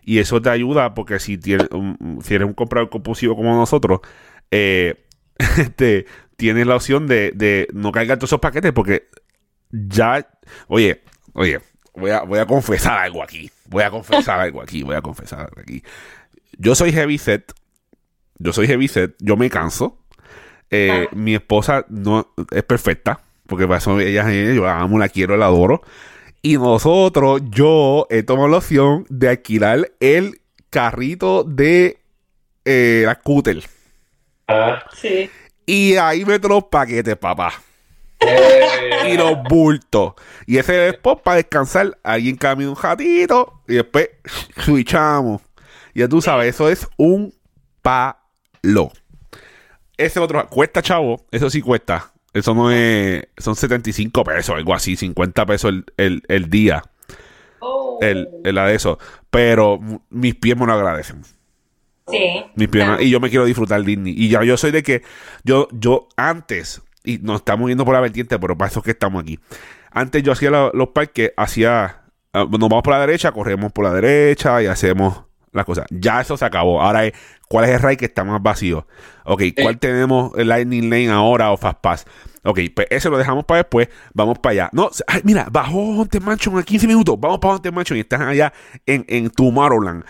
Y 0.02 0.18
eso 0.18 0.40
te 0.42 0.50
ayuda 0.50 0.94
porque 0.94 1.18
si, 1.18 1.38
tienes, 1.38 1.68
un- 1.70 2.20
si 2.22 2.34
eres 2.34 2.46
un 2.46 2.54
comprador 2.54 2.90
compulsivo 2.90 3.34
como 3.36 3.54
nosotros, 3.54 4.00
eh, 4.50 5.04
este, 5.58 6.06
tienes 6.36 6.66
la 6.66 6.76
opción 6.76 7.06
de, 7.06 7.32
de 7.34 7.68
no 7.72 7.92
cargar 7.92 8.18
todos 8.18 8.28
esos 8.30 8.40
paquetes 8.40 8.72
porque 8.72 9.08
ya, 9.70 10.28
oye, 10.68 11.02
oye, 11.32 11.60
voy 11.94 12.10
a, 12.10 12.22
voy 12.22 12.38
a 12.38 12.46
confesar 12.46 12.98
algo 12.98 13.22
aquí, 13.22 13.50
voy 13.68 13.82
a 13.82 13.90
confesar 13.90 14.40
algo 14.40 14.60
aquí, 14.62 14.82
voy 14.82 14.96
a 14.96 15.02
confesar 15.02 15.40
algo 15.40 15.60
aquí. 15.60 15.82
Yo 16.58 16.74
soy 16.74 16.92
heavy 16.92 17.18
set, 17.18 17.52
yo 18.38 18.52
soy 18.52 18.66
heavy 18.66 18.88
set, 18.88 19.14
yo 19.20 19.36
me 19.36 19.50
canso. 19.50 19.98
Eh, 20.70 21.06
Ah. 21.10 21.14
Mi 21.14 21.34
esposa 21.34 21.84
no 21.88 22.32
es 22.50 22.62
perfecta, 22.64 23.20
porque 23.46 23.66
para 23.66 23.78
eso 23.78 23.98
ella, 24.00 24.30
yo 24.30 24.64
la 24.64 24.80
amo, 24.80 24.98
la 24.98 25.08
quiero, 25.08 25.36
la 25.36 25.46
adoro. 25.46 25.82
Y 26.42 26.58
nosotros, 26.58 27.42
yo 27.50 28.06
he 28.10 28.22
tomado 28.22 28.48
la 28.48 28.58
opción 28.58 29.04
de 29.08 29.28
alquilar 29.30 29.90
el 30.00 30.40
carrito 30.70 31.44
de 31.44 31.98
eh, 32.64 33.02
la 33.06 33.14
scooter. 33.14 33.62
Ah, 34.48 34.82
Sí. 34.94 35.30
Y 35.68 35.96
ahí 35.96 36.24
meto 36.24 36.46
los 36.48 36.64
paquetes, 36.64 37.16
papá. 37.16 37.52
eh, 38.20 39.10
Y 39.12 39.16
los 39.16 39.42
bultos. 39.48 40.14
Y 40.46 40.58
ese 40.58 40.86
es 40.86 40.92
después 40.92 41.16
para 41.24 41.36
descansar. 41.38 41.98
Alguien 42.04 42.36
camina 42.36 42.70
un 42.70 42.76
ratito. 42.76 43.62
Y 43.66 43.74
después 43.74 44.10
switchamos. 44.58 45.42
Ya 45.94 46.08
tú 46.08 46.20
sabes, 46.22 46.54
eso 46.54 46.68
es 46.68 46.86
un 46.96 47.34
palo. 47.82 48.92
Ese 49.96 50.20
otro 50.20 50.46
cuesta, 50.48 50.82
chavo. 50.82 51.24
Eso 51.30 51.48
sí 51.50 51.60
cuesta. 51.62 52.12
Eso 52.32 52.54
no 52.54 52.70
es. 52.70 53.24
Son 53.38 53.56
75 53.56 54.22
pesos, 54.24 54.54
algo 54.56 54.74
así. 54.74 54.96
50 54.96 55.46
pesos 55.46 55.70
el, 55.70 55.84
el- 55.96 56.22
el 56.28 56.50
día. 56.50 56.82
Oh. 57.60 57.98
El, 58.02 58.28
el 58.44 58.54
de 58.56 58.74
eso. 58.74 58.98
Pero 59.30 59.80
mis 60.10 60.34
pies 60.34 60.56
me 60.56 60.66
lo 60.66 60.72
agradecen. 60.72 61.22
Sí. 62.08 62.44
Mis 62.54 62.68
piernas, 62.68 63.00
y 63.00 63.10
yo 63.10 63.18
me 63.20 63.30
quiero 63.30 63.44
disfrutar 63.44 63.82
Disney. 63.82 64.14
Y 64.16 64.28
ya 64.28 64.44
yo 64.44 64.56
soy 64.56 64.70
de 64.70 64.82
que 64.82 65.02
yo, 65.42 65.66
yo 65.72 66.08
antes, 66.16 66.82
y 67.04 67.18
nos 67.18 67.36
estamos 67.40 67.68
yendo 67.68 67.84
por 67.84 67.94
la 67.94 68.00
vertiente, 68.00 68.38
pero 68.38 68.56
para 68.56 68.70
eso 68.70 68.78
es 68.80 68.84
que 68.84 68.90
estamos 68.92 69.22
aquí. 69.22 69.40
Antes 69.90 70.22
yo 70.22 70.32
hacía 70.32 70.50
lo- 70.50 70.70
los 70.72 70.88
parques, 70.88 71.32
hacía, 71.36 72.02
ah, 72.32 72.46
nos 72.48 72.60
vamos 72.60 72.82
por 72.82 72.92
la 72.92 73.00
derecha, 73.00 73.32
corremos 73.32 73.72
por 73.72 73.84
la 73.86 73.92
derecha 73.92 74.62
y 74.62 74.66
hacemos 74.66 75.24
las 75.52 75.64
cosas. 75.64 75.86
Ya 75.90 76.20
eso 76.20 76.36
se 76.36 76.44
acabó. 76.44 76.80
Ahora 76.80 77.06
es, 77.06 77.14
¿cuál 77.48 77.64
es 77.66 77.70
el 77.72 77.80
ride 77.80 77.96
que 77.96 78.04
está 78.06 78.24
más 78.24 78.42
vacío? 78.42 78.86
Ok, 79.24 79.42
¿cuál 79.60 79.78
tenemos 79.78 80.32
el 80.36 80.48
Lightning 80.48 80.90
Lane 80.90 81.10
ahora 81.10 81.52
o 81.52 81.56
Fast 81.56 81.78
Pass? 81.80 82.06
Ok, 82.44 82.60
pues 82.74 82.86
ese 82.90 83.10
lo 83.10 83.18
dejamos 83.18 83.44
para 83.44 83.58
después, 83.58 83.88
vamos 84.14 84.38
para 84.38 84.52
allá. 84.52 84.70
No, 84.72 84.90
ay, 85.06 85.20
mira, 85.24 85.48
bajó 85.50 85.96
Haunted 85.96 86.22
Mansion 86.22 86.58
a 86.58 86.62
15 86.62 86.86
minutos, 86.86 87.18
vamos 87.18 87.38
para 87.38 87.54
Haunted 87.54 87.72
Mansion 87.72 87.96
y 87.96 88.00
estás 88.00 88.20
allá 88.20 88.52
en, 88.86 89.04
en 89.08 89.30
Tomorrowland. 89.30 90.04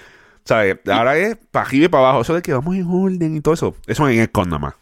¿Sabes? 0.45 0.77
Ahora 0.87 1.17
es 1.19 1.37
para 1.51 1.67
arriba 1.67 1.87
y 1.87 1.89
para 1.89 2.05
abajo. 2.05 2.21
Eso 2.21 2.35
de 2.35 2.43
que 2.43 2.53
vamos 2.53 2.77
en 2.77 2.87
orden 2.89 3.37
y 3.37 3.41
todo 3.41 3.55
eso. 3.55 3.75
Eso 3.87 4.09
en 4.09 4.21
el 4.21 4.31
con 4.31 4.49
nada 4.49 4.61
más. 4.61 4.75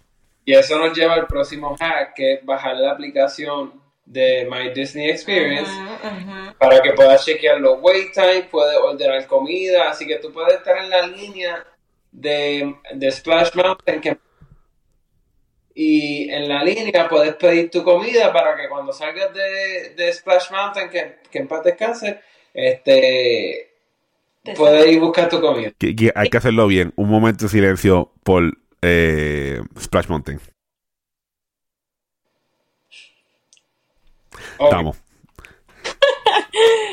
Y 0.44 0.52
eso 0.52 0.78
nos 0.78 0.94
lleva 0.96 1.14
al 1.14 1.26
próximo 1.26 1.74
hack, 1.78 2.12
que 2.14 2.34
es 2.34 2.44
bajar 2.44 2.76
la 2.76 2.92
aplicación 2.92 3.72
de 4.04 4.46
My 4.50 4.70
Disney 4.74 5.08
Experience 5.08 5.70
para 6.58 6.82
que 6.82 6.92
puedas 6.92 7.24
chequear 7.24 7.60
los 7.60 7.78
wait 7.80 8.12
times, 8.12 8.44
puedes 8.50 8.76
ordenar 8.76 9.26
comida, 9.26 9.88
así 9.88 10.06
que 10.06 10.16
tú 10.16 10.30
puedes 10.30 10.54
estar 10.54 10.76
en 10.76 10.90
la 10.90 11.06
línea 11.06 11.64
de, 12.14 12.76
de 12.94 13.10
Splash 13.10 13.54
Mountain 13.54 14.00
que- 14.00 14.18
y 15.74 16.30
en 16.30 16.48
la 16.48 16.62
línea 16.62 17.08
puedes 17.08 17.34
pedir 17.34 17.68
tu 17.68 17.82
comida 17.82 18.32
para 18.32 18.56
que 18.56 18.68
cuando 18.68 18.92
salgas 18.92 19.34
de, 19.34 19.94
de 19.96 20.12
Splash 20.12 20.50
Mountain, 20.52 20.88
que, 20.88 21.16
que 21.30 21.38
en 21.38 21.48
paz 21.48 21.64
descanse, 21.64 22.20
este, 22.54 23.72
Te 24.44 24.54
puedes 24.54 24.86
ir 24.86 24.98
a 24.98 25.04
buscar 25.04 25.28
tu 25.28 25.40
comida. 25.40 25.72
Que, 25.76 25.96
que 25.96 26.12
hay 26.14 26.30
que 26.30 26.36
hacerlo 26.36 26.68
bien. 26.68 26.92
Un 26.94 27.08
momento 27.08 27.46
de 27.46 27.48
silencio 27.48 28.12
por 28.22 28.44
eh, 28.82 29.60
Splash 29.80 30.06
Mountain. 30.06 30.38
Ok. 34.58 34.64
Estamos. 34.64 34.96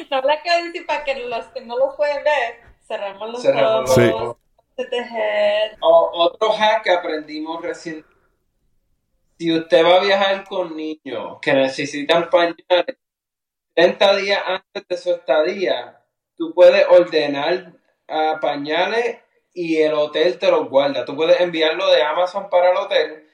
No 0.10 0.22
la 0.24 0.42
decir 0.66 0.86
para 0.88 1.04
que 1.04 1.16
los 1.28 1.46
que 1.48 1.62
no 1.62 1.78
los 1.78 1.96
pueden 1.96 2.24
ver, 2.24 2.56
cerramos 2.86 3.32
los 3.32 3.42
Cerramos 3.42 3.90
ojos. 3.92 3.98
los 3.98 4.36
otro 5.80 6.52
hack 6.52 6.84
que 6.84 6.92
aprendimos 6.92 7.62
recién. 7.62 8.06
Si 9.38 9.52
usted 9.52 9.84
va 9.84 9.96
a 9.96 10.04
viajar 10.04 10.44
con 10.48 10.76
niños 10.76 11.40
que 11.42 11.54
necesitan 11.54 12.30
pañales, 12.30 12.98
30 13.74 14.16
días 14.18 14.42
antes 14.46 14.88
de 14.88 14.98
su 14.98 15.12
estadía, 15.12 16.04
tú 16.38 16.54
puedes 16.54 16.86
ordenar 16.88 17.74
ah, 18.08 18.38
pañales 18.42 19.20
y 19.54 19.78
el 19.78 19.94
hotel 19.94 20.38
te 20.38 20.52
los 20.52 20.70
guarda. 20.70 21.06
Tú 21.06 21.16
puedes 21.16 21.40
enviarlo 21.40 21.90
de 21.90 22.04
Amazon 22.04 22.50
para 22.50 22.72
el 22.72 22.78
hotel 22.78 23.28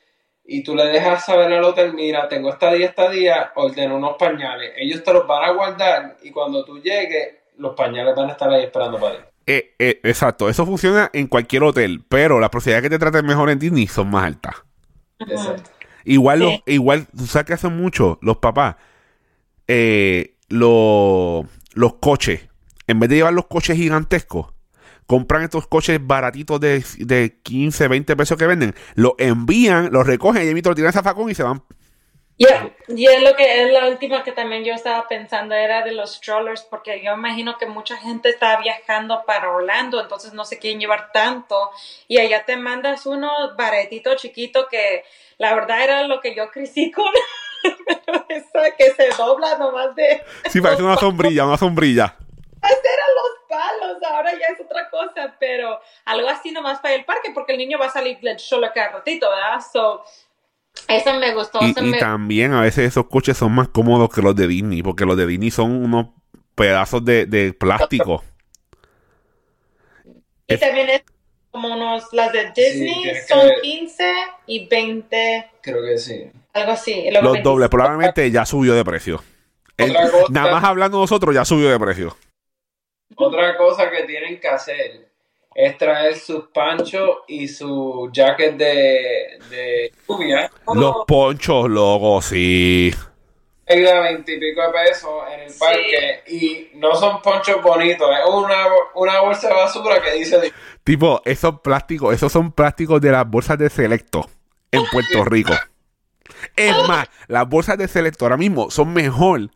y 0.46 0.64
tú 0.64 0.76
le 0.76 0.86
dejas 0.86 1.26
saber 1.26 1.52
al 1.52 1.64
hotel, 1.64 1.94
mira, 1.94 2.30
tengo 2.30 2.50
esta 2.50 2.72
día, 2.72 2.86
esta 2.86 3.52
ordeno 3.56 3.98
unos 3.98 4.16
pañales. 4.18 4.74
Ellos 4.78 5.04
te 5.04 5.14
los 5.14 5.28
van 5.28 5.44
a 5.44 5.52
guardar 5.52 6.18
y 6.24 6.32
cuando 6.32 6.64
tú 6.64 6.80
llegues, 6.82 7.36
los 7.58 7.76
pañales 7.76 8.16
van 8.16 8.30
a 8.30 8.32
estar 8.32 8.50
ahí 8.50 8.64
esperando 8.64 8.98
para 8.98 9.18
ti. 9.18 9.37
Eh, 9.48 9.74
eh, 9.80 10.00
exacto. 10.04 10.50
Eso 10.50 10.66
funciona 10.66 11.10
en 11.14 11.28
cualquier 11.28 11.64
hotel. 11.64 12.04
Pero 12.08 12.40
las 12.40 12.50
posibilidades 12.50 12.84
de 12.84 12.90
que 12.90 12.96
te 12.96 13.00
traten 13.00 13.26
mejor 13.26 13.50
en 13.50 13.58
Disney 13.60 13.88
son 13.88 14.10
más 14.12 14.26
altas. 14.26 14.56
Exacto. 15.20 15.72
Igual, 16.06 16.40
los, 16.40 16.52
Sí. 16.54 16.64
igual, 16.68 17.08
tú 17.18 17.26
sabes 17.26 17.46
que 17.48 17.54
hacen 17.54 17.76
mucho 17.76 18.20
los 18.22 18.38
papás. 18.38 18.76
Eh, 19.68 20.36
lo- 20.50 21.46
los 21.74 21.96
coches. 21.96 22.48
En 22.88 23.00
vez 23.00 23.10
de 23.10 23.18
llevar 23.18 23.34
los 23.34 23.48
coches 23.48 23.76
gigantescos, 23.76 24.54
compran 25.06 25.44
estos 25.44 25.68
coches 25.68 26.00
baratitos 26.02 26.60
de, 26.60 26.84
de 27.00 27.38
15, 27.44 27.88
20 27.88 28.16
pesos 28.16 28.38
que 28.38 28.48
venden. 28.48 28.74
Los 28.96 29.14
envían, 29.18 29.90
los 29.92 30.08
recogen 30.08 30.44
y 30.46 30.50
emiten, 30.50 30.72
lo 30.72 30.76
tiran 30.76 30.90
a 30.90 30.94
zafacón 30.94 31.30
y 31.30 31.36
se 31.36 31.44
van. 31.44 31.62
Yeah, 32.40 32.70
y 32.88 33.08
es 33.08 33.24
lo 33.24 33.36
que 33.36 33.64
es 33.64 33.72
la 33.72 33.88
última 33.88 34.24
que 34.24 34.32
también 34.32 34.64
yo 34.64 34.72
estaba 34.76 35.08
pensando 35.08 35.56
era 35.56 35.82
de 35.82 35.92
los 35.92 36.18
strollers 36.18 36.62
porque 36.62 37.02
yo 37.04 37.14
imagino 37.14 37.58
que 37.58 37.66
mucha 37.66 37.98
gente 37.98 38.30
está 38.30 38.58
viajando 38.58 39.24
para 39.26 39.50
Orlando 39.50 40.00
entonces 40.00 40.34
no 40.34 40.46
se 40.46 40.60
quieren 40.60 40.80
llevar 40.80 41.12
tanto 41.12 41.72
y 42.08 42.20
allá 42.20 42.46
te 42.46 42.56
mandas 42.56 43.08
uno 43.08 43.56
baretito 43.58 44.14
chiquito 44.16 44.68
que 44.68 45.04
la 45.40 45.56
verdad 45.56 45.82
era 45.84 46.04
lo 46.04 46.22
que 46.22 46.36
yo 46.36 46.52
crecí 46.52 46.92
con 46.94 47.12
pero 48.06 48.24
esa 48.30 48.76
que 48.78 48.92
se 48.92 49.10
dobla 49.18 49.58
nomás 49.58 49.96
de 49.96 50.24
Sí, 50.52 50.62
parece 50.62 50.84
una 50.84 50.98
sombrilla, 50.98 51.44
una 51.44 51.58
sombrilla. 51.58 52.16
eran 52.62 53.16
los 53.16 53.48
palos 53.50 53.98
ahora 54.12 54.32
ya 54.34 54.54
es 54.54 54.62
otra 54.62 54.88
cosa 54.92 55.36
pero 55.40 55.80
algo 56.06 56.30
así 56.30 56.52
nomás 56.52 56.80
para 56.82 56.94
el 56.94 57.04
parque 57.04 57.32
porque 57.34 57.54
el 57.54 57.58
niño 57.58 57.80
va 57.80 57.88
a 57.88 57.92
salir 57.92 58.20
del 58.20 58.38
solo 58.38 58.70
cada 58.76 58.90
ratito 58.90 59.28
¿verdad? 59.28 59.60
So, 59.74 60.04
eso 60.88 61.20
me 61.20 61.34
gustó 61.34 61.60
Y, 61.62 61.72
eso 61.72 61.84
y 61.84 61.90
me- 61.90 62.00
también 62.00 62.54
a 62.54 62.62
veces 62.62 62.88
esos 62.88 63.08
coches 63.08 63.38
son 63.38 63.52
más 63.54 63.68
cómodos 63.70 64.10
que 64.14 64.22
los 64.22 64.36
de 64.36 64.48
Disney, 64.48 64.82
porque 64.84 65.06
los 65.06 65.18
de 65.18 65.26
Disney 65.28 65.52
son 65.52 65.72
unos 65.72 66.08
pedazos 66.56 67.04
de, 67.06 67.26
de 67.26 67.54
plástico. 67.54 68.24
Y 70.48 70.54
Es- 70.54 70.60
también 70.60 70.90
es 70.90 71.04
como 71.52 71.74
unos, 71.74 72.06
las 72.14 72.32
de 72.34 72.52
Disney 72.56 73.04
que 73.04 73.22
son 73.28 73.48
ver. 73.48 73.62
15 73.62 74.04
y 74.46 74.68
20, 74.68 75.50
Creo 75.62 75.84
que 75.84 75.98
sí. 75.98 76.30
algo 76.54 76.72
así. 76.72 77.06
Los 77.12 77.24
25. 77.24 77.50
dobles 77.50 77.70
probablemente 77.70 78.30
ya 78.32 78.46
subió 78.46 78.74
de 78.74 78.86
precio. 78.86 79.24
El- 79.78 79.92
Otra 79.92 80.10
cosa- 80.10 80.26
nada 80.30 80.52
más 80.52 80.64
hablando 80.64 81.00
nosotros 81.00 81.34
ya 81.36 81.46
subió 81.46 81.70
de 81.70 81.80
precio. 81.80 82.16
Otra 83.16 83.58
cosa 83.58 83.90
que 83.90 84.04
tienen 84.04 84.40
que 84.40 84.48
hacer 84.48 85.10
es 85.60 85.76
traer 85.76 86.16
sus 86.16 86.50
panchos 86.54 87.10
y 87.28 87.48
su 87.48 88.10
jacket 88.14 88.56
de, 88.58 89.40
de 89.50 89.92
lluvia. 90.08 90.52
Los 90.76 90.98
ponchos, 91.08 91.68
loco, 91.68 92.22
sí. 92.22 92.94
Pega 93.66 94.02
veintipico 94.02 94.62
de 94.62 94.70
pesos 94.70 95.10
en 95.34 95.40
el 95.42 95.50
Sí. 95.50 95.60
parque 95.60 96.22
y 96.28 96.70
no 96.78 96.96
son 96.96 97.22
ponchos 97.24 97.62
bonitos, 97.64 98.08
es 98.12 98.34
una, 98.34 98.66
una 98.94 99.20
bolsa 99.22 99.48
de 99.50 99.56
basura 99.56 100.00
que 100.02 100.12
dice 100.14 100.54
Tipo, 100.84 101.22
esos 101.26 101.60
plásticos, 101.62 102.14
esos 102.14 102.32
son 102.32 102.52
plásticos 102.52 103.02
de 103.02 103.12
las 103.12 103.28
bolsas 103.28 103.58
de 103.58 103.70
Selecto 103.72 104.30
en 104.72 104.84
Puerto 104.92 105.26
Rico. 105.26 105.54
Es 106.56 106.76
más, 106.88 107.10
las 107.28 107.50
bolsas 107.50 107.78
de 107.80 107.88
Selecto 107.88 108.26
ahora 108.26 108.38
mismo 108.38 108.70
son 108.70 108.94
mejor 108.94 109.50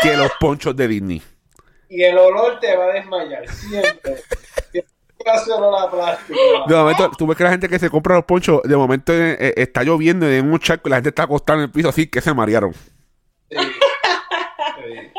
que 0.00 0.16
los 0.16 0.32
ponchos 0.40 0.74
de 0.74 0.88
Disney. 0.88 1.22
y 1.90 2.02
el 2.04 2.16
olor 2.16 2.58
te 2.58 2.74
va 2.74 2.86
a 2.86 2.92
desmayar 2.94 3.46
siempre. 3.48 4.16
Siempre 5.22 5.52
olor 5.54 5.80
a 5.80 5.90
plástico. 5.90 6.38
De 6.66 6.74
momento, 6.74 7.10
tú 7.16 7.26
ves 7.26 7.36
que 7.36 7.44
la 7.44 7.50
gente 7.50 7.68
que 7.68 7.78
se 7.78 7.90
compra 7.90 8.16
los 8.16 8.24
ponchos, 8.24 8.62
de 8.62 8.76
momento 8.76 9.12
eh, 9.12 9.36
eh, 9.38 9.54
está 9.56 9.82
lloviendo 9.82 10.30
y 10.30 10.36
en 10.36 10.50
un 10.50 10.58
charco 10.58 10.88
y 10.88 10.90
la 10.90 10.96
gente 10.96 11.10
está 11.10 11.24
acostada 11.24 11.58
en 11.58 11.64
el 11.64 11.70
piso 11.70 11.88
así 11.88 12.08
que 12.08 12.20
se 12.20 12.34
marearon. 12.34 12.72
Sí. 12.74 13.58
Sí. 13.58 15.12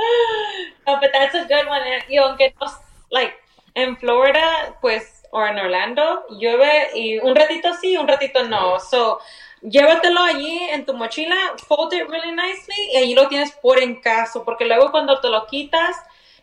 No, 0.85 0.99
but 0.99 1.11
that's 1.13 1.33
a 1.35 1.43
good 1.43 1.67
one. 1.69 2.03
Y 2.09 2.17
aunque 2.17 2.53
no, 2.59 2.67
like, 3.09 3.33
en 3.75 3.97
Florida, 3.97 4.77
pues, 4.81 5.23
o 5.31 5.45
en 5.45 5.57
Orlando, 5.57 6.25
llueve 6.29 6.89
y 6.95 7.17
un 7.19 7.35
ratito 7.35 7.73
sí, 7.79 7.97
un 7.97 8.07
ratito 8.07 8.43
no. 8.43 8.79
So, 8.79 9.19
llévatelo 9.61 10.21
allí 10.21 10.59
en 10.69 10.85
tu 10.85 10.93
mochila, 10.93 11.35
fold 11.67 11.93
it 11.93 12.07
really 12.07 12.31
nicely 12.31 12.91
y 12.91 12.97
allí 12.97 13.15
lo 13.15 13.27
tienes 13.27 13.51
por 13.51 13.79
en 13.79 13.99
caso, 14.01 14.43
porque 14.43 14.65
luego 14.65 14.91
cuando 14.91 15.19
te 15.19 15.29
lo 15.29 15.47
quitas, 15.47 15.95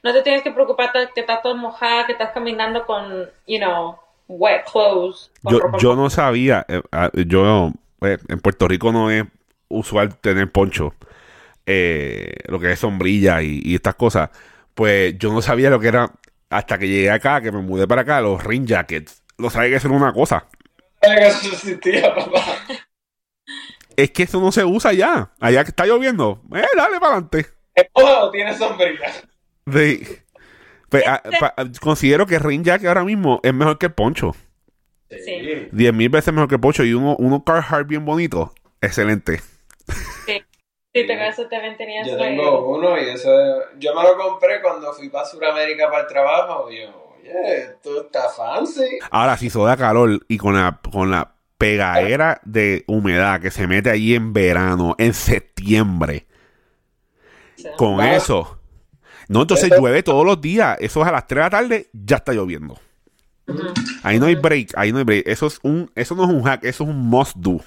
no 0.02 0.12
te 0.12 0.22
tienes 0.22 0.42
que 0.42 0.50
preocupar 0.50 0.92
de 0.92 1.08
que 1.14 1.20
estás 1.20 1.42
todo 1.42 1.54
mojada, 1.56 2.06
que 2.06 2.12
estás 2.12 2.30
caminando 2.32 2.86
con, 2.86 3.28
you 3.46 3.58
know, 3.58 3.98
wet 4.28 4.64
clothes. 4.70 5.30
Yo, 5.42 5.60
yo 5.78 5.96
no 5.96 6.10
sabía, 6.10 6.64
eh, 6.68 6.82
ah, 6.92 7.10
yo 7.14 7.72
eh, 8.02 8.18
en 8.28 8.40
Puerto 8.40 8.68
Rico 8.68 8.92
no 8.92 9.10
es 9.10 9.24
usual 9.68 10.16
tener 10.16 10.50
poncho, 10.50 10.94
eh, 11.66 12.34
lo 12.46 12.58
que 12.58 12.72
es 12.72 12.78
sombrilla 12.78 13.42
y, 13.42 13.60
y 13.62 13.74
estas 13.74 13.94
cosas. 13.94 14.30
Pues 14.74 15.18
yo 15.18 15.32
no 15.32 15.42
sabía 15.42 15.70
lo 15.70 15.80
que 15.80 15.88
era 15.88 16.10
hasta 16.48 16.78
que 16.78 16.88
llegué 16.88 17.10
acá, 17.10 17.40
que 17.40 17.52
me 17.52 17.62
mudé 17.62 17.86
para 17.86 18.02
acá, 18.02 18.20
los 18.20 18.42
rain 18.42 18.66
jackets. 18.66 19.22
Lo 19.38 19.50
sabía 19.50 19.70
que 19.70 19.76
eso 19.76 19.88
era 19.88 19.96
una 19.96 20.12
cosa. 20.12 20.46
Es 23.96 24.10
que 24.10 24.22
eso 24.24 24.40
no 24.40 24.52
se 24.52 24.64
usa 24.64 24.92
ya. 24.92 25.30
Allá 25.40 25.64
que 25.64 25.70
está 25.70 25.86
lloviendo, 25.86 26.42
eh, 26.54 26.66
dale 26.76 27.00
para 27.00 27.14
adelante. 27.14 27.46
¿Es 27.74 27.86
moda 27.94 28.24
o 28.24 28.30
tiene 28.30 28.56
sombrilla? 28.56 29.12
Sí. 29.72 30.02
Pues, 30.88 31.04
ah, 31.06 31.22
pa- 31.38 31.54
considero 31.80 32.26
que 32.26 32.38
rain 32.38 32.64
jacket 32.64 32.88
ahora 32.88 33.04
mismo 33.04 33.40
es 33.42 33.54
mejor 33.54 33.78
que 33.78 33.86
el 33.86 33.92
poncho. 33.92 34.34
Sí. 35.08 35.68
Diez 35.72 35.92
mil 35.94 36.08
veces 36.08 36.32
mejor 36.34 36.48
que 36.48 36.56
el 36.56 36.60
poncho. 36.60 36.84
Y 36.84 36.94
uno, 36.94 37.16
uno 37.18 37.44
Carhartt 37.44 37.86
bien 37.88 38.04
bonito. 38.04 38.52
Excelente. 38.80 39.40
Sí, 40.26 40.42
sí 40.92 41.06
te 41.06 41.28
eso 41.28 41.46
también 41.48 41.76
tenías 41.76 42.06
Yo 42.08 42.16
la- 42.16 42.22
tengo 42.24 42.76
uno 42.76 42.98
y 42.98 43.08
eso 43.10 43.30
yo 43.78 43.94
me 43.94 44.02
lo 44.02 44.16
compré 44.16 44.60
cuando 44.62 44.92
fui 44.92 45.08
para 45.08 45.24
Sudamérica 45.26 45.88
para 45.90 46.02
el 46.02 46.06
trabajo. 46.08 46.70
Y 46.70 46.80
yo, 46.82 47.16
oye, 47.20 47.56
esto 47.62 48.02
está 48.06 48.28
fancy. 48.28 48.98
Ahora, 49.10 49.36
si 49.36 49.48
da 49.64 49.76
calor 49.76 50.20
y 50.28 50.38
con 50.38 50.54
la, 50.54 50.80
con 50.92 51.10
la 51.10 51.34
pegadera 51.58 52.40
de 52.44 52.84
humedad 52.86 53.40
que 53.40 53.50
se 53.50 53.66
mete 53.66 53.90
allí 53.90 54.14
en 54.14 54.32
verano, 54.32 54.94
en 54.98 55.12
septiembre, 55.14 56.26
Sí. 57.56 57.68
con 57.76 58.00
eso. 58.00 58.59
No, 59.30 59.42
entonces 59.42 59.70
Eso- 59.70 59.80
llueve 59.80 60.02
todos 60.02 60.26
los 60.26 60.40
días. 60.40 60.76
Eso 60.80 61.02
es 61.02 61.06
a 61.06 61.12
las 61.12 61.26
3 61.28 61.36
de 61.36 61.42
la 61.44 61.50
tarde, 61.50 61.88
ya 61.92 62.16
está 62.16 62.32
lloviendo. 62.32 62.78
Ahí 64.02 64.18
no 64.18 64.26
hay 64.26 64.34
break, 64.34 64.72
ahí 64.76 64.90
no 64.90 64.98
hay 64.98 65.04
break. 65.04 65.26
Eso 65.28 65.46
es 65.46 65.60
un, 65.62 65.88
eso 65.94 66.16
no 66.16 66.24
es 66.24 66.30
un 66.30 66.42
hack, 66.42 66.64
eso 66.64 66.82
es 66.82 66.90
un 66.90 66.98
must 66.98 67.36
do. 67.36 67.60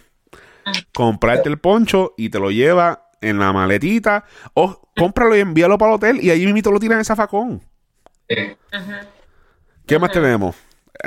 Comprarte 0.94 1.48
el 1.48 1.58
poncho 1.60 2.14
y 2.18 2.30
te 2.30 2.38
lo 2.40 2.52
lleva 2.52 3.10
en 3.22 3.40
la 3.40 3.54
maletita. 3.54 4.26
O 4.54 4.90
cómpralo 4.98 5.38
y 5.38 5.40
envíalo 5.40 5.78
para 5.78 5.92
el 5.92 5.96
hotel 5.96 6.20
y 6.22 6.32
allí 6.32 6.52
mismo 6.52 6.72
lo 6.72 6.80
tiran 6.82 6.96
en 6.96 7.00
el 7.00 7.06
zafacón. 7.06 7.62
Sí. 8.30 8.36
Ujú. 8.78 8.92
¿Qué 9.86 10.00
más 10.00 10.12
tenemos? 10.12 10.56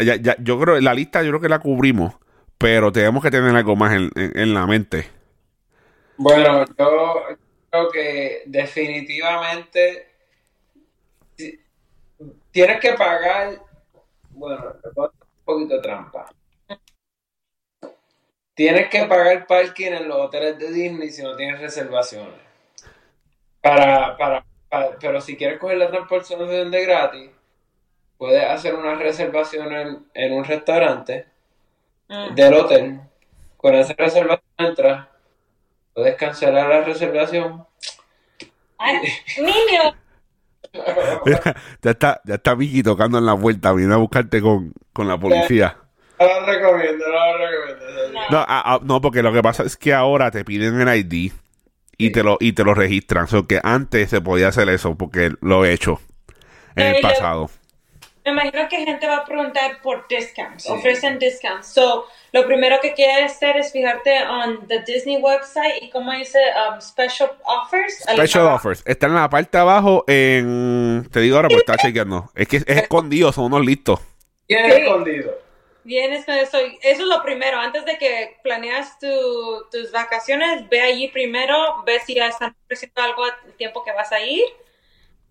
Ya, 0.03 0.17
ya- 0.17 0.37
yo 0.39 0.59
creo, 0.59 0.81
la 0.81 0.95
lista 0.95 1.23
yo 1.23 1.31
creo 1.33 1.41
que 1.43 1.49
la 1.51 1.59
cubrimos, 1.59 2.15
pero 2.57 2.93
tenemos 2.93 3.23
que 3.23 3.31
tener 3.31 3.55
algo 3.55 3.77
más 3.77 3.93
en, 3.95 4.11
en- 4.15 4.39
en 4.39 4.55
la 4.55 4.67
mente. 4.67 5.07
Bueno, 6.17 6.65
yo 6.79 7.23
creo 7.71 7.91
que 7.91 8.43
definitivamente 8.47 10.06
tienes 12.57 12.81
que 12.81 12.95
pagar, 12.95 13.61
bueno, 14.31 14.77
un 14.83 15.11
poquito 15.45 15.75
de 15.77 15.83
trampa. 15.83 16.25
Tienes 18.55 18.89
que 18.89 19.05
pagar 19.05 19.47
parking 19.47 19.93
en 19.93 20.09
los 20.09 20.17
hoteles 20.17 20.59
de 20.59 20.73
Disney 20.73 21.11
si 21.11 21.23
no 21.23 21.37
tienes 21.37 21.61
reservaciones. 21.61 22.41
Para, 23.61 24.17
para, 24.17 24.47
para- 24.71 24.97
pero 24.99 25.21
si 25.21 25.37
quieres 25.37 25.59
coger 25.59 25.77
la 25.77 25.91
transportación 25.91 26.71
de 26.71 26.83
gratis, 26.87 27.31
puedes 28.17 28.43
hacer 28.49 28.75
una 28.75 28.95
reservación 28.95 29.75
en, 29.75 30.07
en 30.15 30.33
un 30.33 30.45
restaurante 30.45 31.27
Mm. 32.09 32.35
del 32.37 32.55
hotel. 32.55 33.01
Con 33.59 33.75
esa 33.75 33.93
reservación 33.99 34.49
entras, 34.57 35.09
puedes 35.93 36.15
cancelar 36.17 36.69
la 36.71 36.81
reservación. 36.83 37.67
Ay, 38.79 39.01
niño, 39.39 39.95
ya 41.83 41.91
está, 41.91 42.21
ya 42.25 42.35
está 42.37 42.55
Vicky 42.55 42.83
tocando 42.83 43.19
en 43.19 43.27
la 43.27 43.37
puerta, 43.37 43.73
viene 43.73 43.95
a 43.95 43.99
buscarte 43.99 44.41
con, 44.41 44.73
con 44.93 45.09
la 45.09 45.19
policía. 45.19 45.77
No 46.19 46.27
lo 46.27 46.47
recomiendo, 46.47 47.05
no 47.09 47.39
lo 47.39 47.47
recomiendo. 47.47 48.13
No. 48.13 48.21
No, 48.31 48.39
ah, 48.49 48.63
ah, 48.65 48.81
no, 48.83 49.01
porque 49.01 49.23
lo 49.23 49.33
que 49.33 49.43
pasa 49.43 49.63
es 49.65 49.77
que 49.77 49.93
ahora 49.93 50.31
te 50.31 50.45
piden 50.45 50.81
el 50.81 50.97
ID 50.97 51.33
y 51.99 52.11
te 52.11 52.23
lo, 52.23 52.37
y 52.41 52.53
te 52.53 52.65
lo 52.65 52.75
registran. 52.75 53.25
O 53.25 53.27
sea, 53.27 53.43
que 53.47 53.61
antes 53.63 54.11
se 54.11 54.21
podía 54.21 54.49
hacer 54.49 54.69
eso, 54.69 54.97
porque 54.97 55.33
lo 55.41 55.65
he 55.65 55.73
hecho 55.73 56.01
en 56.75 56.91
No, 56.91 56.97
el 56.97 57.03
lo- 57.03 57.09
pasado. 57.09 57.51
Me 58.27 58.43
imagino 58.43 58.69
que 58.69 58.85
gente 58.85 59.07
va 59.07 59.17
a 59.19 59.25
preguntar 59.25 59.81
por 59.83 60.07
discounts, 60.09 60.65
Sí. 60.65 60.73
ofrecen 60.73 61.19
discounts. 61.19 61.69
So, 61.69 62.07
lo 62.33 62.45
primero 62.47 62.79
que 62.81 62.93
quieres 62.95 63.33
hacer 63.33 63.57
es 63.57 63.73
fijarte 63.73 64.23
on 64.25 64.67
the 64.69 64.81
Disney 64.83 65.17
website 65.19 65.83
y 65.83 65.91
como 65.91 66.13
dice 66.13 66.39
um, 66.71 66.81
special 66.81 67.31
offers. 67.45 68.07
al- 68.09 68.17
Special 68.17 68.47
offers. 68.47 68.83
Está 68.87 69.07
en 69.07 69.15
la 69.15 69.29
parte 69.31 69.57
de 69.57 69.63
abajo 69.63 70.05
en... 70.07 71.09
Te 71.13 71.21
digo 71.21 71.37
ahora 71.37 71.49
porque 71.49 71.61
está 71.61 71.77
chequeando. 71.77 72.31
Es 72.35 72.49
que 72.49 72.57
es 72.59 72.65
escondido, 72.67 73.33
son 73.33 73.45
unos 73.45 73.65
listos. 73.65 74.01
Bien 74.49 74.71
Sí. 74.71 74.81
escondido. 74.83 75.47
Vienes 75.85 76.25
con 76.25 76.35
eso. 76.35 76.59
y 76.61 76.79
Eso 76.83 77.03
es 77.03 77.09
lo 77.09 77.23
primero. 77.23 77.59
Antes 77.61 77.85
de 77.85 77.97
que 77.97 78.39
planeas 78.43 78.99
tu- 78.99 79.67
tus 79.71 79.93
vacaciones, 79.93 80.69
ve 80.69 80.81
allí 80.81 81.07
primero, 81.09 81.85
ve 81.87 82.01
si 82.05 82.15
ya 82.17 82.27
están 82.27 82.57
ofreciendo 82.65 83.01
algo 83.03 83.25
el 83.25 83.53
tiempo 83.57 83.85
que 83.85 83.93
vas 83.93 84.11
a 84.11 84.21
ir. 84.21 84.43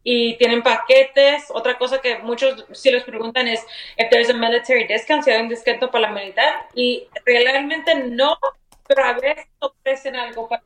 Y 0.07 0.37
tienen 0.37 0.61
paquetes. 0.61 1.45
Otra 1.49 1.79
cosa 1.79 1.99
que 1.99 2.19
muchos 2.19 2.63
si 2.71 2.91
les 2.91 3.03
preguntan 3.03 3.47
es 3.47 3.65
if 3.97 4.09
there's 4.11 4.29
a 4.29 4.33
military 4.33 4.85
discount, 4.85 5.23
si 5.23 5.31
hay 5.31 5.41
un 5.41 5.49
descuento 5.49 5.89
para 5.89 6.07
la 6.07 6.13
militar. 6.13 6.67
Y 6.75 7.07
realmente 7.25 7.95
no, 7.95 8.37
pero 8.87 9.03
a 9.03 9.13
veces 9.13 9.47
ofrecen 9.59 10.15
algo 10.15 10.47
para, 10.47 10.61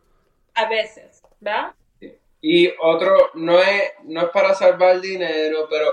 a 0.55 0.65
veces, 0.67 1.23
¿verdad? 1.39 1.73
Y 2.41 2.69
otro, 2.81 3.31
no 3.33 3.59
es, 3.59 3.93
no 4.03 4.21
es 4.21 4.29
para 4.29 4.53
salvar 4.53 4.99
dinero, 4.99 5.67
pero 5.69 5.87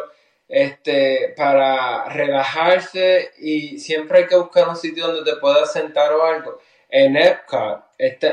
este, 0.48 1.34
para 1.36 2.08
relajarse 2.08 3.32
y 3.38 3.78
siempre 3.78 4.18
hay 4.18 4.26
que 4.26 4.36
buscar 4.36 4.68
un 4.68 4.76
sitio 4.76 5.06
donde 5.08 5.30
te 5.30 5.38
puedas 5.38 5.72
sentar 5.72 6.12
o 6.12 6.24
algo. 6.24 6.60
En 6.88 7.16
Epcot, 7.16 7.84
este, 7.98 8.28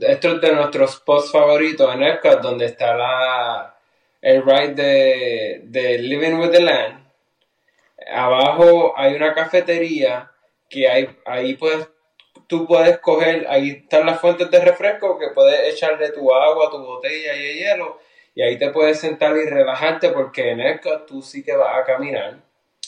esto 0.00 0.34
es 0.34 0.40
de 0.40 0.52
nuestros 0.52 0.94
spots 0.94 1.30
favoritos, 1.30 1.94
en 1.94 2.02
Epcot, 2.02 2.40
donde 2.40 2.66
está 2.66 2.94
la, 2.96 3.73
el 4.24 4.42
ride 4.42 4.74
de, 4.74 5.60
de 5.64 5.98
Living 5.98 6.38
with 6.38 6.50
the 6.50 6.62
Land. 6.62 7.04
Abajo 8.10 8.94
hay 8.96 9.14
una 9.14 9.34
cafetería 9.34 10.30
que 10.70 10.88
hay, 10.88 11.10
ahí 11.26 11.56
puedes, 11.56 11.86
tú 12.46 12.66
puedes 12.66 12.98
coger, 13.00 13.46
ahí 13.50 13.82
están 13.82 14.06
las 14.06 14.20
fuentes 14.20 14.50
de 14.50 14.64
refresco 14.64 15.18
que 15.18 15.28
puedes 15.34 15.74
echarle 15.74 16.10
tu 16.10 16.32
agua, 16.32 16.70
tu 16.70 16.78
botella 16.78 17.36
y 17.36 17.44
el 17.44 17.56
hielo 17.58 18.00
y 18.34 18.40
ahí 18.42 18.58
te 18.58 18.70
puedes 18.70 18.98
sentar 18.98 19.36
y 19.36 19.44
relajarte 19.44 20.08
porque 20.08 20.50
en 20.52 20.60
Epcot 20.60 21.06
tú 21.06 21.20
sí 21.20 21.44
que 21.44 21.54
vas 21.54 21.76
a 21.76 21.84
caminar. 21.84 22.38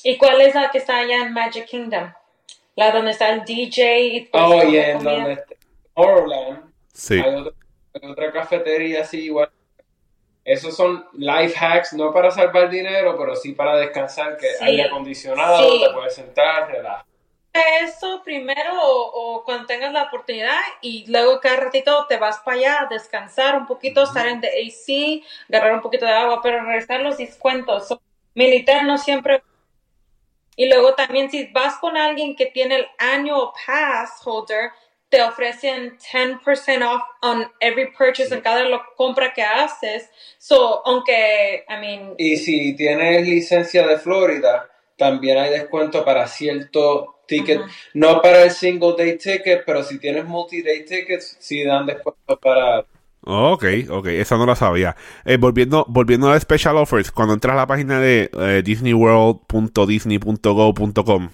¿Y 0.02 0.16
cuál 0.16 0.40
es 0.40 0.54
la 0.54 0.70
que 0.70 0.78
está 0.78 0.98
allá 1.00 1.26
en 1.26 1.34
Magic 1.34 1.66
Kingdom? 1.66 2.12
La 2.76 2.92
donde 2.92 3.10
está 3.10 3.28
el 3.30 3.44
DJ 3.44 4.00
y 4.00 4.28
Oh, 4.32 4.62
y 4.64 4.78
en 4.78 5.04
donde 5.04 5.32
está 5.34 5.54
Orland 5.94 6.72
Sí. 6.94 7.20
hay, 7.20 7.34
otra, 7.34 7.52
hay 7.92 8.10
otra 8.10 8.32
cafetería 8.32 9.02
así 9.02 9.26
igual. 9.26 9.50
Esos 10.46 10.76
son 10.76 11.04
life 11.14 11.56
hacks, 11.58 11.92
no 11.92 12.12
para 12.12 12.30
salvar 12.30 12.70
dinero, 12.70 13.16
pero 13.18 13.34
sí 13.34 13.50
para 13.52 13.76
descansar, 13.76 14.36
que 14.36 14.46
Sí. 14.46 14.64
aire 14.64 14.84
acondicionado, 14.84 15.58
Sí. 15.58 15.80
te 15.84 15.90
puedes 15.92 16.14
sentar, 16.14 16.68
relajar. 16.70 17.04
eso 17.80 18.20
primero 18.22 18.80
o, 18.82 19.38
o 19.38 19.44
cuando 19.44 19.66
tengas 19.66 19.90
la 19.92 20.04
oportunidad 20.04 20.60
y 20.82 21.10
luego 21.10 21.40
cada 21.40 21.56
ratito 21.56 22.06
te 22.06 22.16
vas 22.18 22.38
para 22.40 22.58
allá 22.58 22.80
a 22.82 22.86
descansar 22.86 23.56
un 23.56 23.66
poquito, 23.66 24.02
estar 24.04 24.26
en 24.28 24.40
the 24.42 24.46
AC, 24.48 25.24
agarrar 25.48 25.72
un 25.74 25.80
poquito 25.80 26.04
de 26.04 26.12
agua, 26.12 26.40
pero 26.42 26.62
regresar 26.62 27.00
los 27.00 27.16
descuentos. 27.16 27.88
So, 27.88 28.00
militar 28.34 28.84
no 28.84 28.98
siempre. 28.98 29.42
Y 30.54 30.68
luego 30.68 30.94
también 30.94 31.30
si 31.30 31.46
vas 31.46 31.76
con 31.78 31.96
alguien 31.96 32.36
que 32.36 32.46
tiene 32.46 32.76
el 32.76 32.86
annual 32.98 33.48
pass 33.66 34.20
holder, 34.24 34.70
te 35.08 35.22
ofrecen 35.22 35.96
10% 35.98 36.82
off 36.82 37.02
on 37.22 37.46
every 37.60 37.92
purchase 37.96 38.34
en 38.34 38.40
cada 38.40 38.64
lo- 38.68 38.82
compra 38.96 39.32
que 39.32 39.42
haces. 39.42 40.10
So, 40.38 40.82
aunque, 40.84 41.64
I 41.68 41.80
mean, 41.80 42.14
Y 42.18 42.36
si 42.36 42.74
tienes 42.76 43.26
licencia 43.26 43.86
de 43.86 43.98
Florida, 43.98 44.68
también 44.96 45.38
hay 45.38 45.50
descuento 45.50 46.04
para 46.04 46.26
cierto 46.26 47.20
ticket. 47.28 47.60
No 47.94 48.20
para 48.22 48.42
el 48.44 48.50
single 48.50 48.94
day 48.96 49.16
ticket, 49.18 49.64
pero 49.64 49.82
si 49.82 49.98
tienes 49.98 50.24
multi-day 50.24 50.84
tickets, 50.84 51.36
sí 51.40 51.64
dan 51.64 51.86
descuento 51.86 52.38
para... 52.40 52.84
Ok, 53.28 53.64
ok, 53.90 54.06
esa 54.06 54.36
no 54.36 54.46
la 54.46 54.54
sabía. 54.54 54.94
Eh, 55.24 55.36
volviendo, 55.36 55.84
volviendo 55.88 56.30
a 56.30 56.38
Special 56.38 56.76
Offers, 56.76 57.10
cuando 57.10 57.34
entras 57.34 57.54
a 57.54 57.56
la 57.56 57.66
página 57.66 57.98
de 58.00 58.30
eh, 58.32 58.62
disneyworld.disney.go.com, 58.64 61.30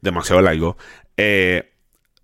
demasiado 0.00 0.40
largo, 0.42 0.76
eh, 1.16 1.72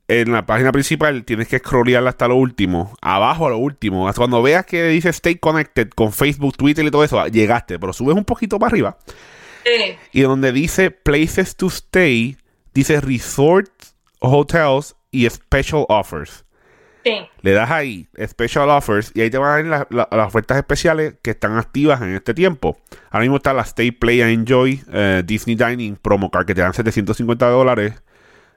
en 0.08 0.32
la 0.32 0.44
página 0.46 0.70
principal 0.72 1.24
tienes 1.24 1.48
que 1.48 1.58
scrollear 1.58 2.06
hasta 2.06 2.28
lo 2.28 2.36
último, 2.36 2.94
abajo 3.00 3.46
a 3.46 3.50
lo 3.50 3.58
último, 3.58 4.08
hasta 4.08 4.18
cuando 4.20 4.42
veas 4.42 4.66
que 4.66 4.84
dice 4.88 5.08
Stay 5.10 5.36
Connected 5.36 5.88
con 5.90 6.12
Facebook, 6.12 6.56
Twitter 6.56 6.84
y 6.84 6.90
todo 6.90 7.04
eso, 7.04 7.26
llegaste, 7.28 7.78
pero 7.78 7.92
subes 7.92 8.14
un 8.16 8.24
poquito 8.24 8.58
para 8.58 8.70
arriba 8.70 8.98
sí, 9.64 9.96
y 10.12 10.20
donde 10.22 10.52
dice 10.52 10.90
Places 10.90 11.56
to 11.56 11.68
Stay, 11.68 12.36
dice 12.74 13.00
Resorts, 13.00 13.94
Hotels 14.20 14.94
y 15.10 15.28
Special 15.30 15.86
Offers. 15.88 16.44
sí. 17.04 17.12
Le 17.42 17.52
das 17.52 17.70
ahí, 17.70 18.08
Special 18.26 18.68
Offers, 18.70 19.12
y 19.14 19.20
ahí 19.20 19.30
te 19.30 19.38
van 19.38 19.50
a 19.52 19.56
ver 19.56 19.66
la- 19.66 19.86
la- 19.90 20.08
las 20.10 20.26
ofertas 20.28 20.56
especiales 20.58 21.14
que 21.22 21.30
están 21.32 21.56
activas 21.58 22.00
en 22.02 22.14
este 22.14 22.32
tiempo. 22.34 22.78
Ahora 23.10 23.20
mismo 23.24 23.36
está 23.36 23.52
la 23.52 23.62
Stay, 23.62 23.90
Play 23.90 24.22
and 24.22 24.30
Enjoy 24.32 24.82
eh, 24.92 25.22
Disney 25.24 25.54
Dining 25.56 25.96
Promo 25.96 26.30
Card 26.30 26.46
que 26.46 26.54
te 26.54 26.62
dan 26.62 26.72
750 26.72 27.46
dólares 27.48 28.02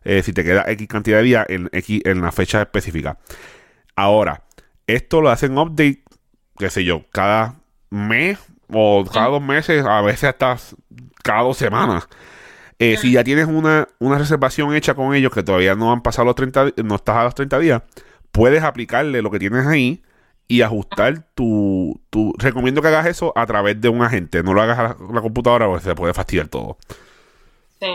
eh, 0.09 0.23
si 0.23 0.31
te 0.31 0.43
queda 0.43 0.63
X 0.67 0.87
cantidad 0.87 1.17
de 1.17 1.23
días 1.23 1.45
en, 1.49 1.69
X, 1.73 2.01
en 2.05 2.21
la 2.21 2.31
fecha 2.31 2.61
específica. 2.61 3.17
Ahora, 3.95 4.43
esto 4.87 5.21
lo 5.21 5.29
hacen 5.29 5.57
update, 5.57 6.03
qué 6.57 6.69
sé 6.69 6.83
yo, 6.85 7.03
cada 7.11 7.55
mes 7.89 8.39
o 8.71 9.03
cada 9.11 9.27
dos 9.27 9.41
meses, 9.41 9.85
a 9.85 10.01
veces 10.01 10.25
hasta 10.29 10.57
cada 11.23 11.41
dos 11.41 11.57
semanas. 11.57 12.07
Eh, 12.79 12.95
Si 12.97 13.11
ya 13.11 13.23
tienes 13.23 13.47
una, 13.47 13.87
una 13.99 14.17
reservación 14.19 14.75
hecha 14.75 14.93
con 14.93 15.15
ellos 15.15 15.31
que 15.33 15.41
todavía 15.43 15.73
no 15.75 15.91
han 15.91 16.01
pasado 16.01 16.25
los 16.25 16.35
30, 16.35 16.65
di- 16.65 16.83
no 16.83 16.95
estás 16.95 17.15
a 17.17 17.23
los 17.23 17.33
30 17.35 17.57
días, 17.59 17.81
puedes 18.31 18.61
aplicarle 18.63 19.21
lo 19.21 19.31
que 19.31 19.39
tienes 19.39 19.65
ahí 19.65 20.03
y 20.47 20.61
ajustar 20.61 21.25
tu, 21.33 21.99
tu... 22.11 22.33
Recomiendo 22.37 22.81
que 22.81 22.87
hagas 22.89 23.07
eso 23.07 23.33
a 23.35 23.45
través 23.47 23.81
de 23.81 23.89
un 23.89 24.03
agente. 24.03 24.43
No 24.43 24.53
lo 24.53 24.61
hagas 24.61 24.77
a 24.79 24.83
la, 24.83 24.95
la 25.13 25.21
computadora 25.21 25.65
porque 25.65 25.83
se 25.83 25.95
puede 25.95 26.13
fastidiar 26.13 26.47
todo. 26.47 26.77
sí. 27.81 27.87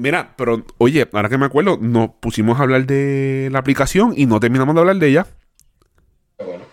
Mira, 0.00 0.34
pero 0.36 0.64
oye, 0.78 1.08
ahora 1.12 1.28
que 1.28 1.38
me 1.38 1.46
acuerdo, 1.46 1.78
nos 1.80 2.10
pusimos 2.20 2.58
a 2.58 2.62
hablar 2.62 2.86
de 2.86 3.48
la 3.52 3.58
aplicación 3.58 4.14
y 4.16 4.26
no 4.26 4.40
terminamos 4.40 4.74
de 4.74 4.80
hablar 4.80 4.96
de 4.96 5.08
ella. 5.08 5.26
Bueno, 6.38 6.64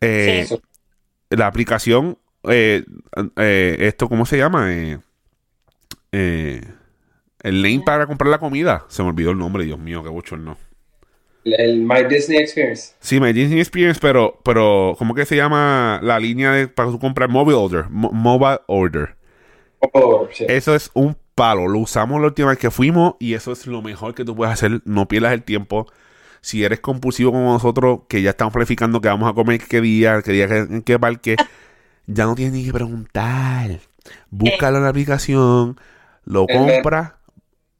Eh, 0.00 0.44
Sí. 0.48 0.56
La 1.30 1.48
aplicación, 1.48 2.18
eh, 2.44 2.84
eh, 3.36 3.76
esto, 3.80 4.08
¿cómo 4.08 4.26
se 4.26 4.38
llama? 4.38 4.70
El 6.12 7.62
link 7.62 7.84
para 7.84 8.06
comprar 8.06 8.30
la 8.30 8.38
comida. 8.38 8.84
Se 8.88 9.02
me 9.02 9.08
olvidó 9.08 9.30
el 9.32 9.38
nombre, 9.38 9.64
Dios 9.64 9.78
mío, 9.78 10.02
qué 10.02 10.08
bochorno. 10.08 10.56
el, 11.44 11.54
el 11.60 11.82
My 11.82 12.04
Disney 12.08 12.38
Experience. 12.38 12.94
Sí, 13.00 13.20
My 13.20 13.32
Disney 13.32 13.58
Experience, 13.60 14.00
pero, 14.00 14.40
pero, 14.44 14.94
¿cómo 14.98 15.14
que 15.14 15.24
se 15.26 15.36
llama 15.36 16.00
la 16.02 16.18
línea 16.20 16.52
de, 16.52 16.68
para 16.68 16.90
comprar 16.98 17.28
mobile 17.28 17.56
order? 17.56 17.86
Mo- 17.90 18.10
mobile 18.12 18.60
order. 18.66 19.16
Oh, 19.92 20.28
sí. 20.32 20.44
Eso 20.48 20.74
es 20.74 20.90
un 20.94 21.16
palo. 21.36 21.68
Lo 21.68 21.78
usamos 21.78 22.20
la 22.20 22.26
última 22.26 22.48
vez 22.48 22.58
que 22.58 22.72
fuimos 22.72 23.14
y 23.20 23.34
eso 23.34 23.52
es 23.52 23.68
lo 23.68 23.82
mejor 23.82 24.16
que 24.16 24.24
tú 24.24 24.34
puedes 24.34 24.52
hacer. 24.52 24.80
No 24.84 25.06
pierdas 25.06 25.32
el 25.32 25.44
tiempo. 25.44 25.86
Si 26.40 26.64
eres 26.64 26.80
compulsivo 26.80 27.30
como 27.30 27.52
nosotros, 27.52 28.00
que 28.08 28.22
ya 28.22 28.30
estamos 28.30 28.52
planificando 28.52 29.00
que 29.00 29.08
vamos 29.08 29.30
a 29.30 29.34
comer 29.34 29.60
qué 29.68 29.80
día, 29.80 30.22
qué 30.22 30.32
día, 30.32 30.46
en 30.46 30.82
qué 30.82 30.98
parque, 30.98 31.36
ya 32.06 32.24
no 32.24 32.34
tienes 32.34 32.54
ni 32.54 32.64
que 32.64 32.72
preguntar. 32.72 33.78
Búscalo 34.30 34.78
en 34.78 34.84
la 34.84 34.90
aplicación, 34.90 35.78
lo 36.24 36.46
compras. 36.46 37.12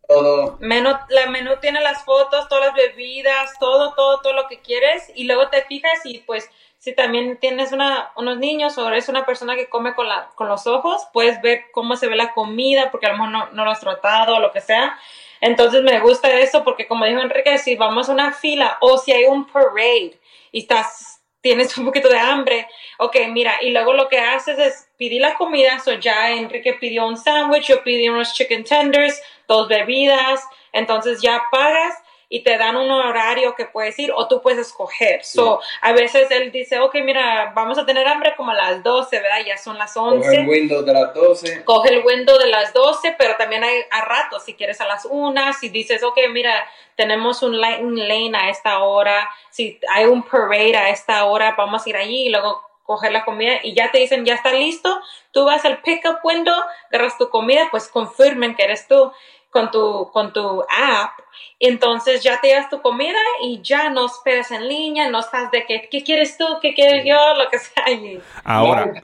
Todo. 0.08 0.58
Menú, 0.60 0.90
la 1.08 1.30
menú 1.30 1.52
tiene 1.60 1.80
las 1.80 2.04
fotos, 2.04 2.48
todas 2.48 2.66
las 2.66 2.74
bebidas, 2.74 3.52
todo, 3.58 3.92
todo, 3.94 4.20
todo 4.20 4.34
lo 4.34 4.46
que 4.48 4.60
quieres 4.60 5.10
y 5.16 5.24
luego 5.24 5.48
te 5.48 5.62
fijas 5.64 5.98
y 6.04 6.18
pues 6.18 6.48
si 6.86 6.94
también 6.94 7.36
tienes 7.38 7.72
unos 7.72 8.38
niños 8.38 8.78
o 8.78 8.86
eres 8.86 9.08
una 9.08 9.26
persona 9.26 9.56
que 9.56 9.68
come 9.68 9.92
con, 9.96 10.06
los 10.48 10.66
ojos, 10.68 11.08
puedes 11.12 11.42
ver 11.42 11.64
cómo 11.72 11.96
se 11.96 12.06
ve 12.06 12.14
la 12.14 12.32
comida 12.32 12.92
porque 12.92 13.06
a 13.06 13.08
lo 13.10 13.16
mejor 13.16 13.30
no, 13.32 13.50
no 13.50 13.64
lo 13.64 13.72
has 13.72 13.80
tratado 13.80 14.36
o 14.36 14.38
lo 14.38 14.52
que 14.52 14.60
sea. 14.60 14.96
Entonces 15.40 15.82
me 15.82 15.98
gusta 15.98 16.30
eso 16.38 16.62
porque 16.62 16.86
como 16.86 17.04
dijo 17.04 17.20
Enrique, 17.20 17.58
si 17.58 17.74
vamos 17.74 18.08
a 18.08 18.12
una 18.12 18.32
fila 18.32 18.78
o 18.80 18.98
si 18.98 19.10
hay 19.10 19.24
un 19.24 19.46
parade 19.46 20.16
y 20.52 20.60
estás, 20.60 21.20
tienes 21.40 21.76
un 21.76 21.86
poquito 21.86 22.08
de 22.08 22.20
hambre, 22.20 22.68
ok, 22.98 23.16
mira, 23.30 23.56
y 23.62 23.70
luego 23.70 23.92
lo 23.92 24.08
que 24.08 24.20
haces 24.20 24.56
es 24.56 24.88
pedir 24.96 25.22
la 25.22 25.34
comida, 25.34 25.80
so 25.80 25.92
ya 25.94 26.30
Enrique 26.30 26.74
pidió 26.74 27.04
un 27.04 27.16
sándwich, 27.16 27.66
yo 27.66 27.82
pedí 27.82 28.08
unos 28.08 28.32
chicken 28.32 28.62
tenders, 28.62 29.20
dos 29.48 29.66
bebidas, 29.66 30.40
entonces 30.72 31.20
ya 31.20 31.42
pagas 31.50 31.96
y 32.28 32.42
te 32.42 32.58
dan 32.58 32.76
un 32.76 32.90
horario 32.90 33.54
que 33.54 33.66
puedes 33.66 33.96
ir 33.98 34.12
o 34.12 34.26
tú 34.26 34.42
puedes 34.42 34.58
escoger. 34.58 35.24
So, 35.24 35.60
a 35.80 35.92
veces 35.92 36.30
él 36.30 36.50
dice, 36.50 36.80
ok, 36.80 36.96
mira, 37.04 37.52
vamos 37.54 37.78
a 37.78 37.86
tener 37.86 38.06
hambre 38.08 38.34
como 38.36 38.50
a 38.50 38.54
las 38.54 38.82
12, 38.82 39.20
¿verdad? 39.20 39.44
Ya 39.46 39.56
son 39.56 39.78
las 39.78 39.94
Coge 39.94 40.16
11 40.16 40.36
el 40.36 40.48
Windows 40.48 40.84
de 40.84 40.92
las 40.92 41.14
12. 41.14 41.64
coge 41.64 41.94
el 41.94 42.04
window 42.04 42.36
de 42.38 42.48
las 42.48 42.72
12, 42.72 43.14
pero 43.16 43.36
también 43.36 43.62
hay 43.62 43.82
a 43.90 44.04
ratos, 44.04 44.44
si 44.44 44.54
quieres 44.54 44.80
a 44.80 44.86
las 44.86 45.06
1, 45.08 45.52
si 45.52 45.68
dices, 45.68 46.02
ok, 46.02 46.18
mira, 46.32 46.66
tenemos 46.96 47.42
un 47.42 47.60
lightning 47.60 48.08
lane 48.08 48.32
a 48.36 48.50
esta 48.50 48.80
hora, 48.80 49.28
si 49.50 49.78
hay 49.88 50.06
un 50.06 50.22
parade 50.22 50.76
a 50.76 50.88
esta 50.88 51.24
hora, 51.26 51.54
vamos 51.56 51.86
a 51.86 51.90
ir 51.90 51.96
allí 51.96 52.26
y 52.26 52.28
luego 52.30 52.66
coger 52.86 53.12
la 53.12 53.24
comida 53.24 53.58
y 53.62 53.74
ya 53.74 53.90
te 53.90 53.98
dicen, 53.98 54.24
ya 54.24 54.34
está 54.34 54.52
listo, 54.52 55.00
tú 55.32 55.44
vas 55.44 55.64
al 55.64 55.82
pickup 55.82 56.18
window, 56.24 56.54
agarras 56.88 57.18
tu 57.18 57.28
comida, 57.28 57.66
pues 57.70 57.88
confirmen 57.88 58.54
que 58.54 58.62
eres 58.62 58.86
tú 58.86 59.12
con 59.56 59.70
tu, 59.70 60.10
con 60.12 60.32
tu 60.34 60.60
app, 60.62 61.18
entonces 61.58 62.22
ya 62.22 62.38
te 62.40 62.52
das 62.52 62.68
tu 62.68 62.82
comida 62.82 63.18
y 63.42 63.62
ya 63.62 63.88
no 63.88 64.04
esperas 64.06 64.50
en 64.50 64.68
línea, 64.68 65.08
no 65.08 65.20
estás 65.20 65.50
de 65.50 65.64
que, 65.64 65.88
¿qué 65.90 66.02
quieres 66.04 66.36
tú? 66.36 66.44
¿Qué 66.60 66.74
quieres 66.74 67.04
yo? 67.06 67.16
Lo 67.42 67.48
que 67.48 67.58
sea 67.58 67.84
allí. 67.86 68.20
Ahora, 68.44 69.02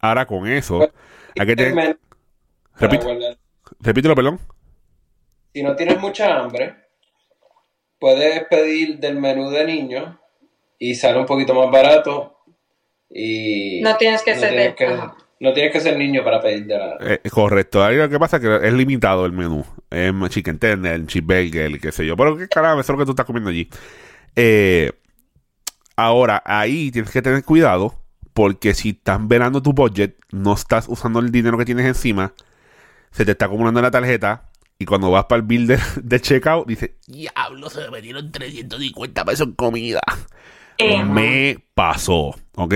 ahora 0.00 0.24
con 0.26 0.46
eso, 0.46 0.88
hay 1.38 1.46
que 1.46 1.56
tener- 1.56 1.98
repite- 2.78 3.38
repítelo, 3.80 4.14
perdón. 4.14 4.38
Si 5.52 5.62
no 5.64 5.74
tienes 5.74 5.98
mucha 5.98 6.36
hambre, 6.38 6.76
puedes 7.98 8.44
pedir 8.46 8.98
del 8.98 9.16
menú 9.16 9.50
de 9.50 9.64
niños 9.64 10.16
y 10.78 10.94
sale 10.94 11.18
un 11.18 11.26
poquito 11.26 11.54
más 11.54 11.70
barato. 11.72 12.36
Y 13.10 13.80
No 13.82 13.96
tienes 13.96 14.22
que 14.22 14.34
tienes 14.34 14.80
ajá. 14.80 15.16
No 15.40 15.54
tienes 15.54 15.72
que 15.72 15.80
ser 15.80 15.96
niño 15.96 16.22
para 16.22 16.40
pedir 16.40 16.66
de 16.66 16.78
la. 16.78 16.96
Eh, 17.00 17.20
correcto. 17.30 17.82
Ahí 17.82 17.96
lo 17.96 18.08
que 18.08 18.18
pasa 18.18 18.36
es 18.36 18.42
que 18.42 18.68
es 18.68 18.72
limitado 18.74 19.24
el 19.24 19.32
menú. 19.32 19.64
Es 19.90 20.12
chicken 20.28 20.58
tender, 20.58 21.06
cheeseburger, 21.06 21.80
qué 21.80 21.90
sé 21.90 22.06
yo. 22.06 22.14
Pero 22.14 22.36
qué 22.36 22.46
carajo, 22.46 22.78
eso 22.78 22.92
es 22.92 22.98
lo 22.98 22.98
que 22.98 23.06
tú 23.06 23.12
estás 23.12 23.24
comiendo 23.24 23.48
allí. 23.48 23.68
Eh, 24.36 24.92
ahora, 25.96 26.42
ahí 26.44 26.90
tienes 26.90 27.10
que 27.10 27.22
tener 27.22 27.42
cuidado 27.42 27.94
porque 28.34 28.74
si 28.74 28.90
estás 28.90 29.26
velando 29.26 29.62
tu 29.62 29.72
budget, 29.72 30.16
no 30.30 30.52
estás 30.52 30.86
usando 30.88 31.20
el 31.20 31.32
dinero 31.32 31.56
que 31.56 31.64
tienes 31.64 31.86
encima, 31.86 32.34
se 33.10 33.24
te 33.24 33.32
está 33.32 33.46
acumulando 33.46 33.80
en 33.80 33.84
la 33.84 33.90
tarjeta 33.90 34.50
y 34.78 34.84
cuando 34.84 35.10
vas 35.10 35.24
para 35.24 35.40
el 35.40 35.46
bill 35.46 35.66
de, 35.66 35.78
de 36.02 36.20
checkout, 36.20 36.68
dices, 36.68 36.90
diablo, 37.06 37.70
se 37.70 37.80
me 37.80 37.90
metieron 37.92 38.30
350 38.30 39.24
pesos 39.24 39.46
en 39.46 39.54
comida. 39.54 40.00
Eh, 40.80 41.04
Me 41.04 41.58
pasó, 41.74 42.34
¿ok? 42.56 42.74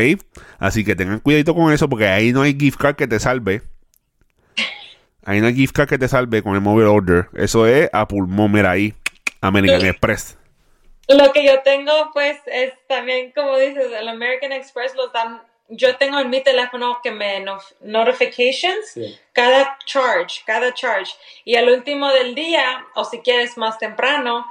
Así 0.59 0.85
que 0.85 0.95
tengan 0.97 1.21
cuidadito 1.21 1.55
con 1.55 1.73
eso 1.73 1.88
porque 1.88 2.07
ahí 2.09 2.33
no 2.33 2.43
hay 2.43 2.57
gift 2.59 2.79
card 2.81 2.97
que 2.97 3.07
te 3.07 3.19
salve. 3.21 3.62
Ahí 5.25 5.40
no 5.40 5.47
hay 5.47 5.55
gift 5.55 5.75
card 5.75 5.88
que 5.88 5.98
te 5.98 6.09
salve 6.09 6.42
con 6.42 6.55
el 6.55 6.61
mobile 6.61 6.87
order. 6.88 7.29
Eso 7.35 7.67
es 7.67 7.88
a 7.92 8.07
pulmón, 8.07 8.52
mira 8.52 8.71
ahí. 8.73 8.94
American 9.40 9.81
Sí. 9.81 9.87
Express. 9.88 10.38
Lo 11.09 11.33
que 11.33 11.44
yo 11.44 11.61
tengo, 11.63 11.92
pues, 12.13 12.38
es 12.46 12.73
también, 12.88 13.33
como 13.33 13.57
dices, 13.59 13.87
el 13.98 14.09
American 14.09 14.52
Express 14.52 14.94
los 14.94 15.13
dan. 15.13 15.42
Yo 15.69 15.96
tengo 15.96 16.19
en 16.19 16.29
mi 16.29 16.42
teléfono 16.42 16.98
que 17.02 17.11
me 17.11 17.40
no- 17.40 17.59
notifications 17.81 18.90
Sí. 18.92 19.19
cada 19.33 19.79
charge, 19.87 20.40
cada 20.46 20.73
charge. 20.75 21.13
Y 21.44 21.57
al 21.57 21.69
último 21.71 22.11
del 22.13 22.35
día, 22.35 22.85
o 22.94 23.05
si 23.05 23.19
quieres 23.21 23.57
más 23.57 23.79
temprano, 23.79 24.46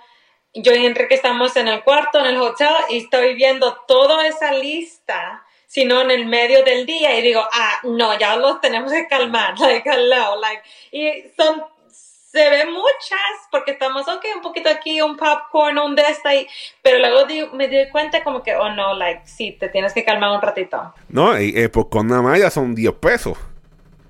yo 0.54 0.74
y 0.74 0.86
Enrique 0.86 1.16
estamos 1.16 1.56
en 1.56 1.68
el 1.68 1.84
cuarto, 1.84 2.20
en 2.20 2.26
el 2.28 2.38
hotel, 2.38 2.68
y 2.90 2.98
estoy 3.00 3.34
viendo 3.36 3.74
toda 3.88 4.28
esa 4.28 4.52
lista, 4.54 5.44
sino 5.68 6.02
en 6.02 6.12
el 6.12 6.26
medio 6.26 6.64
del 6.64 6.86
día, 6.86 7.18
y 7.18 7.22
digo, 7.24 7.42
ah, 7.52 7.80
no, 7.84 8.18
ya 8.20 8.36
los 8.36 8.62
tenemos 8.62 8.92
que 8.92 9.08
calmar, 9.08 9.56
like, 9.60 9.90
hello, 9.90 10.40
like, 10.40 10.62
y 10.92 11.24
son 11.38 11.64
se 11.90 12.50
ve 12.50 12.66
muchas 12.66 13.20
porque 13.52 13.74
estamos, 13.74 14.08
ok, 14.08 14.26
un 14.36 14.42
poquito 14.42 14.68
aquí, 14.68 15.00
un 15.02 15.16
popcorn, 15.18 15.78
un 15.78 15.96
de 15.96 16.02
esta, 16.02 16.30
ahí, 16.30 16.48
pero 16.82 16.98
luego 16.98 17.26
di- 17.26 17.46
me 17.54 17.68
di 17.68 17.88
cuenta 17.92 18.24
como 18.24 18.42
que, 18.42 18.56
oh 18.56 18.70
no, 18.70 18.96
like, 18.96 19.22
sí, 19.28 19.52
te 19.52 19.70
tienes 19.70 19.94
que 19.94 20.04
calmar 20.04 20.32
un 20.32 20.42
ratito. 20.42 20.96
No, 21.10 21.40
y, 21.40 21.54
eh, 21.56 21.70
pues 21.70 21.86
con 21.92 22.08
nada 22.08 22.24
más 22.24 22.40
ya 22.40 22.50
son 22.50 22.74
10 22.74 22.92
pesos. 22.94 23.38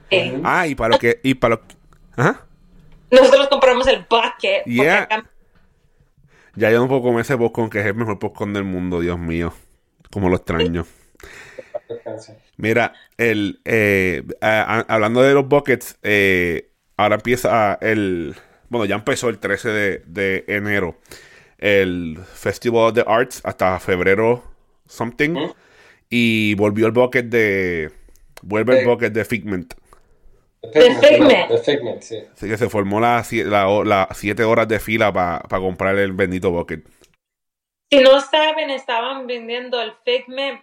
Sí. 0.09 0.39
Ah, 0.45 0.65
y 0.65 0.73
para 0.73 0.91
lo 0.91 0.99
que. 0.99 1.19
Y 1.21 1.33
para 1.33 1.55
lo 1.55 1.61
Ajá. 2.15 2.45
Nosotros 3.11 3.47
compramos 3.49 3.87
el 3.87 4.05
bucket. 4.09 4.63
Yeah. 4.67 5.01
acá- 5.03 5.25
Ya 6.55 6.71
yo 6.71 6.79
no 6.79 6.87
puedo 6.87 7.01
comer 7.01 7.21
ese 7.21 7.37
popcorn 7.37 7.69
que 7.69 7.79
es 7.79 7.85
el 7.85 7.95
mejor 7.95 8.19
popcorn 8.19 8.53
del 8.53 8.63
mundo, 8.63 8.99
Dios 9.01 9.19
mío. 9.19 9.53
Como 10.11 10.29
lo 10.29 10.35
extraño. 10.37 10.85
Mira, 12.57 12.93
el, 13.17 13.61
eh, 13.65 14.23
a- 14.41 14.79
a- 14.79 14.93
hablando 14.93 15.21
de 15.21 15.33
los 15.33 15.47
buckets, 15.47 15.97
eh, 16.03 16.69
ahora 16.97 17.15
empieza 17.15 17.75
el. 17.81 18.35
Bueno, 18.69 18.85
ya 18.85 18.95
empezó 18.95 19.29
el 19.29 19.39
13 19.39 19.69
de, 19.69 20.03
de 20.07 20.45
enero. 20.47 20.99
El 21.57 22.19
Festival 22.33 22.89
of 22.89 22.93
the 22.95 23.05
Arts 23.07 23.41
hasta 23.45 23.79
febrero 23.79 24.43
something. 24.87 25.39
Y 26.09 26.55
volvió 26.55 26.87
el 26.87 26.93
bucket 26.93 27.27
de. 27.27 27.91
Vuelve 28.43 28.73
el 28.73 28.81
bucket 28.81 29.13
de 29.13 29.25
Figment. 29.25 29.73
The 30.71 30.95
Figment. 30.95 31.47
The 31.49 31.57
Figment, 31.57 32.01
sí. 32.01 32.17
Así 32.33 32.47
que 32.47 32.57
se 32.57 32.69
formó 32.69 32.99
las 32.99 33.31
la, 33.33 33.67
las 33.83 34.17
siete 34.17 34.43
horas 34.43 34.67
de 34.67 34.79
fila 34.79 35.11
para 35.11 35.41
comprar 35.59 35.97
el 35.97 36.13
bendito 36.13 36.51
bucket. 36.51 36.85
Si 37.91 37.99
no 37.99 38.19
saben, 38.21 38.69
estaban 38.69 39.27
vendiendo 39.27 39.81
el 39.81 39.93
Figment 40.05 40.61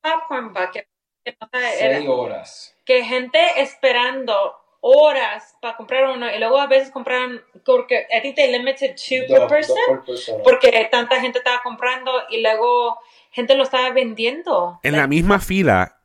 Popcorn 0.00 0.52
Bucket. 0.52 0.86
que 1.24 1.36
no 1.40 1.48
sabe, 1.52 1.84
era- 1.84 1.96
Seis 1.96 2.08
horas. 2.08 2.76
que 2.84 3.04
gente 3.04 3.38
esperando 3.56 4.34
horas 4.80 5.56
para 5.60 5.76
comprar 5.76 6.08
uno 6.10 6.32
y 6.32 6.38
luego 6.38 6.58
a 6.60 6.66
veces 6.68 6.90
compraron 6.90 7.42
porque 7.64 8.06
a 8.16 8.22
ti 8.22 8.32
te 8.34 8.46
limited 8.48 8.94
two 8.94 9.26
per 9.28 9.48
person 9.48 9.76
por 9.88 10.04
persona. 10.04 10.42
porque 10.44 10.88
tanta 10.90 11.20
gente 11.20 11.38
estaba 11.38 11.60
comprando 11.62 12.12
y 12.30 12.40
luego 12.40 12.96
gente 13.32 13.54
lo 13.56 13.64
estaba 13.64 13.90
vendiendo. 13.90 14.78
En 14.84 14.96
la 14.96 15.06
misma 15.08 15.40
fila 15.40 16.00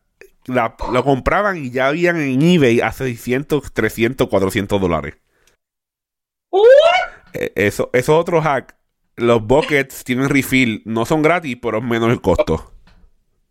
la- 0.48 0.76
lo 0.92 1.04
compraban 1.04 1.58
y 1.58 1.72
ya 1.72 1.88
habían 1.88 2.20
en 2.20 2.42
eBay 2.42 2.82
a 2.82 2.92
600, 2.92 3.72
300, 3.74 4.28
400 4.28 4.80
dólares. 4.82 5.16
What? 6.52 6.64
Eh, 7.34 7.52
Eso, 7.56 7.90
eso 7.94 8.14
es 8.14 8.20
otro 8.20 8.42
hack. 8.42 8.76
Los 9.16 9.46
buckets 9.46 10.04
tienen 10.04 10.30
refill, 10.30 10.82
no 10.86 11.06
son 11.06 11.22
gratis, 11.22 11.58
pero 11.62 11.78
es 11.78 11.84
menos 11.84 12.10
el 12.12 12.22
costo. 12.22 12.72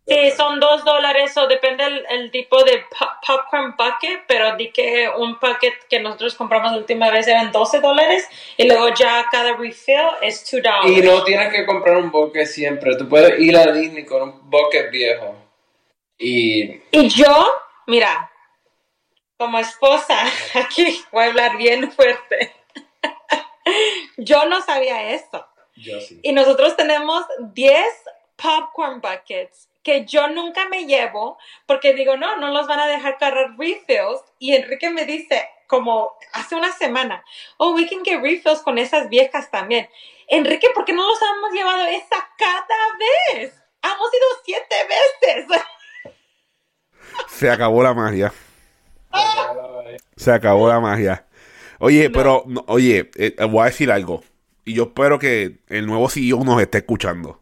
Sí, 0.07 0.31
son 0.35 0.59
dos 0.59 0.83
dólares 0.83 1.37
o 1.37 1.47
depende 1.47 1.85
el, 1.85 2.03
el 2.09 2.31
tipo 2.31 2.61
de 2.63 2.79
po- 2.89 3.07
popcorn 3.25 3.75
bucket, 3.77 4.21
pero 4.27 4.57
di 4.57 4.71
que 4.71 5.07
un 5.17 5.39
paquete 5.39 5.77
que 5.89 5.99
nosotros 6.01 6.35
compramos 6.35 6.71
la 6.71 6.79
última 6.79 7.09
vez 7.11 7.27
eran 7.27 7.51
12 7.51 7.79
dólares 7.79 8.27
y 8.57 8.67
luego 8.67 8.89
ya 8.93 9.23
cada 9.31 9.55
refill 9.55 9.95
es 10.21 10.43
2 10.51 10.59
Y 10.59 10.61
dólares. 10.61 11.05
no 11.05 11.23
tienes 11.23 11.53
que 11.53 11.65
comprar 11.65 11.97
un 11.97 12.11
bucket 12.11 12.47
siempre. 12.47 12.97
Tú 12.97 13.07
puedes 13.07 13.39
ir 13.39 13.55
a 13.55 13.71
Disney 13.71 14.03
con 14.03 14.23
un 14.23 14.49
bucket 14.49 14.91
viejo. 14.91 15.35
Y 16.21 16.81
Y 16.91 17.09
yo, 17.09 17.51
mira, 17.87 18.31
como 19.37 19.57
esposa, 19.59 20.23
aquí 20.53 21.03
voy 21.11 21.23
a 21.23 21.27
hablar 21.27 21.57
bien 21.57 21.91
fuerte. 21.91 22.53
yo 24.17 24.45
no 24.45 24.61
sabía 24.61 25.13
eso. 25.13 25.47
yo 25.75 25.99
sí. 25.99 26.19
Y 26.23 26.31
nosotros 26.31 26.77
tenemos 26.77 27.25
10 27.39 27.83
popcorn 28.35 29.01
buckets 29.01 29.67
que 29.83 30.05
yo 30.05 30.27
nunca 30.27 30.67
me 30.69 30.85
llevo 30.85 31.37
porque 31.65 31.93
digo, 31.93 32.17
no, 32.17 32.37
no 32.37 32.51
los 32.51 32.67
van 32.67 32.79
a 32.79 32.87
dejar 32.87 33.17
cargar 33.17 33.57
refills. 33.57 34.21
Y 34.39 34.55
Enrique 34.55 34.89
me 34.89 35.05
dice, 35.05 35.49
como 35.67 36.13
hace 36.33 36.55
una 36.55 36.71
semana, 36.71 37.23
oh, 37.57 37.73
we 37.73 37.87
can 37.87 38.03
get 38.03 38.21
refills 38.21 38.61
con 38.61 38.77
esas 38.77 39.09
viejas 39.09 39.49
también. 39.49 39.89
Enrique, 40.27 40.69
¿por 40.73 40.85
qué 40.85 40.93
no 40.93 41.07
los 41.07 41.19
hemos 41.21 41.51
llevado 41.51 41.85
esa 41.85 42.29
cada 42.37 42.97
vez? 43.33 43.53
Hemos 43.83 44.13
ido 44.13 44.27
siete 44.45 44.75
veces. 44.87 45.47
Se 47.29 47.49
acabó 47.49 47.81
la 47.83 47.93
magia. 47.93 48.33
Se 50.15 50.31
acabó 50.31 50.69
la 50.69 50.79
magia. 50.79 51.25
Oye, 51.79 52.09
No. 52.09 52.11
pero, 52.13 52.43
no, 52.47 52.63
oye, 52.67 53.09
eh, 53.15 53.35
voy 53.49 53.61
a 53.63 53.65
decir 53.65 53.91
algo. 53.91 54.23
Y 54.65 54.73
yo 54.73 54.83
espero 54.83 55.17
que 55.17 55.59
el 55.67 55.87
nuevo 55.87 56.07
CEO 56.09 56.43
nos 56.43 56.61
esté 56.61 56.79
escuchando. 56.79 57.41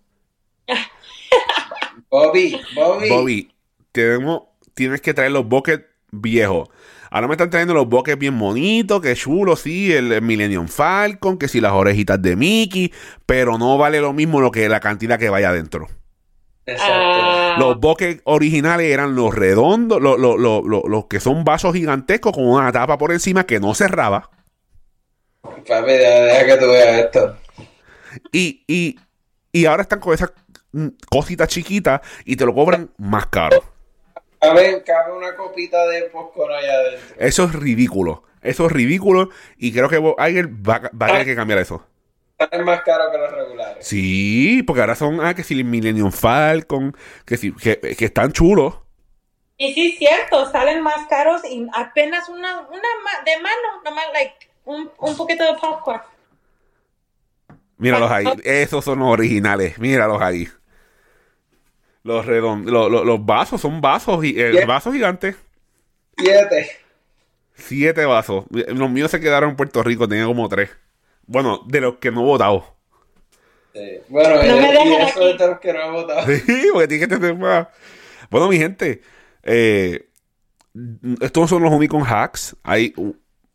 Bobby, 2.09 2.59
Bobby. 2.75 3.09
Bobby, 3.09 3.51
tenemos, 3.91 4.43
tienes 4.73 5.01
que 5.01 5.13
traer 5.13 5.31
los 5.31 5.47
buckets 5.47 5.85
viejos. 6.11 6.69
Ahora 7.11 7.27
me 7.27 7.33
están 7.33 7.49
trayendo 7.49 7.73
los 7.73 7.87
buckets 7.87 8.17
bien 8.19 8.37
bonitos, 8.37 9.01
que 9.01 9.15
chulo, 9.15 9.55
sí, 9.55 9.91
el, 9.91 10.11
el 10.11 10.21
Millennium 10.21 10.67
Falcon, 10.67 11.37
que 11.37 11.47
si 11.47 11.59
las 11.59 11.71
orejitas 11.73 12.21
de 12.21 12.35
Mickey, 12.35 12.93
pero 13.25 13.57
no 13.57 13.77
vale 13.77 13.99
lo 13.99 14.13
mismo 14.13 14.41
lo 14.41 14.51
que 14.51 14.69
la 14.69 14.79
cantidad 14.79 15.17
que 15.19 15.29
vaya 15.29 15.49
adentro. 15.49 15.87
Exacto. 16.71 16.93
Ah, 16.93 17.55
Los 17.59 17.79
buckets 17.79 18.21
originales 18.25 18.91
eran 18.91 19.15
los 19.15 19.33
redondos, 19.35 20.01
los, 20.01 20.19
los- 20.19 20.39
los- 20.39 20.63
los- 20.65 20.83
los 20.87 21.05
que 21.07 21.19
son 21.19 21.43
vasos 21.43 21.73
gigantescos 21.73 22.33
con 22.33 22.45
una 22.47 22.71
tapa 22.71 22.97
por 22.97 23.11
encima 23.11 23.45
que 23.45 23.59
no 23.59 23.73
cerraba. 23.75 24.29
Papi, 25.41 25.91
deja, 25.91 26.19
deja 26.21 26.45
que 26.45 26.57
tú 26.57 26.71
veas 26.71 26.99
esto. 27.05 27.37
Y, 28.31 28.63
y, 28.67 28.99
y 29.51 29.65
ahora 29.65 29.83
están 29.83 29.99
con 29.99 30.13
esas 30.13 30.31
mm, 30.71 30.87
cositas 31.09 31.47
chiquitas 31.47 32.01
y 32.25 32.35
te 32.35 32.45
lo 32.45 32.53
cobran 32.53 32.89
más 32.97 33.27
caro. 33.27 33.63
Cabe, 34.41 34.83
cabe 34.85 35.17
una 35.17 35.35
copita 35.35 35.85
de 35.87 36.03
popcorn 36.03 36.53
allá 36.53 36.73
adentro. 36.73 37.15
Eso 37.19 37.43
es 37.45 37.53
ridículo. 37.53 38.23
Eso 38.41 38.65
es 38.67 38.71
ridículo 38.71 39.29
y 39.57 39.73
creo 39.73 39.89
que 39.89 39.97
Iger 40.29 40.47
va, 40.47 40.79
va 40.99 41.05
a 41.07 41.09
tener 41.09 41.25
que 41.25 41.35
cambiar 41.35 41.59
eso. 41.59 41.85
Es 42.51 42.65
más 42.65 42.81
caro 42.83 43.11
que 43.11 43.17
los 43.17 43.31
regulares. 43.31 43.85
Sí, 43.85 44.63
porque 44.65 44.81
ahora 44.81 44.95
son, 44.95 45.19
ah, 45.25 45.33
que 45.33 45.43
si 45.43 45.61
Millennium 45.63 46.11
Falcon, 46.11 46.95
que 47.25 47.35
si, 47.37 47.51
que, 47.53 47.79
que 47.79 48.05
están 48.05 48.31
chulos. 48.31 48.75
Y 49.57 49.73
sí, 49.73 49.91
cierto, 49.97 50.49
salen 50.51 50.81
más 50.81 51.05
caros 51.09 51.41
y 51.43 51.67
apenas 51.73 52.29
una, 52.29 52.61
una 52.61 52.87
de 53.25 53.41
mano, 53.41 53.83
nomás 53.83 54.05
like 54.13 54.35
un, 54.63 54.89
un 54.99 55.17
poquito 55.17 55.43
de 55.43 55.59
popcorn. 55.59 56.01
Míralos 57.77 58.11
ahí. 58.11 58.25
Esos 58.43 58.83
son 58.85 58.99
los 58.99 59.09
originales. 59.09 59.77
Míralos 59.79 60.21
ahí. 60.21 60.47
Los 62.03 62.25
redondos. 62.25 62.71
Los, 62.71 62.91
los- 62.91 63.05
los 63.05 63.25
vasos 63.25 63.61
son 63.61 63.81
vasos. 63.81 64.21
gi- 64.21 64.35
eh, 64.37 64.65
vasos 64.65 64.93
gigantes. 64.93 65.35
Siete. 66.17 66.69
Siete 67.53 68.05
vasos. 68.05 68.45
Los 68.49 68.89
míos 68.89 69.11
se 69.11 69.19
quedaron 69.19 69.51
en 69.51 69.55
Puerto 69.55 69.83
Rico. 69.83 70.07
Tenía 70.07 70.25
como 70.25 70.47
tres. 70.49 70.69
Bueno, 71.31 71.61
de 71.67 71.79
los 71.81 71.95
que 71.97 72.11
no 72.11 72.21
he 72.21 72.25
votado. 72.25 72.75
Sí. 73.73 73.99
Bueno, 74.09 74.35
No 74.35 74.43
y- 74.43 74.47
me 74.61 74.69
y 74.69 74.71
dejan 74.71 74.87
eso 75.07 75.19
aquí. 75.19 75.29
es 75.31 75.37
de 75.37 75.47
los 75.47 75.59
que 75.59 75.73
no 75.73 75.79
he 75.79 75.91
votado. 75.91 76.27
Sí, 76.45 76.67
porque 76.73 76.87
tiene 76.87 77.07
que 77.07 77.15
tener 77.15 77.35
más. 77.37 77.67
Bueno, 78.31 78.47
mi 78.49 78.57
gente. 78.57 79.01
eh, 79.43 80.07
estos 81.21 81.49
son 81.49 81.63
los 81.63 81.71
únicos 81.71 82.03
hacks. 82.07 82.55
Hay 82.63 82.93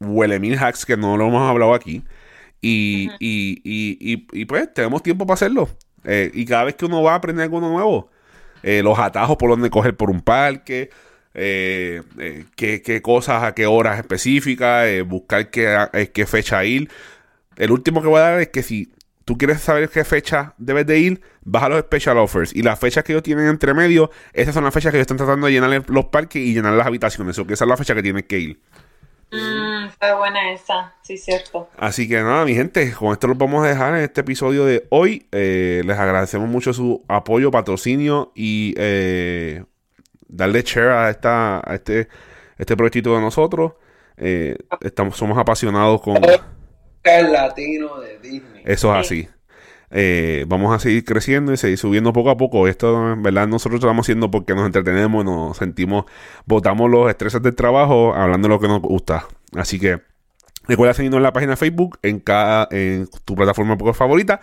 huele 0.01 0.39
mil 0.39 0.57
hacks 0.59 0.85
que 0.87 0.97
no 0.97 1.16
lo 1.16 1.27
hemos 1.27 1.43
hablado 1.49 1.75
aquí. 1.75 2.03
Y, 2.61 3.11
y, 3.18 3.61
y, 3.64 3.99
y, 4.01 4.27
y, 4.33 4.45
pues 4.47 4.72
tenemos 4.72 5.03
tiempo 5.03 5.27
para 5.27 5.35
hacerlo. 5.35 5.68
Eh, 6.05 6.31
y 6.33 6.45
cada 6.45 6.64
vez 6.64 6.75
que 6.77 6.85
uno 6.87 7.03
va 7.03 7.12
a 7.12 7.16
aprender 7.16 7.45
algo 7.45 7.61
nuevo, 7.61 8.11
eh, 8.62 8.83
los 8.83 8.99
atajos 8.99 9.37
por 9.37 9.51
donde 9.51 9.68
coger 9.70 9.97
por 9.97 10.11
un 10.11 10.20
parque, 10.20 10.91
eh, 11.35 12.03
eh, 12.18 12.45
qué, 12.57 12.83
qué 12.83 13.03
cosas 13.03 13.43
a 13.43 13.55
qué 13.55 13.66
horas 13.66 13.99
específicas, 13.99 14.87
eh, 14.87 15.03
buscar 15.03 15.51
qué, 15.51 15.77
eh, 15.93 16.09
qué 16.12 16.27
fecha 16.27 16.64
ir. 16.64 16.91
El 17.57 17.71
último 17.71 18.03
que 18.03 18.09
voy 18.09 18.19
a 18.19 18.23
dar 18.23 18.41
es 18.41 18.49
que 18.49 18.63
si 18.63 18.93
tú 19.25 19.39
quieres 19.39 19.61
saber 19.61 19.89
qué 19.89 20.05
fecha 20.05 20.55
debes 20.59 20.87
de 20.87 20.99
ir, 20.99 21.21
vas 21.43 21.63
a 21.63 21.69
los 21.69 21.81
special 21.81 22.19
offers. 22.19 22.55
Y 22.55 22.63
las 22.63 22.79
fechas 22.79 23.05
que 23.05 23.13
ellos 23.13 23.23
tienen 23.23 23.47
entre 23.47 23.75
medio, 23.75 24.11
esas 24.33 24.55
son 24.55 24.65
las 24.65 24.75
fechas 24.75 24.91
que 24.91 24.99
ellos 24.99 25.05
están 25.05 25.17
tratando 25.17 25.47
de 25.47 25.53
llenar 25.53 25.85
los 25.89 26.07
parques 26.07 26.43
y 26.43 26.55
llenar 26.55 26.75
las 26.75 26.87
habitaciones. 26.87 27.39
O 27.39 27.47
que 27.47 27.55
esa 27.55 27.65
es 27.65 27.69
la 27.69 27.77
fecha 27.77 27.95
que 27.95 28.03
tienes 28.03 28.25
que 28.25 28.39
ir. 28.39 28.61
Mm, 29.33 29.87
está 29.87 30.15
buena 30.17 30.53
esa, 30.53 30.95
sí, 31.03 31.17
cierto. 31.17 31.69
Así 31.77 32.09
que 32.09 32.23
nada, 32.23 32.45
mi 32.45 32.55
gente, 32.55 32.93
con 32.93 33.13
esto 33.13 33.27
los 33.27 33.37
vamos 33.37 33.65
a 33.65 33.69
dejar 33.69 33.97
en 33.97 34.03
este 34.05 34.21
episodio 34.21 34.65
de 34.65 34.87
hoy. 34.91 35.27
Eh, 35.33 35.83
les 35.85 35.99
agradecemos 35.99 36.49
mucho 36.49 36.73
su 36.73 37.05
apoyo, 37.09 37.51
patrocinio 37.51 38.31
y 38.35 38.75
eh, 38.77 39.65
darle 40.29 40.63
share 40.63 40.91
a, 40.91 41.11
esta, 41.11 41.59
a 41.69 41.75
este, 41.75 42.09
este 42.59 42.77
proyectito 42.77 43.15
de 43.15 43.21
nosotros. 43.21 43.73
Eh, 44.17 44.57
estamos, 44.81 45.17
somos 45.17 45.37
apasionados 45.37 46.01
con... 46.01 46.21
El 47.05 47.33
latino 47.33 48.01
de 48.01 48.19
Disney. 48.19 48.63
Eso 48.65 48.99
es 48.99 49.07
Sí. 49.07 49.23
así. 49.23 49.29
Eh, 49.97 50.45
vamos 50.49 50.75
a 50.75 50.81
seguir 50.81 51.05
creciendo 51.05 51.53
y 51.53 51.57
seguir 51.57 51.79
subiendo 51.79 52.13
poco 52.13 52.31
a 52.31 52.37
poco. 52.37 52.67
Esto, 52.67 53.13
en 53.13 53.23
verdad, 53.23 53.47
nosotros 53.47 53.81
lo 53.81 53.87
estamos 53.89 54.05
haciendo 54.05 54.31
porque 54.31 54.55
nos 54.55 54.67
entretenemos, 54.67 55.25
nos 55.25 55.57
sentimos, 55.57 56.07
botamos 56.47 56.91
los 56.91 57.09
estreses 57.09 57.41
del 57.43 57.55
trabajo 57.55 58.13
hablando 58.15 58.49
de 58.49 58.55
lo 58.55 58.61
que 58.61 58.67
nos 58.67 58.81
gusta. 58.81 59.27
Así 59.55 59.79
que 59.79 60.01
recuerda 60.67 60.95
seguirnos 60.95 61.19
en 61.19 61.23
la 61.23 61.33
página 61.33 61.53
de 61.53 61.57
Facebook, 61.59 61.99
en 62.03 62.19
cada, 62.19 62.67
en 62.73 63.07
tu 63.25 63.37
plataforma 63.37 63.79
poco 63.79 63.93
favorita, 63.95 64.41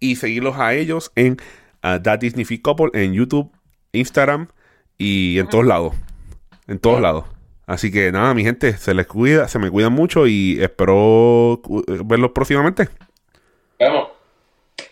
y 0.00 0.16
seguirlos 0.16 0.56
a 0.56 0.72
ellos 0.72 1.12
en 1.16 1.36
uh, 1.82 2.00
That 2.00 2.20
Disney 2.20 2.46
Fit 2.46 2.62
Couple, 2.62 2.88
en 2.94 3.12
YouTube, 3.12 3.52
Instagram 3.92 4.48
y 4.96 5.38
en 5.38 5.48
todos 5.48 5.66
lados. 5.66 5.94
En 6.66 6.78
todos 6.78 7.02
lados. 7.02 7.24
Así 7.66 7.90
que 7.90 8.12
nada, 8.12 8.34
mi 8.34 8.44
gente, 8.44 8.76
se 8.76 8.94
les 8.94 9.06
cuida, 9.06 9.48
se 9.48 9.58
me 9.58 9.70
cuidan 9.70 9.92
mucho 9.92 10.26
y 10.26 10.58
espero 10.60 11.62
verlos 12.04 12.32
próximamente. 12.32 12.88
Vemos. 13.78 14.08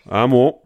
Vamos. 0.05 0.62